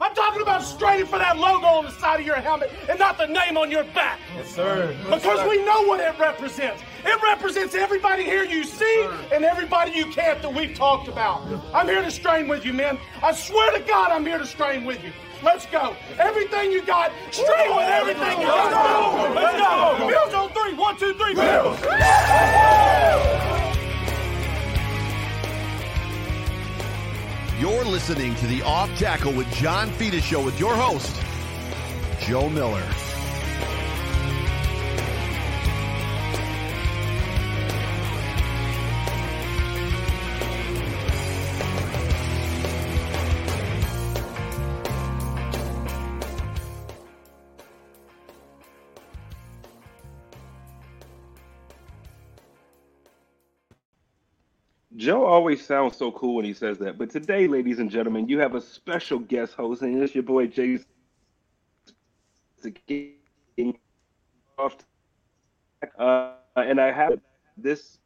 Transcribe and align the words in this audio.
I'm 0.00 0.14
talking 0.14 0.42
about 0.42 0.62
straining 0.62 1.06
for 1.06 1.18
that 1.18 1.38
logo 1.38 1.66
on 1.66 1.84
the 1.84 1.90
side 1.90 2.20
of 2.20 2.26
your 2.26 2.36
helmet 2.36 2.70
and 2.88 2.98
not 2.98 3.16
the 3.18 3.26
name 3.26 3.56
on 3.56 3.70
your 3.70 3.84
back. 3.84 4.18
Yes, 4.34 4.54
sir. 4.54 4.94
Because 5.04 5.48
we 5.48 5.64
know 5.64 5.82
what 5.82 6.00
it 6.00 6.18
represents. 6.18 6.82
It 7.04 7.22
represents 7.22 7.74
everybody 7.74 8.24
here 8.24 8.44
you 8.44 8.64
see 8.64 9.08
and 9.32 9.44
everybody 9.44 9.92
you 9.92 10.06
can't 10.06 10.42
that 10.42 10.52
we've 10.52 10.76
talked 10.76 11.08
about. 11.08 11.42
I'm 11.72 11.86
here 11.86 12.02
to 12.02 12.10
strain 12.10 12.48
with 12.48 12.64
you, 12.64 12.72
men. 12.72 12.98
I 13.22 13.32
swear 13.32 13.72
to 13.78 13.84
God, 13.84 14.10
I'm 14.10 14.26
here 14.26 14.38
to 14.38 14.46
strain 14.46 14.84
with 14.84 15.02
you. 15.02 15.12
Let's 15.42 15.66
go. 15.66 15.94
Everything 16.18 16.72
you 16.72 16.82
got, 16.82 17.12
strain 17.30 17.76
with 17.76 17.86
everything 17.88 18.40
you 18.40 18.46
got. 18.46 19.34
Let's 19.34 19.58
go. 19.58 20.08
Bills 20.08 20.34
on 20.34 20.50
three. 20.50 20.74
One, 20.74 20.96
two, 20.96 21.14
three. 21.14 21.34
Bills. 21.34 21.78
You're 27.58 27.86
listening 27.86 28.34
to 28.34 28.46
the 28.46 28.60
Off 28.60 28.90
Tackle 28.98 29.32
with 29.32 29.50
John 29.54 29.88
Fina 29.92 30.20
Show 30.20 30.44
with 30.44 30.60
your 30.60 30.76
host, 30.76 31.22
Joe 32.20 32.50
Miller. 32.50 32.86
Joe 55.06 55.24
always 55.24 55.64
sounds 55.64 55.96
so 55.96 56.10
cool 56.10 56.34
when 56.34 56.44
he 56.44 56.52
says 56.52 56.78
that. 56.78 56.98
But 56.98 57.10
today, 57.10 57.46
ladies 57.46 57.78
and 57.78 57.88
gentlemen, 57.88 58.28
you 58.28 58.40
have 58.40 58.56
a 58.56 58.60
special 58.60 59.20
guest 59.20 59.54
host, 59.54 59.82
and 59.82 60.02
it's 60.02 60.16
your 60.16 60.24
boy 60.24 60.48
Jay. 60.48 60.80
Uh, 65.96 66.32
and 66.56 66.80
I 66.80 66.90
have 66.90 67.20
this 67.56 68.00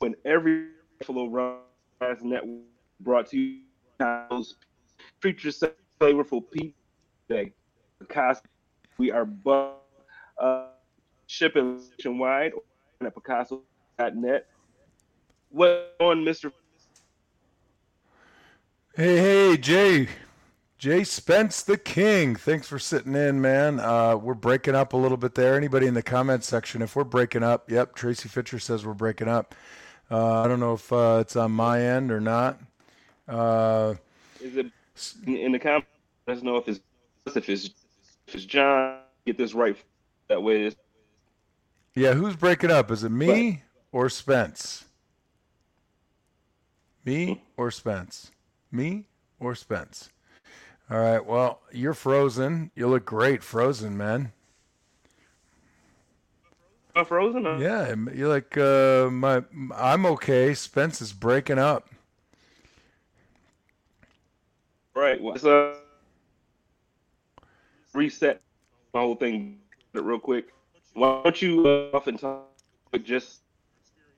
when 0.00 0.16
every 0.24 0.70
Buffalo 0.98 1.26
Rise 2.00 2.18
Network 2.20 2.64
brought 2.98 3.28
to 3.28 3.38
you 3.38 3.60
those 4.00 4.56
feature 5.22 5.52
flavorful 6.00 6.42
because 7.28 8.42
we 8.98 9.12
are 9.12 9.28
uh, 10.40 10.66
shipping 11.28 11.80
nationwide 11.96 12.54
at 13.00 13.14
Picasso.net 13.14 14.48
what 15.50 15.96
on, 16.00 16.24
Mister? 16.24 16.52
Hey, 18.94 19.18
hey, 19.18 19.56
Jay, 19.56 20.08
Jay 20.76 21.04
Spence, 21.04 21.62
the 21.62 21.78
King. 21.78 22.34
Thanks 22.34 22.66
for 22.66 22.78
sitting 22.78 23.14
in, 23.14 23.40
man. 23.40 23.78
Uh, 23.80 24.16
we're 24.16 24.34
breaking 24.34 24.74
up 24.74 24.92
a 24.92 24.96
little 24.96 25.16
bit 25.16 25.34
there. 25.34 25.56
Anybody 25.56 25.86
in 25.86 25.94
the 25.94 26.02
comment 26.02 26.42
section, 26.44 26.82
if 26.82 26.96
we're 26.96 27.04
breaking 27.04 27.42
up, 27.42 27.70
yep. 27.70 27.94
Tracy 27.94 28.28
Fitcher 28.28 28.58
says 28.58 28.84
we're 28.84 28.94
breaking 28.94 29.28
up. 29.28 29.54
Uh, 30.10 30.42
I 30.42 30.48
don't 30.48 30.58
know 30.58 30.74
if 30.74 30.92
uh, 30.92 31.18
it's 31.20 31.36
on 31.36 31.52
my 31.52 31.80
end 31.80 32.10
or 32.10 32.20
not. 32.20 32.60
Uh, 33.28 33.94
Is 34.40 34.56
it 34.56 34.66
in 35.24 35.52
the 35.52 35.58
comment? 35.58 35.84
Let 36.26 36.38
us 36.38 36.42
know 36.42 36.56
if 36.56 36.68
it's 36.68 36.80
if 37.26 37.48
it's 37.48 37.70
if 38.26 38.34
it's 38.34 38.44
John. 38.44 38.98
Get 39.24 39.38
this 39.38 39.54
right. 39.54 39.76
That 40.28 40.42
way. 40.42 40.72
Yeah, 41.94 42.14
who's 42.14 42.36
breaking 42.36 42.70
up? 42.70 42.90
Is 42.90 43.04
it 43.04 43.10
me 43.10 43.62
or 43.92 44.08
Spence? 44.08 44.84
Me 47.04 47.42
or 47.56 47.70
Spence? 47.70 48.30
Me 48.70 49.06
or 49.38 49.54
Spence? 49.54 50.10
All 50.90 50.98
right. 50.98 51.24
Well, 51.24 51.60
you're 51.72 51.94
frozen. 51.94 52.70
You 52.74 52.88
look 52.88 53.04
great, 53.04 53.42
frozen, 53.42 53.96
man. 53.96 54.32
I'm 56.94 57.04
frozen. 57.04 57.44
Huh? 57.44 57.58
Yeah, 57.58 57.94
you're 58.12 58.28
like 58.28 58.56
uh, 58.58 59.08
my. 59.10 59.42
I'm 59.74 60.04
okay. 60.06 60.52
Spence 60.54 61.00
is 61.00 61.12
breaking 61.12 61.58
up. 61.58 61.88
Right. 64.94 65.20
Well, 65.20 65.38
so 65.38 65.76
reset 67.94 68.40
my 68.92 69.00
whole 69.00 69.14
thing 69.14 69.58
real 69.94 70.18
quick. 70.18 70.48
Why 70.94 71.22
don't 71.22 71.40
you 71.40 71.66
uh, 71.66 71.96
off 71.96 72.08
and 72.08 72.18
talk 72.18 72.48
just 73.04 73.40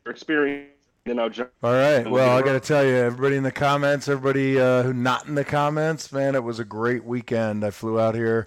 experience 0.07 0.82
then 1.05 1.19
I'll 1.19 1.31
jump. 1.31 1.51
All 1.63 1.73
right. 1.73 2.09
Well, 2.09 2.37
I 2.37 2.43
got 2.43 2.53
to 2.53 2.61
tell 2.61 2.85
you, 2.85 2.95
everybody 2.95 3.37
in 3.37 3.43
the 3.43 3.53
comments, 3.53 4.09
everybody 4.09 4.59
uh, 4.61 4.83
who 4.83 4.93
not 4.93 5.27
in 5.27 5.35
the 5.35 5.45
comments, 5.45 6.13
man, 6.13 6.35
it 6.35 6.45
was 6.45 6.59
a 6.59 6.65
great 6.65 7.05
weekend. 7.05 7.65
I 7.65 7.71
flew 7.71 7.99
out 7.99 8.15
here 8.15 8.47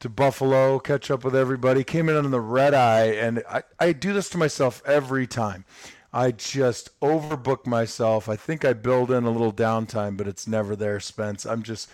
to 0.00 0.08
Buffalo, 0.08 0.78
catch 0.78 1.10
up 1.10 1.24
with 1.24 1.34
everybody, 1.34 1.82
came 1.82 2.08
in 2.08 2.16
on 2.16 2.30
the 2.30 2.40
red 2.40 2.74
eye, 2.74 3.06
and 3.06 3.42
I, 3.48 3.62
I 3.78 3.92
do 3.92 4.12
this 4.12 4.28
to 4.30 4.38
myself 4.38 4.82
every 4.84 5.26
time. 5.26 5.64
I 6.12 6.30
just 6.30 6.98
overbook 7.00 7.66
myself. 7.66 8.28
I 8.28 8.36
think 8.36 8.64
I 8.64 8.72
build 8.72 9.10
in 9.10 9.24
a 9.24 9.30
little 9.30 9.52
downtime, 9.52 10.16
but 10.16 10.28
it's 10.28 10.46
never 10.46 10.76
there, 10.76 11.00
Spence. 11.00 11.44
I'm 11.44 11.62
just 11.62 11.90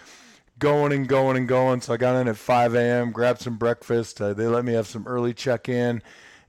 going 0.58 0.92
and 0.92 1.08
going 1.08 1.36
and 1.36 1.48
going. 1.48 1.80
So 1.80 1.94
I 1.94 1.96
got 1.96 2.20
in 2.20 2.28
at 2.28 2.36
5 2.36 2.74
a.m., 2.74 3.10
grabbed 3.10 3.40
some 3.40 3.56
breakfast. 3.56 4.20
Uh, 4.20 4.32
they 4.32 4.46
let 4.46 4.64
me 4.64 4.74
have 4.74 4.86
some 4.86 5.06
early 5.06 5.34
check 5.34 5.68
in. 5.68 6.02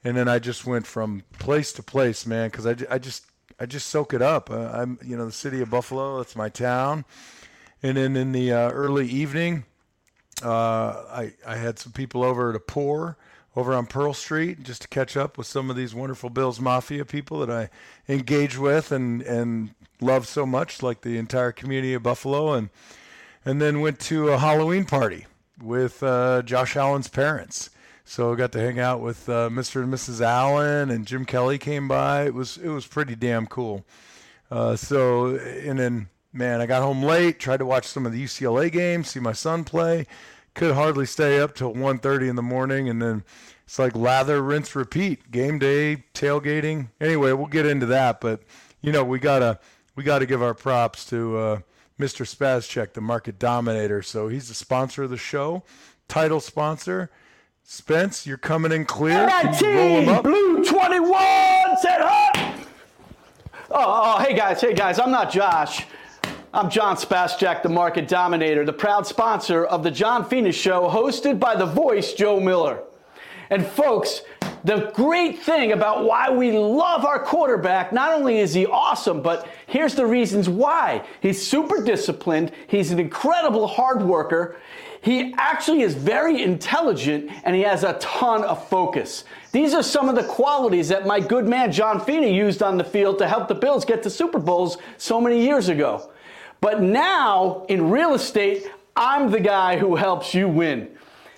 And 0.03 0.17
then 0.17 0.27
I 0.27 0.37
just 0.37 0.65
went 0.65 0.85
from 0.85 1.23
place 1.39 1.71
to 1.73 1.83
place, 1.83 2.25
man, 2.25 2.49
because 2.49 2.67
I, 2.67 2.75
I 2.91 2.99
just 2.99 3.25
I 3.59 3.65
just 3.65 3.87
soak 3.87 4.13
it 4.13 4.21
up. 4.21 4.49
Uh, 4.49 4.69
I'm, 4.73 4.99
you 5.03 5.15
know, 5.17 5.25
the 5.25 5.31
city 5.31 5.61
of 5.61 5.69
Buffalo. 5.69 6.17
That's 6.17 6.35
my 6.35 6.49
town. 6.49 7.05
And 7.81 7.97
then 7.97 8.15
in 8.15 8.31
the 8.31 8.51
uh, 8.51 8.71
early 8.71 9.07
evening, 9.07 9.65
uh, 10.43 11.03
I 11.11 11.33
I 11.45 11.55
had 11.57 11.79
some 11.79 11.91
people 11.91 12.23
over 12.23 12.53
to 12.53 12.59
pour 12.59 13.17
over 13.55 13.73
on 13.73 13.85
Pearl 13.85 14.13
Street 14.13 14.63
just 14.63 14.81
to 14.83 14.87
catch 14.87 15.15
up 15.15 15.37
with 15.37 15.47
some 15.47 15.69
of 15.69 15.75
these 15.75 15.93
wonderful 15.93 16.29
Bills 16.29 16.59
Mafia 16.59 17.05
people 17.05 17.39
that 17.45 17.51
I 17.51 17.69
engage 18.11 18.57
with 18.57 18.91
and 18.91 19.21
and 19.21 19.75
love 20.01 20.27
so 20.27 20.45
much, 20.45 20.81
like 20.81 21.01
the 21.01 21.17
entire 21.17 21.51
community 21.51 21.93
of 21.93 22.03
Buffalo, 22.03 22.53
and 22.53 22.69
and 23.45 23.61
then 23.61 23.81
went 23.81 23.99
to 24.01 24.29
a 24.29 24.37
Halloween 24.37 24.85
party 24.85 25.25
with 25.61 26.01
uh, 26.01 26.41
Josh 26.41 26.75
Allen's 26.75 27.07
parents. 27.09 27.69
So 28.05 28.33
I 28.33 28.35
got 28.35 28.51
to 28.51 28.59
hang 28.59 28.79
out 28.79 29.01
with 29.01 29.29
uh, 29.29 29.49
Mr. 29.49 29.81
and 29.81 29.93
Mrs. 29.93 30.21
Allen, 30.21 30.89
and 30.89 31.07
Jim 31.07 31.25
Kelly 31.25 31.57
came 31.57 31.87
by. 31.87 32.25
It 32.25 32.33
was 32.33 32.57
it 32.57 32.69
was 32.69 32.85
pretty 32.85 33.15
damn 33.15 33.47
cool. 33.47 33.85
Uh, 34.51 34.75
so 34.75 35.35
and 35.35 35.79
then 35.79 36.09
man, 36.33 36.59
I 36.59 36.65
got 36.65 36.81
home 36.81 37.01
late. 37.01 37.39
Tried 37.39 37.57
to 37.57 37.65
watch 37.65 37.85
some 37.85 38.05
of 38.05 38.11
the 38.11 38.23
UCLA 38.23 38.71
games, 38.71 39.09
see 39.09 39.19
my 39.19 39.31
son 39.31 39.63
play. 39.63 40.05
Could 40.53 40.75
hardly 40.75 41.05
stay 41.05 41.39
up 41.39 41.55
till 41.55 41.73
1:30 41.73 42.29
in 42.29 42.35
the 42.35 42.41
morning, 42.41 42.89
and 42.89 43.01
then 43.01 43.23
it's 43.65 43.79
like 43.79 43.95
lather, 43.95 44.41
rinse, 44.41 44.75
repeat. 44.75 45.31
Game 45.31 45.57
day, 45.57 46.03
tailgating. 46.13 46.89
Anyway, 46.99 47.31
we'll 47.31 47.47
get 47.47 47.65
into 47.65 47.85
that, 47.87 48.19
but 48.19 48.41
you 48.81 48.91
know 48.91 49.03
we 49.03 49.17
gotta 49.17 49.59
we 49.95 50.03
gotta 50.03 50.25
give 50.25 50.43
our 50.43 50.53
props 50.53 51.05
to 51.05 51.37
uh, 51.37 51.59
Mr. 51.99 52.25
Spazcheck, 52.25 52.93
the 52.93 53.01
market 53.01 53.39
dominator. 53.39 54.01
So 54.01 54.27
he's 54.27 54.49
the 54.49 54.53
sponsor 54.53 55.03
of 55.03 55.09
the 55.09 55.17
show, 55.17 55.63
title 56.07 56.41
sponsor. 56.41 57.09
Spence, 57.65 58.27
you're 58.27 58.37
coming 58.37 58.71
in 58.71 58.85
clear. 58.85 59.27
Can 59.27 59.53
you 59.63 59.77
roll 59.77 60.01
him 60.01 60.09
up? 60.09 60.23
Blue 60.23 60.63
21 60.63 61.77
set 61.81 62.01
up. 62.01 62.35
Oh, 63.71 63.75
oh, 63.75 64.17
oh, 64.17 64.23
hey 64.23 64.35
guys, 64.35 64.61
hey 64.61 64.73
guys, 64.73 64.99
I'm 64.99 65.11
not 65.11 65.31
Josh. 65.31 65.85
I'm 66.53 66.69
John 66.69 66.97
Spazcheck, 66.97 67.63
the 67.63 67.69
market 67.69 68.07
dominator, 68.07 68.63
the 68.65 68.73
proud 68.73 69.07
sponsor 69.07 69.65
of 69.65 69.81
the 69.81 69.89
John 69.89 70.23
Fina 70.25 70.51
Show, 70.51 70.87
hosted 70.89 71.39
by 71.39 71.55
the 71.55 71.65
voice 71.65 72.13
Joe 72.13 72.39
Miller. 72.39 72.83
And 73.49 73.65
folks, 73.65 74.21
the 74.63 74.91
great 74.93 75.39
thing 75.39 75.71
about 75.73 76.05
why 76.05 76.29
we 76.29 76.51
love 76.51 77.05
our 77.05 77.19
quarterback, 77.19 77.91
not 77.91 78.13
only 78.13 78.39
is 78.39 78.53
he 78.53 78.65
awesome, 78.65 79.21
but 79.21 79.47
here's 79.67 79.95
the 79.95 80.05
reasons 80.05 80.47
why. 80.47 81.05
He's 81.21 81.45
super 81.45 81.83
disciplined, 81.83 82.51
he's 82.67 82.91
an 82.91 82.99
incredible 82.99 83.67
hard 83.67 84.01
worker, 84.01 84.57
he 85.03 85.33
actually 85.37 85.81
is 85.81 85.95
very 85.95 86.41
intelligent 86.41 87.29
and 87.43 87.57
he 87.57 87.63
has 87.63 87.83
a 87.83 87.93
ton 87.99 88.45
of 88.45 88.69
focus. 88.69 89.25
These 89.51 89.73
are 89.73 89.83
some 89.83 90.07
of 90.07 90.15
the 90.15 90.23
qualities 90.23 90.87
that 90.87 91.05
my 91.05 91.19
good 91.19 91.45
man 91.45 91.73
John 91.73 91.99
Fina 91.99 92.27
used 92.27 92.63
on 92.63 92.77
the 92.77 92.85
field 92.85 93.19
to 93.19 93.27
help 93.27 93.49
the 93.49 93.55
Bills 93.55 93.83
get 93.83 94.01
to 94.03 94.09
Super 94.09 94.39
Bowls 94.39 94.77
so 94.97 95.19
many 95.19 95.43
years 95.43 95.67
ago. 95.67 96.09
But 96.61 96.81
now 96.81 97.65
in 97.67 97.89
real 97.89 98.13
estate, 98.13 98.71
I'm 98.95 99.29
the 99.29 99.41
guy 99.41 99.77
who 99.77 99.97
helps 99.97 100.33
you 100.33 100.47
win. 100.47 100.89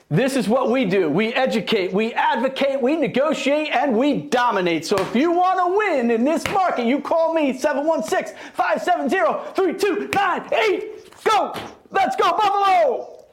This 0.09 0.35
is 0.35 0.47
what 0.47 0.69
we 0.69 0.85
do. 0.85 1.09
We 1.09 1.33
educate, 1.33 1.91
we 1.91 2.13
advocate, 2.13 2.79
we 2.79 2.95
negotiate, 2.95 3.69
and 3.73 3.97
we 3.97 4.21
dominate. 4.21 4.85
So 4.85 4.97
if 4.99 5.15
you 5.15 5.31
want 5.31 5.59
to 5.59 5.77
win 5.77 6.11
in 6.11 6.23
this 6.23 6.45
market, 6.49 6.85
you 6.85 7.01
call 7.01 7.33
me 7.33 7.57
716 7.57 8.37
570 8.53 9.53
3298. 9.55 11.23
Go! 11.23 11.53
Let's 11.89 12.15
go, 12.15 12.31
Buffalo! 12.31 13.25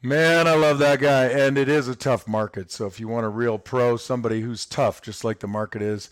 Man, 0.00 0.48
I 0.48 0.54
love 0.54 0.78
that 0.78 0.98
guy. 0.98 1.26
And 1.26 1.58
it 1.58 1.68
is 1.68 1.88
a 1.88 1.94
tough 1.94 2.26
market. 2.26 2.72
So 2.72 2.86
if 2.86 2.98
you 2.98 3.06
want 3.06 3.26
a 3.26 3.28
real 3.28 3.58
pro, 3.58 3.98
somebody 3.98 4.40
who's 4.40 4.64
tough, 4.64 5.02
just 5.02 5.24
like 5.24 5.40
the 5.40 5.46
market 5.46 5.82
is, 5.82 6.08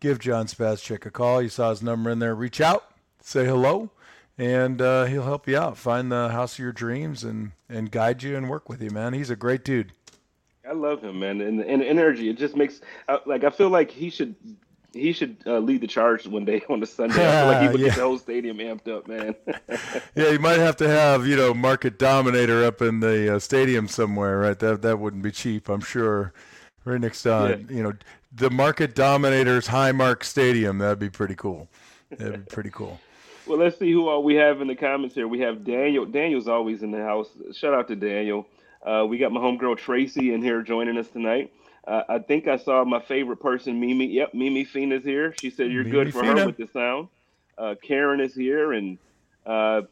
give 0.00 0.18
John 0.18 0.46
Spazcheck 0.46 1.06
a 1.06 1.10
call. 1.10 1.40
You 1.40 1.48
saw 1.48 1.70
his 1.70 1.82
number 1.84 2.10
in 2.10 2.18
there. 2.18 2.34
Reach 2.34 2.60
out, 2.60 2.84
say 3.22 3.46
hello, 3.46 3.92
and 4.40 4.80
uh, 4.80 5.04
he'll 5.04 5.24
help 5.24 5.46
you 5.46 5.58
out, 5.58 5.76
find 5.76 6.10
the 6.10 6.30
house 6.30 6.54
of 6.54 6.58
your 6.60 6.72
dreams, 6.72 7.22
and 7.24 7.52
and 7.68 7.90
guide 7.90 8.22
you 8.22 8.36
and 8.36 8.48
work 8.48 8.68
with 8.68 8.82
you, 8.82 8.90
man. 8.90 9.12
He's 9.12 9.30
a 9.30 9.36
great 9.36 9.64
dude. 9.64 9.92
I 10.68 10.72
love 10.72 11.02
him, 11.02 11.20
man, 11.20 11.40
and 11.40 11.60
and 11.60 11.82
energy. 11.82 12.30
It 12.30 12.38
just 12.38 12.56
makes 12.56 12.80
uh, 13.08 13.18
like 13.26 13.44
I 13.44 13.50
feel 13.50 13.68
like 13.68 13.90
he 13.90 14.08
should 14.08 14.34
he 14.92 15.12
should 15.12 15.36
uh, 15.46 15.58
lead 15.58 15.82
the 15.82 15.86
charge 15.86 16.26
one 16.26 16.44
day 16.44 16.62
on 16.68 16.82
a 16.82 16.86
Sunday. 16.86 17.14
I 17.14 17.40
feel 17.42 17.46
like 17.52 17.62
he 17.62 17.68
would 17.72 17.80
Yeah. 17.80 17.86
get 17.88 17.96
the 17.96 18.02
whole 18.02 18.18
stadium 18.18 18.56
amped 18.58 18.88
up, 18.88 19.06
man. 19.06 19.34
Yeah, 20.16 20.30
you 20.30 20.38
might 20.40 20.58
have 20.58 20.76
to 20.78 20.88
have 20.88 21.26
you 21.26 21.36
know 21.36 21.52
Market 21.54 21.98
Dominator 21.98 22.64
up 22.64 22.80
in 22.82 23.00
the 23.00 23.36
uh, 23.36 23.38
stadium 23.38 23.88
somewhere, 23.88 24.38
right? 24.38 24.58
That 24.58 24.80
that 24.82 24.98
wouldn't 24.98 25.22
be 25.22 25.30
cheap, 25.32 25.68
I'm 25.68 25.80
sure. 25.82 26.32
Right 26.86 27.00
next 27.00 27.22
to 27.24 27.58
Yeah. 27.68 27.76
you 27.76 27.82
know 27.82 27.92
the 28.32 28.50
Market 28.50 28.94
Dominator's 28.94 29.68
Highmark 29.68 30.24
Stadium. 30.24 30.78
That'd 30.78 30.98
be 30.98 31.10
pretty 31.10 31.34
cool. 31.34 31.68
That'd 32.10 32.46
be 32.46 32.50
pretty 32.50 32.70
cool. 32.70 33.00
Well, 33.50 33.58
let's 33.58 33.78
see 33.78 33.90
who 33.90 34.08
all 34.08 34.22
we 34.22 34.36
have 34.36 34.60
in 34.60 34.68
the 34.68 34.76
comments 34.76 35.16
here. 35.16 35.26
We 35.26 35.40
have 35.40 35.64
Daniel. 35.64 36.06
Daniel's 36.06 36.46
always 36.46 36.84
in 36.84 36.92
the 36.92 37.02
house. 37.02 37.28
Shout 37.52 37.74
out 37.74 37.88
to 37.88 37.96
Daniel. 37.96 38.46
Uh, 38.86 39.04
we 39.08 39.18
got 39.18 39.32
my 39.32 39.40
homegirl 39.40 39.76
Tracy 39.76 40.32
in 40.32 40.40
here 40.40 40.62
joining 40.62 40.96
us 40.96 41.08
tonight. 41.08 41.52
Uh, 41.86 42.02
I 42.08 42.18
think 42.20 42.46
I 42.46 42.56
saw 42.56 42.84
my 42.84 43.00
favorite 43.00 43.38
person, 43.38 43.80
Mimi. 43.80 44.06
Yep, 44.06 44.34
Mimi 44.34 44.64
Fina's 44.64 45.02
here. 45.02 45.34
She 45.40 45.50
said 45.50 45.72
you're 45.72 45.82
Mimi 45.82 45.90
good 45.96 46.12
for 46.12 46.20
Fina. 46.22 46.40
her 46.40 46.46
with 46.46 46.58
the 46.58 46.68
sound. 46.72 47.08
Uh, 47.58 47.74
Karen 47.82 48.20
is 48.20 48.34
here, 48.34 48.72
and 48.72 48.98
uh, 49.44 49.82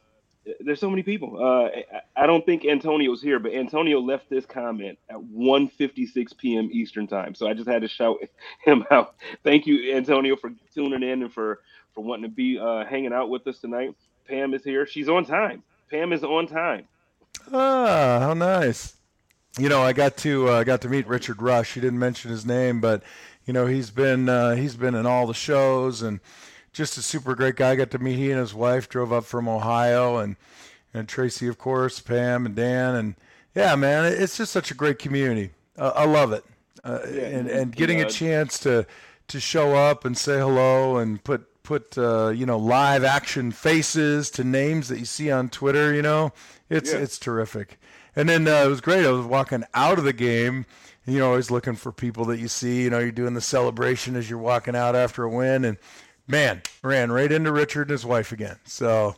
there's 0.61 0.79
so 0.79 0.89
many 0.89 1.03
people. 1.03 1.37
Uh, 1.43 1.69
I, 2.17 2.25
I 2.25 2.27
don't 2.27 2.47
think 2.47 2.65
Antonio's 2.65 3.21
here, 3.21 3.41
but 3.41 3.53
Antonio 3.53 3.99
left 3.99 4.31
this 4.31 4.47
comment 4.47 4.99
at 5.11 5.17
1:56 5.17 6.39
p.m. 6.39 6.69
Eastern 6.73 7.09
time, 7.09 7.35
so 7.35 7.49
I 7.49 7.55
just 7.55 7.69
had 7.69 7.83
to 7.83 7.89
shout 7.89 8.19
him 8.65 8.85
out. 8.93 9.17
Thank 9.43 9.67
you, 9.67 9.97
Antonio, 9.97 10.37
for 10.37 10.53
tuning 10.73 11.03
in 11.03 11.23
and 11.25 11.33
for 11.33 11.61
for 11.99 12.05
wanting 12.05 12.31
to 12.31 12.35
be 12.35 12.57
uh, 12.61 12.85
hanging 12.85 13.13
out 13.13 13.29
with 13.29 13.45
us 13.49 13.59
tonight. 13.59 13.93
Pam 14.29 14.55
is 14.55 14.63
here. 14.63 14.87
She's 14.87 15.09
on 15.09 15.25
time. 15.25 15.65
Pam 15.91 16.13
is 16.13 16.23
on 16.23 16.47
time. 16.47 16.87
Ah, 17.53 18.21
how 18.21 18.35
nice. 18.35 18.95
You 19.59 19.69
know, 19.69 19.83
I 19.83 19.93
got 19.93 20.17
to 20.19 20.47
uh, 20.47 20.63
got 20.63 20.81
to 20.83 20.89
meet 20.89 21.09
Richard 21.09 21.43
Rush. 21.43 21.75
You 21.75 21.83
didn't 21.83 21.99
mention 21.99 22.31
his 22.31 22.47
name, 22.47 22.81
but 22.81 23.03
you 23.47 23.53
know 23.53 23.67
he's 23.67 23.91
been 23.91 24.29
uh, 24.29 24.55
he's 24.55 24.77
been 24.77 24.95
in 24.95 25.07
all 25.07 25.27
the 25.27 25.35
shows 25.35 26.01
and 26.01 26.21
just 26.73 26.97
a 26.99 27.03
super 27.03 27.35
great 27.35 27.57
guy. 27.57 27.71
I 27.71 27.75
got 27.75 27.91
to 27.91 27.99
meet 27.99 28.17
he 28.17 28.31
and 28.31 28.39
his 28.39 28.55
wife 28.55 28.89
drove 28.89 29.13
up 29.13 29.25
from 29.25 29.49
Ohio 29.49 30.19
and 30.19 30.37
and 30.95 31.09
Tracy, 31.09 31.49
of 31.49 31.59
course, 31.59 31.99
Pam 31.99 32.47
and 32.47 32.55
Dan, 32.55 32.95
and 32.95 33.15
yeah, 33.57 33.75
man, 33.75 34.05
it's 34.05 34.37
just 34.37 34.53
such 34.53 34.71
a 34.71 34.75
great 34.75 35.01
community. 35.01 35.51
Uh, 35.77 35.93
I 35.97 36.05
love 36.05 36.31
it, 36.31 36.45
uh, 36.85 37.01
and 37.09 37.49
and 37.49 37.75
getting 37.75 38.01
a 38.01 38.07
uh, 38.07 38.09
chance 38.09 38.61
to 38.61 38.87
to 39.27 39.41
show 39.41 39.75
up 39.75 40.05
and 40.05 40.17
say 40.17 40.39
hello 40.39 40.99
and 40.99 41.25
put 41.25 41.58
put 41.69 41.99
uh, 41.99 42.29
you 42.35 42.47
know 42.47 42.57
live 42.59 43.05
action 43.05 43.53
faces 43.53 44.31
to 44.31 44.43
names 44.43 44.89
that 44.89 44.99
you 44.99 45.05
see 45.05 45.31
on 45.31 45.51
Twitter. 45.51 45.93
You 45.93 46.01
know, 46.01 46.33
it's 46.71 46.93
Yeah. 46.95 47.01
it's 47.01 47.19
terrific. 47.19 47.79
And 48.17 48.27
then 48.27 48.49
uh, 48.49 48.65
it 48.65 48.69
was 48.69 48.81
great. 48.81 49.05
I 49.05 49.11
was 49.13 49.27
walking 49.27 49.65
out 49.75 49.99
of 49.99 50.05
the 50.05 50.15
game. 50.15 50.65
And, 51.05 51.15
you 51.15 51.21
know, 51.21 51.29
always 51.29 51.51
looking 51.51 51.77
for 51.77 51.93
people 51.93 52.25
that 52.27 52.39
you 52.39 52.49
see. 52.49 52.83
You 52.85 52.91
know, 52.91 52.99
you're 52.99 53.13
doing 53.13 53.35
the 53.35 53.43
celebration 53.43 54.17
as 54.17 54.31
you're 54.31 54.39
walking 54.39 54.75
out 54.75 54.97
after 54.97 55.25
a 55.25 55.29
win, 55.29 55.65
and 55.67 55.77
man, 56.27 56.63
ran 56.83 57.13
right 57.13 57.31
into 57.31 57.53
Richard 57.53 57.83
and 57.83 57.91
his 57.91 58.05
wife 58.07 58.33
again. 58.33 58.57
So, 58.65 59.15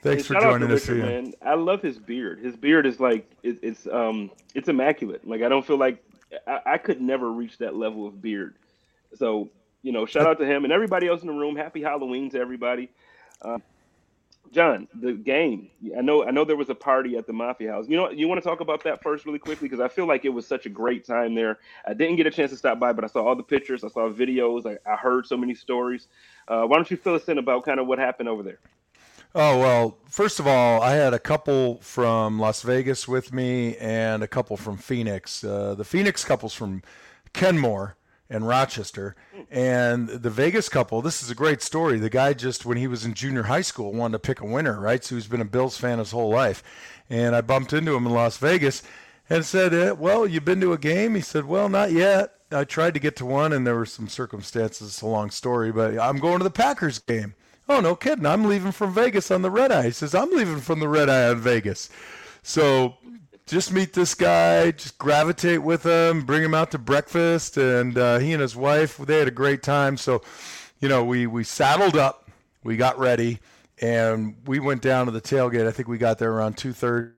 thanks 0.00 0.26
Hey, 0.26 0.34
for 0.34 0.40
joining 0.40 0.70
us 0.72 0.88
Richard, 0.88 1.04
man. 1.04 1.34
I 1.42 1.54
love 1.54 1.82
his 1.82 1.98
beard. 1.98 2.40
His 2.40 2.56
beard 2.56 2.86
is 2.86 3.00
like 3.00 3.30
it, 3.42 3.58
it's 3.62 3.86
um 3.86 4.30
it's 4.54 4.68
immaculate. 4.68 5.28
Like 5.28 5.42
I 5.42 5.48
don't 5.50 5.64
feel 5.66 5.78
like 5.78 6.02
I, 6.46 6.60
I 6.66 6.78
could 6.78 7.00
never 7.02 7.30
reach 7.30 7.58
that 7.58 7.76
level 7.76 8.06
of 8.06 8.20
beard. 8.22 8.54
So 9.14 9.50
you 9.82 9.92
know, 9.92 10.06
shout 10.06 10.26
out 10.26 10.38
to 10.38 10.46
him 10.46 10.64
and 10.64 10.72
everybody 10.72 11.08
else 11.08 11.22
in 11.22 11.26
the 11.26 11.32
room. 11.32 11.56
Happy 11.56 11.82
Halloween 11.82 12.30
to 12.30 12.38
everybody. 12.38 12.88
Uh, 13.40 13.58
John, 14.52 14.86
the 14.94 15.14
game. 15.14 15.70
I 15.96 16.02
know. 16.02 16.26
I 16.26 16.30
know 16.30 16.44
there 16.44 16.56
was 16.56 16.68
a 16.68 16.74
party 16.74 17.16
at 17.16 17.26
the 17.26 17.32
Mafia 17.32 17.72
House. 17.72 17.86
You 17.88 17.96
know, 17.96 18.10
you 18.10 18.28
want 18.28 18.42
to 18.42 18.46
talk 18.46 18.60
about 18.60 18.84
that 18.84 19.02
first, 19.02 19.24
really 19.24 19.38
quickly, 19.38 19.66
because 19.66 19.80
I 19.80 19.88
feel 19.88 20.06
like 20.06 20.26
it 20.26 20.28
was 20.28 20.46
such 20.46 20.66
a 20.66 20.68
great 20.68 21.06
time 21.06 21.34
there. 21.34 21.58
I 21.86 21.94
didn't 21.94 22.16
get 22.16 22.26
a 22.26 22.30
chance 22.30 22.50
to 22.50 22.56
stop 22.58 22.78
by, 22.78 22.92
but 22.92 23.02
I 23.02 23.06
saw 23.06 23.26
all 23.26 23.34
the 23.34 23.42
pictures. 23.42 23.82
I 23.82 23.88
saw 23.88 24.10
videos. 24.10 24.66
I, 24.66 24.76
I 24.90 24.96
heard 24.96 25.26
so 25.26 25.38
many 25.38 25.54
stories. 25.54 26.08
Uh, 26.48 26.64
why 26.64 26.76
don't 26.76 26.90
you 26.90 26.98
fill 26.98 27.14
us 27.14 27.28
in 27.28 27.38
about 27.38 27.64
kind 27.64 27.80
of 27.80 27.86
what 27.86 27.98
happened 27.98 28.28
over 28.28 28.42
there? 28.42 28.58
Oh, 29.34 29.58
well, 29.58 29.96
first 30.10 30.38
of 30.38 30.46
all, 30.46 30.82
I 30.82 30.92
had 30.92 31.14
a 31.14 31.18
couple 31.18 31.78
from 31.80 32.38
Las 32.38 32.60
Vegas 32.60 33.08
with 33.08 33.32
me 33.32 33.78
and 33.78 34.22
a 34.22 34.28
couple 34.28 34.58
from 34.58 34.76
Phoenix. 34.76 35.42
Uh, 35.42 35.74
the 35.74 35.84
Phoenix 35.84 36.22
couple's 36.22 36.52
from 36.52 36.82
Kenmore 37.32 37.96
and 38.32 38.48
Rochester. 38.48 39.14
And 39.50 40.08
the 40.08 40.30
Vegas 40.30 40.70
couple, 40.70 41.02
this 41.02 41.22
is 41.22 41.30
a 41.30 41.34
great 41.34 41.60
story. 41.60 41.98
The 41.98 42.08
guy 42.08 42.32
just, 42.32 42.64
when 42.64 42.78
he 42.78 42.86
was 42.86 43.04
in 43.04 43.12
junior 43.12 43.44
high 43.44 43.60
school, 43.60 43.92
wanted 43.92 44.12
to 44.12 44.18
pick 44.20 44.40
a 44.40 44.46
winner, 44.46 44.80
right? 44.80 45.04
So 45.04 45.14
he's 45.14 45.26
been 45.26 45.42
a 45.42 45.44
Bills 45.44 45.76
fan 45.76 45.98
his 45.98 46.12
whole 46.12 46.30
life. 46.30 46.62
And 47.10 47.36
I 47.36 47.42
bumped 47.42 47.74
into 47.74 47.94
him 47.94 48.06
in 48.06 48.12
Las 48.12 48.38
Vegas 48.38 48.82
and 49.28 49.44
said, 49.44 49.74
eh, 49.74 49.90
Well, 49.90 50.26
you've 50.26 50.46
been 50.46 50.62
to 50.62 50.72
a 50.72 50.78
game? 50.78 51.14
He 51.14 51.20
said, 51.20 51.44
Well, 51.44 51.68
not 51.68 51.92
yet. 51.92 52.32
I 52.50 52.64
tried 52.64 52.94
to 52.94 53.00
get 53.00 53.16
to 53.16 53.26
one, 53.26 53.52
and 53.52 53.66
there 53.66 53.76
were 53.76 53.86
some 53.86 54.08
circumstances. 54.08 54.88
It's 54.88 55.02
a 55.02 55.06
long 55.06 55.30
story, 55.30 55.72
but 55.72 55.98
I'm 55.98 56.18
going 56.18 56.38
to 56.38 56.44
the 56.44 56.50
Packers 56.50 56.98
game. 56.98 57.34
Oh, 57.68 57.80
no 57.80 57.94
kidding. 57.94 58.26
I'm 58.26 58.44
leaving 58.44 58.72
from 58.72 58.92
Vegas 58.92 59.30
on 59.30 59.42
the 59.42 59.50
red 59.50 59.70
eye. 59.72 59.84
He 59.84 59.90
says, 59.90 60.14
I'm 60.14 60.30
leaving 60.30 60.60
from 60.60 60.80
the 60.80 60.88
red 60.88 61.08
eye 61.08 61.28
on 61.28 61.38
Vegas. 61.38 61.88
So 62.42 62.96
just 63.52 63.70
meet 63.70 63.92
this 63.92 64.14
guy, 64.14 64.70
just 64.70 64.96
gravitate 64.96 65.62
with 65.62 65.82
him, 65.82 66.22
bring 66.22 66.42
him 66.42 66.54
out 66.54 66.70
to 66.70 66.78
breakfast. 66.78 67.58
And 67.58 67.98
uh, 67.98 68.18
he 68.18 68.32
and 68.32 68.40
his 68.40 68.56
wife, 68.56 68.96
they 68.96 69.18
had 69.18 69.28
a 69.28 69.32
great 69.32 69.62
time. 69.62 69.98
So, 69.98 70.22
you 70.80 70.88
know, 70.88 71.04
we, 71.04 71.26
we 71.26 71.44
saddled 71.44 71.94
up, 71.94 72.30
we 72.64 72.78
got 72.78 72.98
ready, 72.98 73.40
and 73.78 74.36
we 74.46 74.58
went 74.58 74.80
down 74.80 75.04
to 75.04 75.12
the 75.12 75.20
tailgate. 75.20 75.66
I 75.66 75.70
think 75.70 75.86
we 75.86 75.98
got 75.98 76.18
there 76.18 76.32
around 76.32 76.56
2.30 76.56 77.12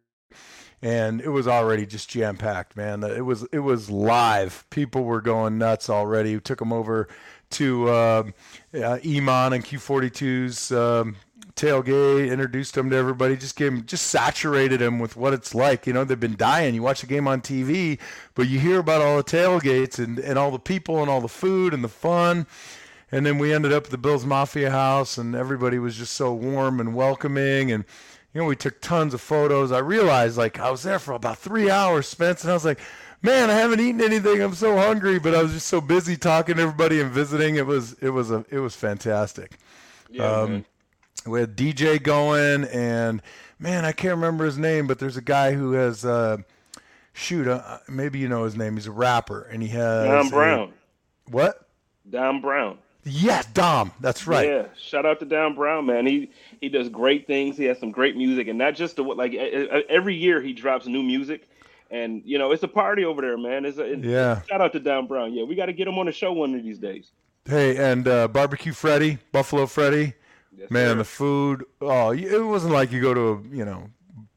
and 0.83 1.21
it 1.21 1.29
was 1.29 1.47
already 1.47 1.87
just 1.87 2.11
jam 2.11 2.37
packed, 2.37 2.77
man. 2.77 3.05
It 3.05 3.25
was 3.25 3.47
it 3.53 3.61
was 3.61 3.89
live. 3.89 4.67
People 4.69 5.05
were 5.05 5.23
going 5.23 5.57
nuts 5.57 5.89
already. 5.89 6.35
We 6.35 6.41
took 6.41 6.59
them 6.59 6.75
over 6.75 7.09
to 7.51 7.91
um 7.91 8.35
uh, 8.75 8.99
Iman 9.03 9.55
and 9.55 9.65
Q42's 9.65 10.73
um, 10.73 11.17
tailgate, 11.57 12.31
introduced 12.31 12.75
them 12.75 12.91
to 12.91 12.97
everybody, 12.97 13.37
just 13.37 13.57
gave 13.57 13.69
'em- 13.73 13.87
just 13.87 14.07
saturated 14.09 14.81
them 14.81 14.99
with 14.99 15.17
what 15.17 15.33
it's 15.33 15.55
like. 15.55 15.87
You 15.87 15.93
know, 15.93 16.05
they've 16.05 16.19
been 16.19 16.37
dying. 16.37 16.75
You 16.75 16.83
watch 16.83 17.01
the 17.01 17.07
game 17.07 17.29
on 17.29 17.41
TV, 17.41 17.99
but 18.35 18.49
you 18.49 18.59
hear 18.61 18.79
about 18.81 19.03
all 19.03 19.17
the 19.17 19.25
tailgates 19.25 19.99
and, 19.99 20.19
and 20.19 20.39
all 20.39 20.51
the 20.51 20.59
people 20.59 21.01
and 21.01 21.11
all 21.11 21.21
the 21.21 21.29
food 21.29 21.73
and 21.73 21.85
the 21.85 21.89
fun. 21.89 22.47
And 23.13 23.25
then 23.25 23.39
we 23.39 23.53
ended 23.53 23.73
up 23.73 23.85
at 23.85 23.91
the 23.91 23.99
Bills 23.99 24.25
Mafia 24.25 24.71
house, 24.71 25.19
and 25.19 25.37
everybody 25.37 25.79
was 25.79 25.97
just 25.97 26.15
so 26.15 26.33
warm 26.33 26.81
and 26.81 26.95
welcoming. 26.95 27.71
And 27.71 27.85
you 28.33 28.41
know, 28.41 28.47
we 28.49 28.57
took 28.57 28.81
tons 28.81 29.15
of 29.15 29.21
photos. 29.21 29.71
I 29.71 29.79
realized 29.79 30.37
like 30.37 30.59
I 30.59 30.71
was 30.71 30.83
there 30.83 30.99
for 30.99 31.13
about 31.13 31.39
three 31.39 31.71
hours, 31.71 32.09
Spence, 32.09 32.43
and 32.43 32.51
I 32.51 32.55
was 32.55 32.65
like, 32.65 32.81
man, 33.23 33.49
I 33.49 33.55
haven't 33.55 33.79
eaten 33.79 34.01
anything. 34.01 34.43
I'm 34.43 34.55
so 34.55 34.77
hungry, 34.77 35.21
but 35.21 35.35
I 35.37 35.43
was 35.43 35.53
just 35.53 35.69
so 35.69 35.81
busy 35.81 36.17
talking 36.17 36.57
to 36.57 36.63
everybody 36.63 37.01
and 37.01 37.13
visiting. 37.13 37.55
It 37.55 37.67
was 37.67 37.93
it 38.01 38.11
was 38.11 38.33
a 38.33 38.45
it 38.51 38.59
was 38.59 38.75
fantastic. 38.75 39.53
Yeah, 40.11 40.25
Um. 40.25 40.65
We 41.27 41.41
had 41.41 41.57
DJ 41.57 42.03
going, 42.03 42.65
and 42.65 43.23
man, 43.59 43.85
I 43.85 43.93
can't 43.93 44.15
remember 44.15 44.45
his 44.45 44.59
name, 44.59 44.87
but 44.87 44.99
there's 44.99 45.17
a 45.17 45.23
guy 45.23 45.53
who 45.53 45.73
has 45.73 46.05
uh, 46.05 46.39
shoot, 47.15 47.49
uh, 47.49 47.79
maybe 47.89 48.19
you 48.19 48.29
know 48.29 48.45
his 48.45 48.57
name. 48.57 48.75
He's 48.75 48.87
a 48.87 48.93
rapper, 48.93 49.43
and 49.45 49.63
he 49.63 49.69
has 49.71 50.07
Don 50.07 50.27
a- 50.27 50.31
Brown. 50.31 50.73
what? 51.31 51.67
Don 52.11 52.41
Brown. 52.43 52.79
Yes, 53.07 53.47
Dom. 53.47 53.93
That's 54.01 54.27
right. 54.27 54.49
Yeah, 54.49 54.67
shout 54.79 55.05
out 55.07 55.19
to 55.21 55.25
Don 55.27 55.55
Brown, 55.55 55.87
man. 55.87 56.07
He 56.07 56.31
he 56.61 56.69
does 56.69 56.89
great 56.91 57.27
things. 57.27 57.57
He 57.57 57.65
has 57.65 57.79
some 57.79 57.91
great 57.91 58.17
music, 58.17 58.49
and 58.49 58.59
not 58.59 58.75
just 58.75 58.97
the 58.97 59.05
what 59.05 59.17
like. 59.17 59.35
Every 59.35 60.15
year 60.15 60.41
he 60.43 60.53
drops 60.53 60.87
new 60.87 61.03
music, 61.03 61.49
and 61.91 62.21
you 62.27 62.37
know 62.39 62.53
it's 62.53 62.63
a 62.63 62.69
party 62.69 63.05
over 63.05 63.23
there, 63.23 63.37
man. 63.39 63.65
It's 63.65 63.79
a, 63.79 63.97
Yeah. 63.97 64.43
Shout 64.49 64.61
out 64.61 64.73
to 64.73 64.81
Don 64.81 65.07
Brown. 65.07 65.33
Yeah, 65.33 65.45
we 65.45 65.55
got 65.55 65.67
to 65.67 65.73
get 65.75 65.87
him 65.89 65.99
on 65.99 66.07
the 66.07 66.13
show 66.13 66.33
one 66.35 66.55
of 66.55 66.63
these 66.63 66.79
days. 66.79 67.13
Hey, 67.47 67.77
and 67.77 68.07
uh, 68.09 68.29
barbecue 68.29 68.73
Freddy, 68.73 69.19
Buffalo 69.33 69.67
Freddy. 69.67 70.13
Yes, 70.57 70.71
Man, 70.71 70.91
sir. 70.91 70.95
the 70.97 71.05
food. 71.05 71.65
Oh, 71.81 72.13
it 72.13 72.45
wasn't 72.45 72.73
like 72.73 72.93
you 72.93 73.01
go 73.03 73.15
to 73.15 73.21
a 73.21 73.55
you 73.57 73.65
know 73.65 73.91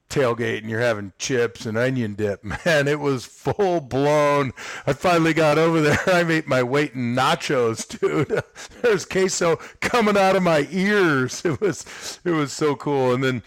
tailgate 0.10 0.60
and 0.60 0.70
you're 0.70 0.80
having 0.80 1.12
chips 1.20 1.66
and 1.66 1.78
onion 1.78 2.14
dip. 2.16 2.44
Man, 2.66 2.88
it 2.88 3.00
was 3.00 3.26
full 3.26 3.82
blown. 3.82 4.54
I 4.86 4.94
finally 4.94 5.34
got 5.34 5.58
over 5.58 5.82
there. 5.82 6.00
I 6.08 6.22
ate 6.30 6.48
my 6.48 6.64
weight 6.64 6.94
in 6.94 7.14
nachos, 7.16 7.88
dude. 8.00 8.42
There's 8.82 9.06
queso 9.06 9.58
coming 9.82 10.18
out 10.18 10.36
of 10.36 10.44
my 10.44 10.68
ears. 10.72 11.44
It 11.46 11.60
was 11.62 12.20
it 12.24 12.32
was 12.32 12.52
so 12.54 12.76
cool. 12.76 13.14
And 13.14 13.24
then 13.24 13.44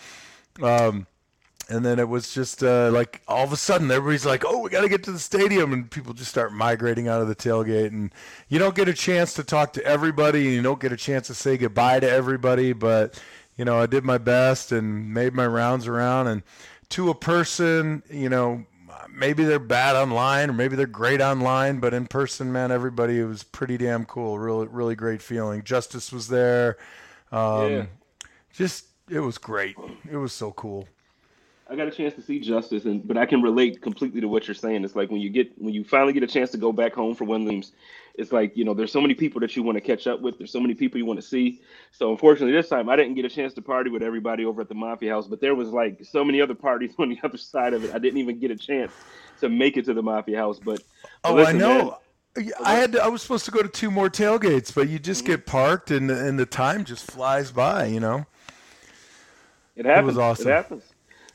um 0.63 1.07
and 1.71 1.85
then 1.85 1.99
it 1.99 2.09
was 2.09 2.35
just 2.35 2.63
uh, 2.63 2.91
like 2.93 3.23
all 3.29 3.45
of 3.45 3.53
a 3.53 3.57
sudden 3.57 3.91
everybody's 3.91 4.27
like, 4.27 4.45
"Oh, 4.47 4.59
we 4.59 4.71
got 4.71 4.83
to 4.83 4.89
get 4.89 5.05
to 5.05 5.13
the 5.13 5.19
stadium," 5.19 5.73
and 5.73 5.91
people 5.91 6.13
just 6.13 6.31
start 6.31 6.53
migrating 6.53 7.09
out 7.09 7.23
of 7.23 7.29
the 7.29 7.37
tailgate, 7.37 7.87
and 7.89 8.13
you 8.49 8.59
don't 8.59 8.75
get 8.75 8.89
a 8.89 8.95
chance 8.95 9.35
to 9.35 9.45
talk 9.45 9.73
to 9.75 9.85
everybody, 9.85 10.47
and 10.47 10.55
you 10.57 10.63
don't 10.63 10.81
get 10.81 10.93
a 10.93 10.97
chance 10.97 11.29
to 11.29 11.35
say 11.35 11.57
goodbye 11.57 12.01
to 12.01 12.11
everybody. 12.11 12.73
But 12.73 13.23
you 13.57 13.65
know, 13.65 13.79
I 13.81 13.87
did 13.87 14.05
my 14.05 14.19
best 14.19 14.73
and 14.73 15.15
made 15.15 15.33
my 15.33 15.47
rounds 15.47 15.87
around, 15.87 16.27
and 16.27 16.43
to 16.91 17.09
a 17.09 17.15
person, 17.15 18.03
you 18.11 18.29
know, 18.29 18.65
maybe 19.09 19.45
they're 19.45 19.59
bad 19.59 19.97
online 19.97 20.51
or 20.51 20.53
maybe 20.53 20.77
they're 20.77 20.87
great 20.87 21.21
online, 21.21 21.79
but 21.79 21.95
in 21.95 22.07
person, 22.07 22.53
man, 22.53 22.73
everybody 22.73 23.23
was 23.23 23.43
pretty 23.43 23.77
damn 23.77 24.05
cool. 24.05 24.39
Really, 24.39 24.67
really 24.67 24.95
great 24.97 25.23
feeling. 25.23 25.63
Justice 25.63 26.13
was 26.13 26.29
there. 26.29 26.77
Um, 27.33 27.71
Yeah. 27.73 27.87
just 28.53 28.87
it 29.09 29.21
was 29.21 29.39
great. 29.39 29.77
It 30.11 30.17
was 30.17 30.33
so 30.33 30.53
cool. 30.53 30.89
I 31.71 31.77
got 31.77 31.87
a 31.87 31.93
chance 31.93 32.15
to 32.15 32.23
see 32.23 32.41
Justice, 32.41 32.85
and 32.85 33.07
but 33.07 33.17
I 33.17 33.27
can 33.27 33.43
relate 33.43 33.81
completely 33.81 34.21
to 34.21 34.27
what 34.27 34.49
you're 34.49 34.57
saying. 34.57 34.85
It's 34.85 34.97
like 34.97 35.09
when 35.09 35.21
you 35.21 35.31
get 35.31 35.53
when 35.57 35.73
you 35.73 35.85
finally 35.85 36.13
get 36.13 36.25
a 36.25 36.27
chance 36.27 36.51
to 36.51 36.59
go 36.59 36.73
back 36.73 36.95
home 36.95 37.15
for 37.15 37.25
one 37.25 37.47
of 37.47 37.65
it's 38.15 38.33
like 38.33 38.57
you 38.57 38.65
know 38.65 38.75
there's 38.75 38.91
so 38.91 39.01
many 39.01 39.15
people 39.15 39.41
that 39.41 39.55
you 39.55 39.63
want 39.63 39.77
to 39.77 39.81
catch 39.81 40.09
up 40.09 40.21
with. 40.21 40.37
There's 40.37 40.51
so 40.51 40.59
many 40.59 40.75
people 40.75 40.99
you 40.99 41.07
want 41.07 41.21
to 41.21 41.27
see. 41.27 41.61
So 41.93 42.11
unfortunately, 42.11 42.53
this 42.53 42.69
time 42.69 42.89
I 42.89 42.97
didn't 42.97 43.15
get 43.15 43.25
a 43.25 43.29
chance 43.29 43.55
to 43.55 43.63
party 43.63 43.89
with 43.89 44.03
everybody 44.03 44.45
over 44.45 44.63
at 44.63 44.69
the 44.69 44.75
Mafia 44.75 45.13
House, 45.13 45.29
but 45.29 45.41
there 45.41 45.55
was 45.55 45.69
like 45.69 46.05
so 46.05 46.25
many 46.25 46.41
other 46.41 46.57
parties 46.57 46.93
on 46.99 47.09
the 47.09 47.19
other 47.23 47.39
side 47.39 47.73
of 47.73 47.85
it. 47.85 47.95
I 47.95 47.99
didn't 47.99 48.19
even 48.19 48.41
get 48.41 48.51
a 48.51 48.57
chance 48.57 48.93
to 49.41 49.49
make 49.49 49.77
it 49.77 49.85
to 49.85 49.95
the 49.95 50.03
Mafia 50.03 50.39
House. 50.39 50.59
But 50.59 50.83
oh, 51.23 51.35
listen, 51.35 51.57
I 51.57 51.59
know. 51.59 51.99
Man, 52.37 52.51
I 52.65 52.75
had 52.75 52.93
to, 52.93 53.03
I 53.03 53.09
was 53.09 53.23
supposed 53.23 53.45
to 53.45 53.51
go 53.53 53.63
to 53.63 53.69
two 53.69 53.93
more 53.93 54.11
tailgates, 54.11 54.75
but 54.75 54.89
you 54.89 54.99
just 54.99 55.23
mm-hmm. 55.23 55.35
get 55.35 55.47
parked 55.47 55.93
and 55.93 56.11
and 56.11 56.37
the 56.37 56.47
time 56.47 56.85
just 56.85 57.09
flies 57.09 57.53
by. 57.53 57.87
You 57.87 58.01
know. 58.01 58.27
It 59.77 59.87
happens. 59.87 60.03
It 60.03 60.07
was 60.07 60.19
awesome. 60.19 60.49
It 60.49 60.51
happens. 60.51 60.83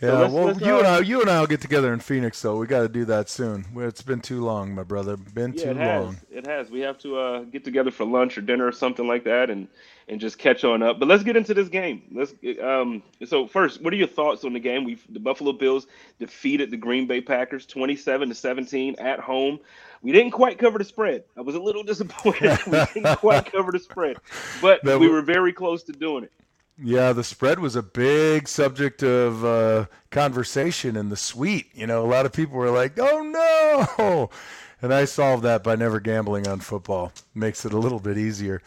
Yeah, 0.01 0.09
so 0.09 0.19
let's, 0.19 0.33
well, 0.33 0.45
let's, 0.45 0.61
you 0.61 0.75
uh, 0.75 0.79
and 0.79 0.87
I, 0.87 0.99
you 0.99 1.21
and 1.21 1.29
I 1.29 1.39
will 1.39 1.47
get 1.47 1.61
together 1.61 1.93
in 1.93 1.99
Phoenix, 1.99 2.41
though. 2.41 2.57
We 2.57 2.67
got 2.67 2.81
to 2.81 2.89
do 2.89 3.05
that 3.05 3.29
soon. 3.29 3.65
It's 3.77 4.01
been 4.01 4.19
too 4.19 4.43
long, 4.43 4.75
my 4.75 4.83
brother. 4.83 5.15
Been 5.15 5.53
yeah, 5.53 5.63
too 5.63 5.69
it 5.71 5.77
has. 5.77 6.05
long. 6.05 6.17
It 6.31 6.47
has. 6.47 6.69
We 6.69 6.81
have 6.81 6.97
to 6.99 7.17
uh, 7.17 7.39
get 7.43 7.63
together 7.63 7.91
for 7.91 8.05
lunch 8.05 8.37
or 8.37 8.41
dinner 8.41 8.67
or 8.67 8.73
something 8.73 9.07
like 9.07 9.23
that, 9.23 9.49
and 9.49 9.67
and 10.07 10.19
just 10.19 10.37
catch 10.37 10.63
on 10.63 10.83
up. 10.83 10.99
But 10.99 11.07
let's 11.07 11.23
get 11.23 11.37
into 11.37 11.53
this 11.53 11.69
game. 11.69 12.03
Let's. 12.11 12.33
Um. 12.61 13.03
So 13.25 13.47
first, 13.47 13.81
what 13.81 13.93
are 13.93 13.97
your 13.97 14.07
thoughts 14.07 14.43
on 14.43 14.53
the 14.53 14.59
game? 14.59 14.83
We 14.83 14.99
the 15.09 15.19
Buffalo 15.19 15.53
Bills 15.53 15.87
defeated 16.19 16.71
the 16.71 16.77
Green 16.77 17.07
Bay 17.07 17.21
Packers, 17.21 17.65
twenty-seven 17.65 18.27
to 18.29 18.35
seventeen 18.35 18.95
at 18.99 19.19
home. 19.19 19.59
We 20.01 20.11
didn't 20.11 20.31
quite 20.31 20.59
cover 20.59 20.77
the 20.77 20.83
spread. 20.83 21.23
I 21.37 21.41
was 21.41 21.55
a 21.55 21.59
little 21.59 21.83
disappointed. 21.91 22.59
we 22.67 22.85
didn't 22.93 23.17
quite 23.17 23.51
cover 23.51 23.71
the 23.71 23.79
spread, 23.79 24.17
but 24.61 24.83
we 24.99 25.07
were 25.07 25.21
very 25.21 25.53
close 25.53 25.83
to 25.83 25.93
doing 25.93 26.25
it. 26.25 26.31
Yeah, 26.77 27.13
the 27.13 27.24
spread 27.24 27.60
was 27.60 27.75
a 27.77 27.84
big 27.84 28.50
subject 28.50 29.01
of 29.01 29.46
uh, 29.46 29.86
conversation 30.12 30.98
in 30.98 31.08
the 31.08 31.15
suite. 31.15 31.67
You 31.74 31.88
know, 31.88 32.03
a 32.03 32.08
lot 32.08 32.25
of 32.25 32.34
people 32.34 32.58
were 32.58 32.70
like, 32.70 33.00
"Oh 33.00 33.88
no," 33.98 34.29
and 34.82 34.94
I 34.94 35.05
solved 35.05 35.44
that 35.44 35.63
by 35.63 35.75
never 35.75 36.01
gambling 36.01 36.48
on 36.48 36.60
football. 36.60 37.13
Makes 37.34 37.65
it 37.65 37.72
a 37.72 37.77
little 37.77 38.00
bit 38.00 38.17
easier. 38.17 38.62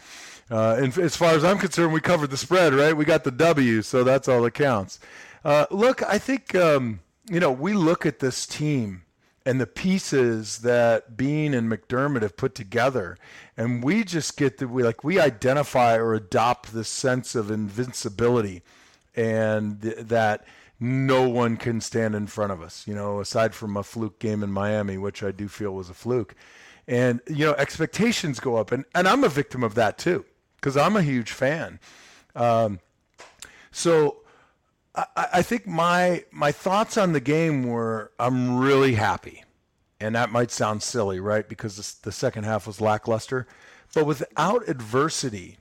Uh, 0.49 0.77
and 0.79 0.97
as 0.97 1.15
far 1.15 1.33
as 1.33 1.43
I'm 1.43 1.59
concerned, 1.59 1.93
we 1.93 2.01
covered 2.01 2.31
the 2.31 2.37
spread, 2.37 2.73
right? 2.73 2.97
We 2.97 3.05
got 3.05 3.23
the 3.23 3.31
W, 3.31 3.83
so 3.83 4.03
that's 4.03 4.27
all 4.27 4.41
that 4.41 4.55
counts. 4.55 4.99
Uh, 5.45 5.67
look, 5.69 6.01
I 6.01 6.17
think 6.17 6.55
um, 6.55 7.01
you 7.29 7.39
know 7.39 7.51
we 7.51 7.73
look 7.73 8.07
at 8.07 8.19
this 8.19 8.47
team 8.47 9.03
and 9.49 9.59
the 9.59 9.65
pieces 9.65 10.59
that 10.59 11.17
Beane 11.17 11.55
and 11.55 11.71
McDermott 11.71 12.21
have 12.21 12.37
put 12.37 12.53
together. 12.53 13.17
And 13.57 13.83
we 13.83 14.03
just 14.03 14.37
get 14.37 14.59
the 14.59 14.67
we 14.67 14.83
like 14.83 15.03
we 15.03 15.19
identify 15.19 15.97
or 15.97 16.13
adopt 16.13 16.71
this 16.71 16.87
sense 16.87 17.33
of 17.33 17.49
invincibility 17.49 18.61
and 19.15 19.81
th- 19.81 19.97
that 19.97 20.45
no 20.79 21.27
one 21.27 21.57
can 21.57 21.81
stand 21.81 22.13
in 22.13 22.27
front 22.27 22.51
of 22.51 22.61
us, 22.61 22.85
you 22.85 22.93
know, 22.93 23.19
aside 23.19 23.55
from 23.55 23.75
a 23.75 23.81
fluke 23.81 24.19
game 24.19 24.43
in 24.43 24.51
Miami, 24.51 24.99
which 24.99 25.23
I 25.23 25.31
do 25.31 25.47
feel 25.47 25.71
was 25.71 25.89
a 25.89 25.95
fluke. 25.95 26.35
And, 26.87 27.19
you 27.27 27.43
know, 27.47 27.55
expectations 27.55 28.39
go 28.39 28.55
up. 28.55 28.71
And, 28.71 28.85
and 28.93 29.07
I'm 29.07 29.23
a 29.23 29.29
victim 29.29 29.63
of 29.63 29.73
that 29.73 29.97
too, 29.97 30.25
because 30.57 30.77
I'm 30.77 30.95
a 30.95 31.01
huge 31.01 31.31
fan. 31.31 31.79
Um, 32.35 32.81
so 33.71 34.17
I, 34.95 35.05
I 35.33 35.41
think 35.41 35.67
my 35.67 36.23
my 36.31 36.51
thoughts 36.51 36.97
on 36.97 37.13
the 37.13 37.19
game 37.19 37.63
were 37.63 38.11
I'm 38.19 38.57
really 38.57 38.95
happy, 38.95 39.43
and 39.99 40.15
that 40.15 40.31
might 40.31 40.51
sound 40.51 40.83
silly, 40.83 41.19
right? 41.19 41.47
Because 41.47 41.75
the, 41.77 42.09
the 42.09 42.11
second 42.11 42.45
half 42.45 42.67
was 42.67 42.81
lackluster, 42.81 43.47
but 43.93 44.05
without 44.05 44.67
adversity, 44.67 45.57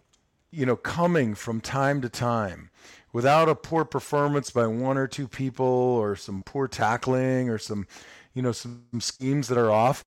you 0.51 0.67
know, 0.67 0.77
coming 0.77 1.35
from 1.35 1.61
time 1.61 2.01
to 2.01 2.09
time, 2.09 2.71
without 3.13 3.49
a 3.49 3.55
poor 3.55 3.85
performance 3.85 4.51
by 4.51 4.67
one 4.67 4.97
or 4.97 5.07
two 5.07 5.29
people, 5.29 5.67
or 5.67 6.17
some 6.17 6.43
poor 6.43 6.67
tackling, 6.67 7.49
or 7.51 7.59
some, 7.59 7.87
you 8.35 8.43
know, 8.43 8.53
some 8.53 8.85
schemes 8.99 9.49
that 9.49 9.59
are 9.59 9.71
off, 9.71 10.05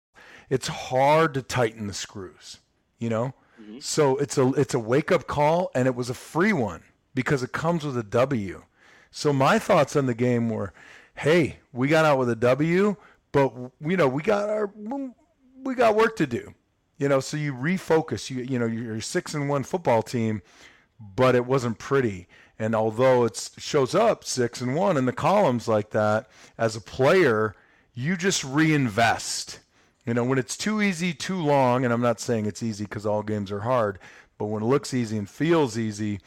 it's 0.50 0.68
hard 0.68 1.34
to 1.36 1.42
tighten 1.42 1.88
the 1.88 1.94
screws. 1.94 2.58
You 2.98 3.10
know, 3.10 3.34
mm-hmm. 3.62 3.80
so 3.80 4.18
it's 4.18 4.38
a 4.38 4.48
it's 4.54 4.74
a 4.74 4.80
wake 4.80 5.12
up 5.12 5.28
call, 5.28 5.70
and 5.76 5.88
it 5.88 5.96
was 5.96 6.10
a 6.10 6.16
free 6.16 6.54
one 6.54 6.84
because 7.14 7.44
it 7.44 7.52
comes 7.52 7.86
with 7.86 7.98
a 7.98 8.04
W. 8.04 8.64
So 9.12 9.34
my 9.34 9.60
thoughts 9.60 9.96
on 9.96 10.06
the 10.06 10.14
game 10.14 10.50
were, 10.50 10.74
hey, 11.16 11.60
we 11.74 11.90
got 11.90 12.06
out 12.06 12.18
with 12.18 12.30
a 12.30 12.36
W, 12.36 12.96
but 13.32 13.54
you 13.82 13.98
know 13.98 14.08
we 14.08 14.24
got 14.24 14.50
our 14.50 14.72
we 15.64 15.76
got 15.76 15.96
work 15.96 16.16
to 16.18 16.28
do. 16.28 16.54
You 16.98 17.10
know, 17.10 17.20
so 17.20 17.38
you 17.38 17.54
refocus. 17.54 18.30
You 18.30 18.44
you 18.44 18.58
know 18.58 18.66
you're 18.66 18.96
a 18.96 19.02
six 19.02 19.34
and 19.34 19.50
one 19.50 19.64
football 19.64 20.02
team, 20.02 20.42
but 21.00 21.36
it 21.36 21.46
wasn't 21.46 21.78
pretty. 21.78 22.28
And 22.58 22.76
although 22.76 23.26
it 23.26 23.50
shows 23.58 23.96
up 23.96 24.24
six 24.24 24.62
and 24.62 24.76
one 24.76 24.96
in 24.96 25.06
the 25.06 25.14
columns 25.14 25.68
like 25.68 25.90
that, 25.92 26.30
as 26.58 26.76
a 26.76 26.82
player, 26.82 27.56
you 27.94 28.16
just 28.16 28.44
reinvest. 28.44 29.60
You 30.06 30.14
know, 30.14 30.24
when 30.24 30.38
it's 30.38 30.58
too 30.58 30.82
easy, 30.82 31.14
too 31.14 31.42
long, 31.42 31.84
and 31.84 31.94
I'm 31.94 32.02
not 32.02 32.20
saying 32.20 32.46
it's 32.46 32.64
easy 32.64 32.86
because 32.86 33.06
all 33.06 33.24
games 33.24 33.52
are 33.52 33.62
hard, 33.62 34.00
but 34.38 34.46
when 34.46 34.64
it 34.64 34.68
looks 34.68 34.94
easy 34.94 35.18
and 35.18 35.30
feels 35.30 35.78
easy, 35.78 36.20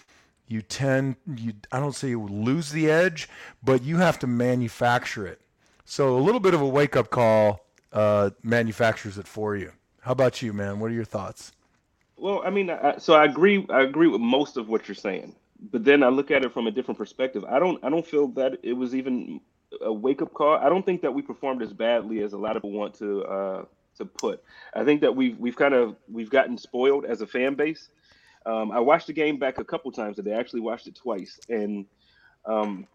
you 0.48 0.62
tend 0.62 1.16
you 1.36 1.54
I 1.72 1.80
don't 1.80 1.94
say 1.94 2.08
you 2.10 2.22
lose 2.22 2.70
the 2.70 2.90
edge, 2.90 3.28
but 3.62 3.82
you 3.82 3.98
have 3.98 4.18
to 4.20 4.26
manufacture 4.26 5.26
it. 5.26 5.40
So 5.84 6.16
a 6.16 6.20
little 6.20 6.40
bit 6.40 6.54
of 6.54 6.60
a 6.60 6.68
wake 6.68 6.96
up 6.96 7.10
call 7.10 7.64
uh, 7.92 8.30
manufactures 8.42 9.18
it 9.18 9.26
for 9.26 9.56
you. 9.56 9.72
How 10.00 10.12
about 10.12 10.42
you, 10.42 10.52
man? 10.52 10.80
What 10.80 10.90
are 10.90 10.94
your 10.94 11.04
thoughts? 11.04 11.52
Well, 12.16 12.42
I 12.44 12.50
mean, 12.50 12.70
I, 12.70 12.98
so 12.98 13.14
I 13.14 13.24
agree. 13.24 13.66
I 13.70 13.82
agree 13.82 14.08
with 14.08 14.20
most 14.20 14.56
of 14.56 14.68
what 14.68 14.86
you're 14.88 14.94
saying, 14.94 15.34
but 15.72 15.84
then 15.84 16.02
I 16.02 16.08
look 16.08 16.30
at 16.30 16.44
it 16.44 16.52
from 16.52 16.66
a 16.66 16.70
different 16.70 16.98
perspective. 16.98 17.44
I 17.44 17.58
don't. 17.58 17.82
I 17.84 17.90
don't 17.90 18.06
feel 18.06 18.28
that 18.28 18.58
it 18.62 18.74
was 18.74 18.94
even 18.94 19.40
a 19.80 19.92
wake 19.92 20.22
up 20.22 20.32
call. 20.32 20.56
I 20.56 20.68
don't 20.68 20.84
think 20.84 21.02
that 21.02 21.12
we 21.12 21.22
performed 21.22 21.62
as 21.62 21.72
badly 21.72 22.20
as 22.20 22.32
a 22.32 22.38
lot 22.38 22.56
of 22.56 22.62
people 22.62 22.78
want 22.78 22.94
to 22.98 23.24
uh, 23.24 23.64
to 23.96 24.04
put. 24.04 24.42
I 24.74 24.84
think 24.84 25.00
that 25.00 25.14
we've 25.14 25.38
we've 25.38 25.56
kind 25.56 25.74
of 25.74 25.96
we've 26.10 26.30
gotten 26.30 26.58
spoiled 26.58 27.04
as 27.04 27.20
a 27.20 27.26
fan 27.26 27.54
base 27.54 27.88
um, 28.46 28.72
I 28.72 28.80
watched 28.80 29.06
the 29.06 29.12
game 29.12 29.38
back 29.38 29.58
a 29.58 29.64
couple 29.64 29.90
times 29.92 30.16
today. 30.16 30.34
I 30.34 30.40
actually 30.40 30.60
watched 30.60 30.86
it 30.86 30.94
twice, 30.94 31.38
and 31.48 31.86
um, 32.44 32.86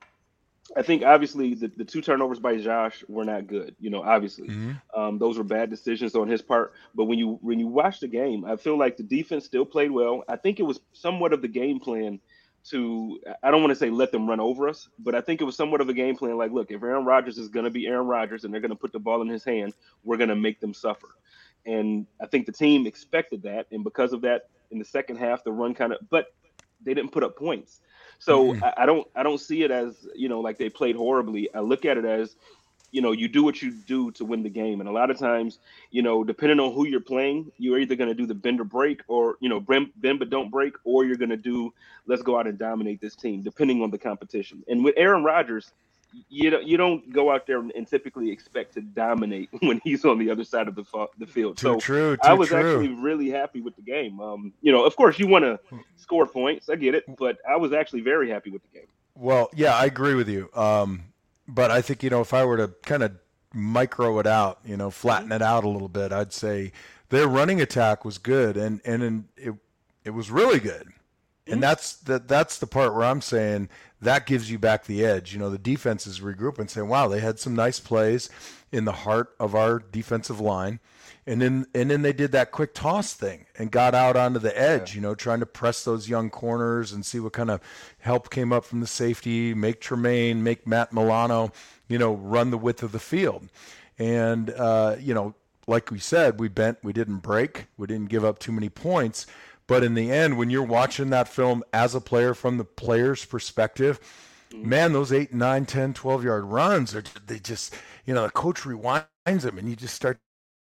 I 0.75 0.83
think 0.83 1.03
obviously 1.03 1.55
the, 1.55 1.71
the 1.75 1.85
two 1.85 2.01
turnovers 2.01 2.39
by 2.39 2.57
Josh 2.57 3.03
were 3.07 3.25
not 3.25 3.47
good. 3.47 3.75
You 3.79 3.89
know, 3.89 4.03
obviously 4.03 4.49
mm-hmm. 4.49 4.99
um, 4.99 5.17
those 5.17 5.37
were 5.37 5.43
bad 5.43 5.69
decisions 5.69 6.15
on 6.15 6.27
his 6.27 6.41
part. 6.41 6.73
But 6.93 7.05
when 7.05 7.17
you 7.17 7.39
when 7.41 7.59
you 7.59 7.67
watch 7.67 7.99
the 7.99 8.07
game, 8.07 8.45
I 8.45 8.55
feel 8.55 8.77
like 8.77 8.97
the 8.97 9.03
defense 9.03 9.45
still 9.45 9.65
played 9.65 9.91
well. 9.91 10.23
I 10.27 10.35
think 10.35 10.59
it 10.59 10.63
was 10.63 10.79
somewhat 10.93 11.33
of 11.33 11.41
the 11.41 11.47
game 11.47 11.79
plan 11.79 12.19
to 12.65 13.19
I 13.41 13.49
don't 13.49 13.61
want 13.61 13.71
to 13.71 13.75
say 13.75 13.89
let 13.89 14.11
them 14.11 14.29
run 14.29 14.39
over 14.39 14.67
us, 14.69 14.89
but 14.99 15.15
I 15.15 15.21
think 15.21 15.41
it 15.41 15.45
was 15.45 15.55
somewhat 15.55 15.81
of 15.81 15.89
a 15.89 15.93
game 15.93 16.15
plan. 16.15 16.37
Like, 16.37 16.51
look, 16.51 16.71
if 16.71 16.83
Aaron 16.83 17.05
Rodgers 17.05 17.37
is 17.37 17.47
going 17.47 17.65
to 17.65 17.71
be 17.71 17.87
Aaron 17.87 18.07
Rodgers 18.07 18.43
and 18.43 18.53
they're 18.53 18.61
going 18.61 18.69
to 18.69 18.75
put 18.75 18.91
the 18.91 18.99
ball 18.99 19.21
in 19.21 19.27
his 19.27 19.43
hand, 19.43 19.73
we're 20.03 20.17
going 20.17 20.29
to 20.29 20.35
make 20.35 20.59
them 20.59 20.73
suffer. 20.73 21.07
And 21.65 22.05
I 22.21 22.27
think 22.27 22.45
the 22.45 22.51
team 22.51 22.85
expected 22.85 23.43
that, 23.43 23.67
and 23.71 23.83
because 23.83 24.13
of 24.13 24.21
that, 24.21 24.49
in 24.71 24.79
the 24.79 24.85
second 24.85 25.17
half. 25.17 25.43
The 25.43 25.51
run 25.51 25.73
kind 25.73 25.93
of, 25.93 25.99
but 26.09 26.33
they 26.83 26.93
didn't 26.93 27.11
put 27.11 27.23
up 27.23 27.37
points. 27.37 27.81
So 28.19 28.53
mm-hmm. 28.53 28.63
I, 28.63 28.73
I, 28.77 28.85
don't 28.85 29.07
I 29.15 29.23
don't 29.23 29.39
see 29.39 29.63
it 29.63 29.71
as 29.71 30.07
you 30.15 30.29
know 30.29 30.41
like 30.41 30.57
they 30.57 30.69
played 30.69 30.95
horribly. 30.95 31.53
I 31.53 31.59
look 31.61 31.85
at 31.85 31.97
it 31.97 32.05
as 32.05 32.35
you 32.91 33.01
know 33.01 33.11
you 33.11 33.27
do 33.27 33.43
what 33.43 33.61
you 33.61 33.71
do 33.71 34.11
to 34.11 34.25
win 34.25 34.43
the 34.43 34.49
game, 34.49 34.81
and 34.81 34.89
a 34.89 34.91
lot 34.91 35.09
of 35.09 35.17
times 35.17 35.59
you 35.91 36.01
know 36.01 36.23
depending 36.23 36.59
on 36.59 36.73
who 36.73 36.85
you're 36.85 36.99
playing, 36.99 37.51
you're 37.57 37.79
either 37.79 37.95
going 37.95 38.09
to 38.09 38.15
do 38.15 38.25
the 38.25 38.35
bend 38.35 38.59
or 38.59 38.65
break, 38.65 39.01
or 39.07 39.37
you 39.39 39.49
know 39.49 39.59
bend, 39.59 39.91
bend 39.97 40.19
but 40.19 40.29
don't 40.29 40.51
break, 40.51 40.73
or 40.83 41.05
you're 41.05 41.17
going 41.17 41.29
to 41.29 41.37
do 41.37 41.73
let's 42.07 42.21
go 42.21 42.37
out 42.37 42.47
and 42.47 42.57
dominate 42.57 42.99
this 42.99 43.15
team, 43.15 43.41
depending 43.41 43.81
on 43.81 43.91
the 43.91 43.97
competition. 43.97 44.63
And 44.67 44.83
with 44.83 44.95
Aaron 44.97 45.23
Rodgers, 45.23 45.71
you 46.29 46.49
don't 46.49 46.65
you 46.65 46.77
don't 46.77 47.11
go 47.11 47.31
out 47.31 47.45
there 47.45 47.59
and 47.59 47.87
typically 47.87 48.31
expect 48.31 48.73
to 48.73 48.81
dominate 48.81 49.49
when 49.61 49.79
he's 49.83 50.05
on 50.05 50.17
the 50.17 50.29
other 50.29 50.43
side 50.43 50.67
of 50.67 50.75
the 50.75 50.83
the 51.17 51.27
field. 51.27 51.57
Too 51.57 51.67
so 51.67 51.79
true. 51.79 52.15
Too 52.15 52.21
I 52.23 52.33
was 52.33 52.49
true. 52.49 52.57
actually 52.57 52.89
really 52.95 53.29
happy 53.29 53.61
with 53.61 53.75
the 53.75 53.81
game. 53.81 54.19
Um, 54.19 54.53
you 54.61 54.71
know, 54.71 54.85
of 54.85 54.95
course, 54.95 55.19
you 55.19 55.27
want 55.27 55.45
to 55.45 55.59
score 55.97 56.25
points. 56.25 56.69
I 56.69 56.75
get 56.75 56.95
it, 56.95 57.03
but 57.17 57.37
I 57.47 57.57
was 57.57 57.73
actually 57.73 58.01
very 58.01 58.29
happy 58.29 58.49
with 58.49 58.61
the 58.63 58.79
game. 58.79 58.87
Well, 59.15 59.49
yeah, 59.55 59.75
I 59.75 59.85
agree 59.85 60.15
with 60.15 60.29
you. 60.29 60.49
Um, 60.53 61.03
but 61.47 61.71
I 61.71 61.81
think 61.81 62.03
you 62.03 62.09
know 62.09 62.21
if 62.21 62.33
I 62.33 62.45
were 62.45 62.57
to 62.57 62.69
kind 62.83 63.03
of 63.03 63.13
micro 63.53 64.19
it 64.19 64.27
out, 64.27 64.59
you 64.65 64.77
know, 64.77 64.89
flatten 64.89 65.31
it 65.31 65.41
out 65.41 65.63
a 65.63 65.69
little 65.69 65.89
bit, 65.89 66.11
I'd 66.11 66.33
say 66.33 66.71
their 67.09 67.27
running 67.27 67.61
attack 67.61 68.05
was 68.05 68.17
good, 68.17 68.57
and 68.57 68.81
and 68.85 69.03
and 69.03 69.25
it 69.35 69.53
it 70.03 70.11
was 70.11 70.31
really 70.31 70.59
good. 70.59 70.87
And 71.45 71.55
mm-hmm. 71.55 71.61
that's 71.61 71.95
that 71.97 72.27
that's 72.27 72.59
the 72.59 72.67
part 72.67 72.93
where 72.93 73.03
I'm 73.03 73.21
saying 73.21 73.69
that 74.01 74.25
gives 74.25 74.49
you 74.49 74.57
back 74.57 74.85
the 74.85 75.03
edge. 75.03 75.33
You 75.33 75.39
know, 75.39 75.49
the 75.49 75.57
defenses 75.57 76.19
regroup 76.19 76.59
and 76.59 76.69
say, 76.69 76.81
"Wow, 76.81 77.07
they 77.07 77.19
had 77.19 77.39
some 77.39 77.55
nice 77.55 77.79
plays 77.79 78.29
in 78.71 78.85
the 78.85 78.91
heart 78.91 79.35
of 79.39 79.55
our 79.55 79.79
defensive 79.79 80.39
line." 80.39 80.79
And 81.27 81.41
then 81.41 81.67
and 81.75 81.91
then 81.91 82.01
they 82.01 82.13
did 82.13 82.31
that 82.31 82.51
quick 82.51 82.73
toss 82.73 83.13
thing 83.13 83.45
and 83.57 83.69
got 83.69 83.93
out 83.93 84.15
onto 84.15 84.39
the 84.39 84.57
edge, 84.59 84.91
yeah. 84.91 84.95
you 84.95 85.01
know, 85.01 85.15
trying 85.15 85.41
to 85.41 85.45
press 85.45 85.83
those 85.83 86.09
young 86.09 86.29
corners 86.29 86.91
and 86.91 87.05
see 87.05 87.19
what 87.19 87.33
kind 87.33 87.51
of 87.51 87.61
help 87.99 88.29
came 88.29 88.51
up 88.51 88.65
from 88.65 88.79
the 88.79 88.87
safety, 88.87 89.53
make 89.53 89.81
Tremaine, 89.81 90.43
make 90.43 90.65
Matt 90.65 90.91
Milano, 90.93 91.51
you 91.87 91.97
know, 91.97 92.13
run 92.13 92.51
the 92.51 92.57
width 92.57 92.81
of 92.81 92.91
the 92.91 92.99
field. 92.99 93.49
And 93.99 94.49
uh, 94.51 94.95
you 94.99 95.13
know, 95.13 95.35
like 95.67 95.91
we 95.91 95.99
said, 95.99 96.39
we 96.39 96.47
bent, 96.47 96.79
we 96.83 96.93
didn't 96.93 97.17
break, 97.17 97.67
we 97.77 97.85
didn't 97.85 98.09
give 98.09 98.25
up 98.25 98.39
too 98.39 98.51
many 98.51 98.69
points, 98.69 99.27
But 99.69 99.83
in 99.83 99.93
the 99.93 100.11
end, 100.11 100.35
when 100.39 100.49
you're 100.49 100.63
watching 100.63 101.11
that 101.11 101.27
film 101.27 101.63
as 101.71 101.93
a 101.93 102.01
player 102.01 102.33
from 102.33 102.57
the 102.57 102.65
player's 102.65 103.23
perspective, 103.23 103.99
man, 104.51 104.93
those 104.93 105.13
eight, 105.13 105.31
nine, 105.31 105.67
10, 105.67 105.93
12 105.93 106.23
yard 106.23 106.45
runs 106.45 106.95
are 106.95 107.03
they 107.27 107.37
just, 107.37 107.75
you 108.03 108.15
know, 108.15 108.23
the 108.23 108.31
coach 108.31 108.61
rewinds 108.61 109.05
them 109.25 109.59
and 109.59 109.69
you 109.69 109.75
just 109.75 109.93
start 109.93 110.19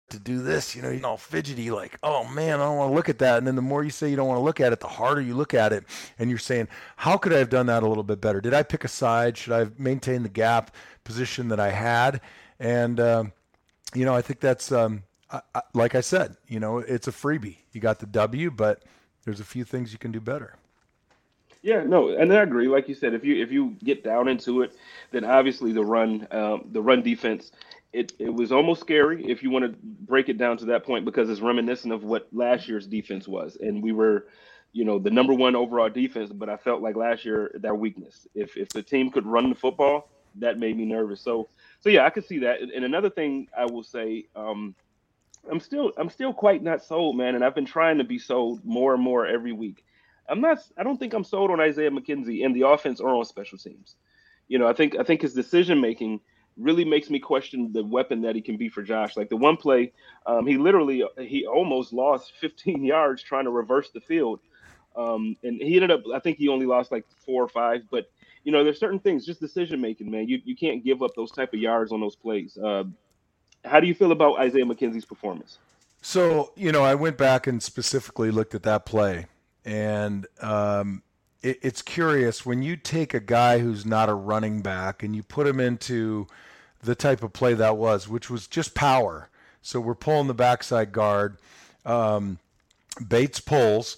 to 0.09 0.19
do 0.19 0.41
this, 0.41 0.75
you 0.75 0.81
know, 0.81 0.89
you're 0.89 1.05
all 1.05 1.15
fidgety, 1.15 1.71
like, 1.71 1.97
oh 2.03 2.27
man, 2.27 2.59
I 2.59 2.65
don't 2.65 2.75
want 2.75 2.91
to 2.91 2.95
look 2.95 3.07
at 3.07 3.19
that. 3.19 3.37
And 3.37 3.47
then 3.47 3.55
the 3.55 3.61
more 3.61 3.81
you 3.81 3.91
say 3.91 4.09
you 4.09 4.17
don't 4.17 4.27
want 4.27 4.39
to 4.39 4.43
look 4.43 4.59
at 4.59 4.73
it, 4.73 4.81
the 4.81 4.89
harder 4.89 5.21
you 5.21 5.35
look 5.35 5.53
at 5.53 5.71
it. 5.71 5.85
And 6.19 6.29
you're 6.29 6.37
saying, 6.37 6.67
how 6.97 7.15
could 7.15 7.31
I 7.31 7.37
have 7.37 7.49
done 7.49 7.67
that 7.67 7.83
a 7.83 7.87
little 7.87 8.03
bit 8.03 8.19
better? 8.19 8.41
Did 8.41 8.53
I 8.53 8.61
pick 8.61 8.83
a 8.83 8.89
side? 8.89 9.37
Should 9.37 9.53
I 9.53 9.59
have 9.59 9.79
maintained 9.79 10.25
the 10.25 10.29
gap 10.29 10.75
position 11.05 11.47
that 11.47 11.61
I 11.61 11.71
had? 11.71 12.19
And, 12.59 12.99
um, 12.99 13.31
you 13.95 14.03
know, 14.03 14.13
I 14.13 14.21
think 14.21 14.41
that's, 14.41 14.69
um, 14.69 15.03
I, 15.31 15.61
like 15.73 15.95
I 15.95 16.01
said, 16.01 16.35
you 16.47 16.59
know, 16.59 16.79
it's 16.79 17.07
a 17.07 17.11
freebie. 17.11 17.57
You 17.71 17.81
got 17.81 17.99
the 17.99 18.05
W, 18.07 18.51
but 18.51 18.83
there's 19.23 19.39
a 19.39 19.45
few 19.45 19.63
things 19.63 19.91
you 19.93 19.99
can 19.99 20.11
do 20.11 20.19
better. 20.19 20.55
Yeah, 21.61 21.83
no, 21.83 22.09
and 22.09 22.33
I 22.33 22.41
agree. 22.41 22.67
Like 22.67 22.89
you 22.89 22.95
said, 22.95 23.13
if 23.13 23.23
you 23.23 23.41
if 23.41 23.51
you 23.51 23.75
get 23.83 24.03
down 24.03 24.27
into 24.27 24.63
it, 24.63 24.75
then 25.11 25.23
obviously 25.23 25.71
the 25.71 25.85
run 25.85 26.27
um, 26.31 26.65
the 26.71 26.81
run 26.81 27.03
defense 27.03 27.51
it, 27.93 28.13
it 28.19 28.33
was 28.33 28.51
almost 28.51 28.81
scary 28.81 29.25
if 29.25 29.43
you 29.43 29.49
want 29.49 29.65
to 29.65 29.77
break 29.83 30.29
it 30.29 30.37
down 30.37 30.57
to 30.57 30.65
that 30.65 30.85
point 30.85 31.03
because 31.03 31.29
it's 31.29 31.41
reminiscent 31.41 31.93
of 31.93 32.03
what 32.03 32.27
last 32.31 32.67
year's 32.67 32.87
defense 32.87 33.27
was, 33.27 33.57
and 33.59 33.83
we 33.83 33.91
were, 33.91 34.27
you 34.71 34.85
know, 34.85 34.97
the 34.97 35.09
number 35.09 35.33
one 35.33 35.55
overall 35.55 35.89
defense. 35.89 36.31
But 36.31 36.49
I 36.49 36.57
felt 36.57 36.81
like 36.81 36.95
last 36.95 37.25
year 37.25 37.51
their 37.55 37.75
weakness. 37.75 38.27
If 38.33 38.55
if 38.55 38.69
the 38.69 38.81
team 38.81 39.11
could 39.11 39.25
run 39.25 39.49
the 39.49 39.55
football, 39.55 40.09
that 40.35 40.57
made 40.57 40.77
me 40.77 40.85
nervous. 40.85 41.21
So 41.21 41.49
so 41.81 41.89
yeah, 41.89 42.05
I 42.05 42.09
could 42.09 42.25
see 42.25 42.39
that. 42.39 42.61
And 42.61 42.85
another 42.85 43.09
thing 43.09 43.47
I 43.57 43.65
will 43.65 43.83
say, 43.83 44.25
um, 44.35 44.73
I'm 45.49 45.59
still 45.59 45.91
I'm 45.97 46.09
still 46.09 46.33
quite 46.33 46.61
not 46.61 46.83
sold, 46.83 47.17
man, 47.17 47.35
and 47.35 47.43
I've 47.43 47.55
been 47.55 47.65
trying 47.65 47.97
to 47.97 48.03
be 48.03 48.19
sold 48.19 48.63
more 48.63 48.93
and 48.93 49.01
more 49.01 49.25
every 49.25 49.51
week. 49.51 49.83
I'm 50.29 50.41
not. 50.41 50.59
I 50.77 50.83
don't 50.83 50.97
think 50.97 51.13
I'm 51.13 51.23
sold 51.23 51.51
on 51.51 51.59
Isaiah 51.59 51.91
McKenzie 51.91 52.41
in 52.41 52.53
the 52.53 52.67
offense 52.67 52.99
or 52.99 53.09
on 53.09 53.25
special 53.25 53.57
teams. 53.57 53.95
You 54.47 54.59
know, 54.59 54.67
I 54.67 54.73
think 54.73 54.97
I 54.97 55.03
think 55.03 55.21
his 55.21 55.33
decision 55.33 55.81
making 55.81 56.21
really 56.57 56.85
makes 56.85 57.09
me 57.09 57.19
question 57.19 57.71
the 57.73 57.83
weapon 57.83 58.21
that 58.21 58.35
he 58.35 58.41
can 58.41 58.57
be 58.57 58.69
for 58.69 58.83
Josh. 58.83 59.17
Like 59.17 59.29
the 59.29 59.37
one 59.37 59.57
play, 59.57 59.93
um, 60.25 60.45
he 60.45 60.57
literally 60.57 61.03
he 61.19 61.45
almost 61.45 61.93
lost 61.93 62.33
15 62.39 62.83
yards 62.85 63.23
trying 63.23 63.45
to 63.45 63.51
reverse 63.51 63.89
the 63.89 64.01
field, 64.01 64.39
um, 64.95 65.35
and 65.43 65.61
he 65.61 65.75
ended 65.75 65.91
up. 65.91 66.03
I 66.13 66.19
think 66.19 66.37
he 66.37 66.47
only 66.49 66.65
lost 66.65 66.91
like 66.91 67.05
four 67.25 67.43
or 67.43 67.49
five, 67.49 67.81
but 67.89 68.11
you 68.43 68.51
know, 68.51 68.63
there's 68.63 68.79
certain 68.79 68.99
things, 68.99 69.25
just 69.25 69.39
decision 69.39 69.81
making, 69.81 70.09
man. 70.09 70.27
You 70.27 70.41
you 70.43 70.55
can't 70.55 70.83
give 70.83 71.01
up 71.01 71.11
those 71.15 71.31
type 71.31 71.53
of 71.53 71.59
yards 71.59 71.91
on 71.91 71.99
those 71.99 72.15
plays. 72.15 72.57
Uh, 72.57 72.83
how 73.65 73.79
do 73.79 73.87
you 73.87 73.93
feel 73.93 74.11
about 74.11 74.39
Isaiah 74.39 74.65
McKenzie's 74.65 75.05
performance? 75.05 75.57
So 76.01 76.51
you 76.55 76.71
know, 76.71 76.83
I 76.83 76.95
went 76.95 77.17
back 77.17 77.47
and 77.47 77.61
specifically 77.61 78.31
looked 78.31 78.55
at 78.55 78.63
that 78.63 78.85
play, 78.85 79.27
and 79.65 80.25
um, 80.41 81.03
it, 81.41 81.59
it's 81.61 81.81
curious 81.81 82.45
when 82.45 82.61
you 82.63 82.75
take 82.75 83.13
a 83.13 83.19
guy 83.19 83.59
who's 83.59 83.85
not 83.85 84.09
a 84.09 84.13
running 84.13 84.61
back 84.61 85.03
and 85.03 85.15
you 85.15 85.23
put 85.23 85.47
him 85.47 85.59
into 85.59 86.27
the 86.81 86.95
type 86.95 87.23
of 87.23 87.33
play 87.33 87.53
that 87.53 87.77
was, 87.77 88.07
which 88.07 88.29
was 88.29 88.47
just 88.47 88.73
power. 88.73 89.29
So 89.61 89.79
we're 89.79 89.95
pulling 89.95 90.27
the 90.27 90.33
backside 90.33 90.91
guard. 90.91 91.37
Um, 91.85 92.39
Bates 93.07 93.39
pulls, 93.39 93.97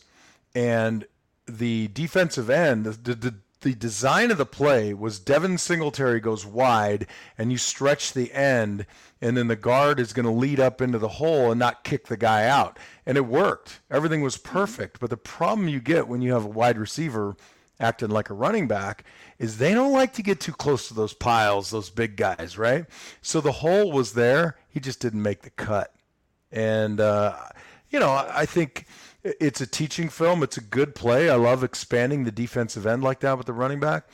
and 0.53 1.05
the 1.47 1.87
defensive 1.89 2.49
end, 2.49 2.85
the, 2.85 3.15
the, 3.15 3.35
the 3.63 3.73
design 3.73 4.31
of 4.31 4.37
the 4.37 4.45
play 4.45 4.93
was 4.93 5.19
Devin 5.19 5.57
Singletary 5.57 6.19
goes 6.19 6.45
wide, 6.45 7.07
and 7.37 7.51
you 7.51 7.57
stretch 7.57 8.13
the 8.13 8.31
end, 8.31 8.85
and 9.21 9.35
then 9.35 9.47
the 9.47 9.55
guard 9.55 9.99
is 9.99 10.13
going 10.13 10.25
to 10.25 10.31
lead 10.31 10.59
up 10.59 10.81
into 10.81 10.99
the 10.99 11.07
hole 11.07 11.49
and 11.49 11.59
not 11.59 11.83
kick 11.83 12.07
the 12.07 12.17
guy 12.17 12.45
out. 12.45 12.77
And 13.05 13.17
it 13.17 13.25
worked. 13.25 13.81
Everything 13.89 14.21
was 14.21 14.37
perfect. 14.37 14.99
But 14.99 15.09
the 15.09 15.17
problem 15.17 15.67
you 15.67 15.79
get 15.79 16.07
when 16.07 16.21
you 16.21 16.33
have 16.33 16.45
a 16.45 16.49
wide 16.49 16.77
receiver 16.77 17.35
acting 17.79 18.09
like 18.09 18.29
a 18.29 18.33
running 18.33 18.67
back 18.67 19.03
is 19.39 19.57
they 19.57 19.73
don't 19.73 19.91
like 19.91 20.13
to 20.13 20.23
get 20.23 20.39
too 20.39 20.53
close 20.53 20.87
to 20.87 20.93
those 20.93 21.13
piles, 21.13 21.71
those 21.71 21.89
big 21.89 22.15
guys, 22.15 22.57
right? 22.57 22.85
So 23.21 23.41
the 23.41 23.51
hole 23.51 23.91
was 23.91 24.13
there. 24.13 24.57
He 24.69 24.79
just 24.79 24.99
didn't 24.99 25.21
make 25.21 25.41
the 25.41 25.49
cut. 25.49 25.93
And, 26.51 26.99
uh, 26.99 27.35
you 27.89 27.99
know, 27.99 28.11
I 28.11 28.45
think 28.45 28.85
it's 29.23 29.61
a 29.61 29.67
teaching 29.67 30.09
film. 30.09 30.43
It's 30.43 30.57
a 30.57 30.61
good 30.61 30.95
play. 30.95 31.29
I 31.29 31.35
love 31.35 31.63
expanding 31.63 32.23
the 32.23 32.31
defensive 32.31 32.85
end 32.85 33.03
like 33.03 33.21
that 33.21 33.37
with 33.37 33.47
the 33.47 33.53
running 33.53 33.79
back. 33.79 34.07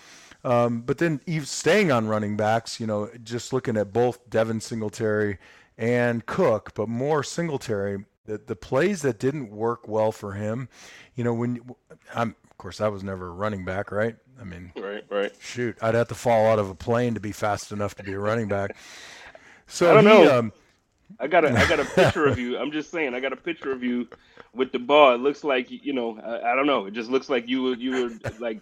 Um, 0.44 0.82
but 0.82 1.00
then 1.00 1.20
staying 1.44 1.92
on 1.92 2.08
running 2.08 2.38
backs, 2.38 2.80
you 2.80 2.88
know, 2.88 3.10
just 3.24 3.52
looking 3.52 3.76
at 3.76 3.92
both 3.92 4.30
Devin 4.30 4.62
Singletary 4.62 5.38
and 5.78 6.26
Cook, 6.26 6.74
but 6.76 6.88
more 6.88 7.24
Singletary, 7.24 8.06
the, 8.26 8.38
the 8.38 8.56
plays 8.56 9.02
that 9.02 9.20
didn't 9.20 9.50
work 9.50 9.88
well 9.88 10.12
for 10.12 10.34
him, 10.34 10.70
you 11.16 11.24
know, 11.24 11.34
when 11.34 11.60
I'm, 12.16 12.36
of 12.50 12.58
course, 12.58 12.80
I 12.80 12.88
was 12.88 13.04
never 13.04 13.28
a 13.28 13.32
running 13.32 13.66
back, 13.66 13.92
right? 13.92 14.16
I 14.40 14.46
mean, 14.46 14.72
right, 14.78 15.04
right. 15.10 15.34
Shoot, 15.42 15.78
I'd 15.82 15.96
have 15.96 16.08
to 16.10 16.16
fall 16.16 16.48
out 16.48 16.60
of 16.60 16.70
a 16.70 16.76
plane 16.76 17.16
to 17.16 17.20
be 17.20 17.34
fast 17.34 17.74
enough 17.74 17.96
to 17.96 18.04
be 18.04 18.14
a 18.14 18.20
running 18.20 18.48
back. 18.48 18.76
So 19.72 19.92
I 19.92 19.94
don't 19.94 20.04
he, 20.04 20.10
know. 20.10 20.40
Um, 20.40 20.52
I 21.20 21.28
got 21.28 21.46
a 21.46 21.52
I 21.52 21.68
got 21.68 21.80
a 21.80 21.86
picture 21.96 22.26
of 22.26 22.38
you. 22.38 22.58
I'm 22.58 22.72
just 22.72 22.92
saying, 22.92 23.14
I 23.14 23.20
got 23.20 23.34
a 23.34 23.38
picture 23.38 23.72
of 23.72 23.84
you 23.84 24.08
with 24.54 24.72
the 24.72 24.80
ball. 24.80 25.14
It 25.14 25.20
looks 25.20 25.44
like 25.44 25.70
you 25.70 25.94
know, 25.94 26.20
I, 26.20 26.52
I 26.52 26.56
don't 26.56 26.68
know. 26.68 26.86
It 26.86 26.94
just 26.94 27.10
looks 27.10 27.30
like 27.30 27.48
you 27.48 27.64
were 27.64 27.76
you 27.76 27.92
were 27.92 28.32
like 28.40 28.60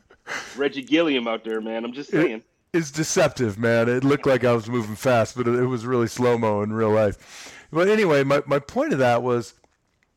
Reggie 0.55 0.83
Gilliam 0.83 1.27
out 1.27 1.43
there, 1.43 1.61
man. 1.61 1.83
I'm 1.85 1.93
just 1.93 2.11
saying. 2.11 2.43
it's 2.73 2.91
deceptive, 2.91 3.57
man. 3.57 3.89
It 3.89 4.03
looked 4.03 4.25
like 4.25 4.43
I 4.43 4.53
was 4.53 4.69
moving 4.69 4.95
fast, 4.95 5.35
but 5.35 5.47
it 5.47 5.65
was 5.65 5.85
really 5.85 6.07
slow 6.07 6.37
mo 6.37 6.61
in 6.61 6.73
real 6.73 6.91
life. 6.91 7.67
But 7.71 7.87
anyway, 7.87 8.23
my 8.23 8.41
my 8.45 8.59
point 8.59 8.93
of 8.93 8.99
that 8.99 9.23
was 9.23 9.53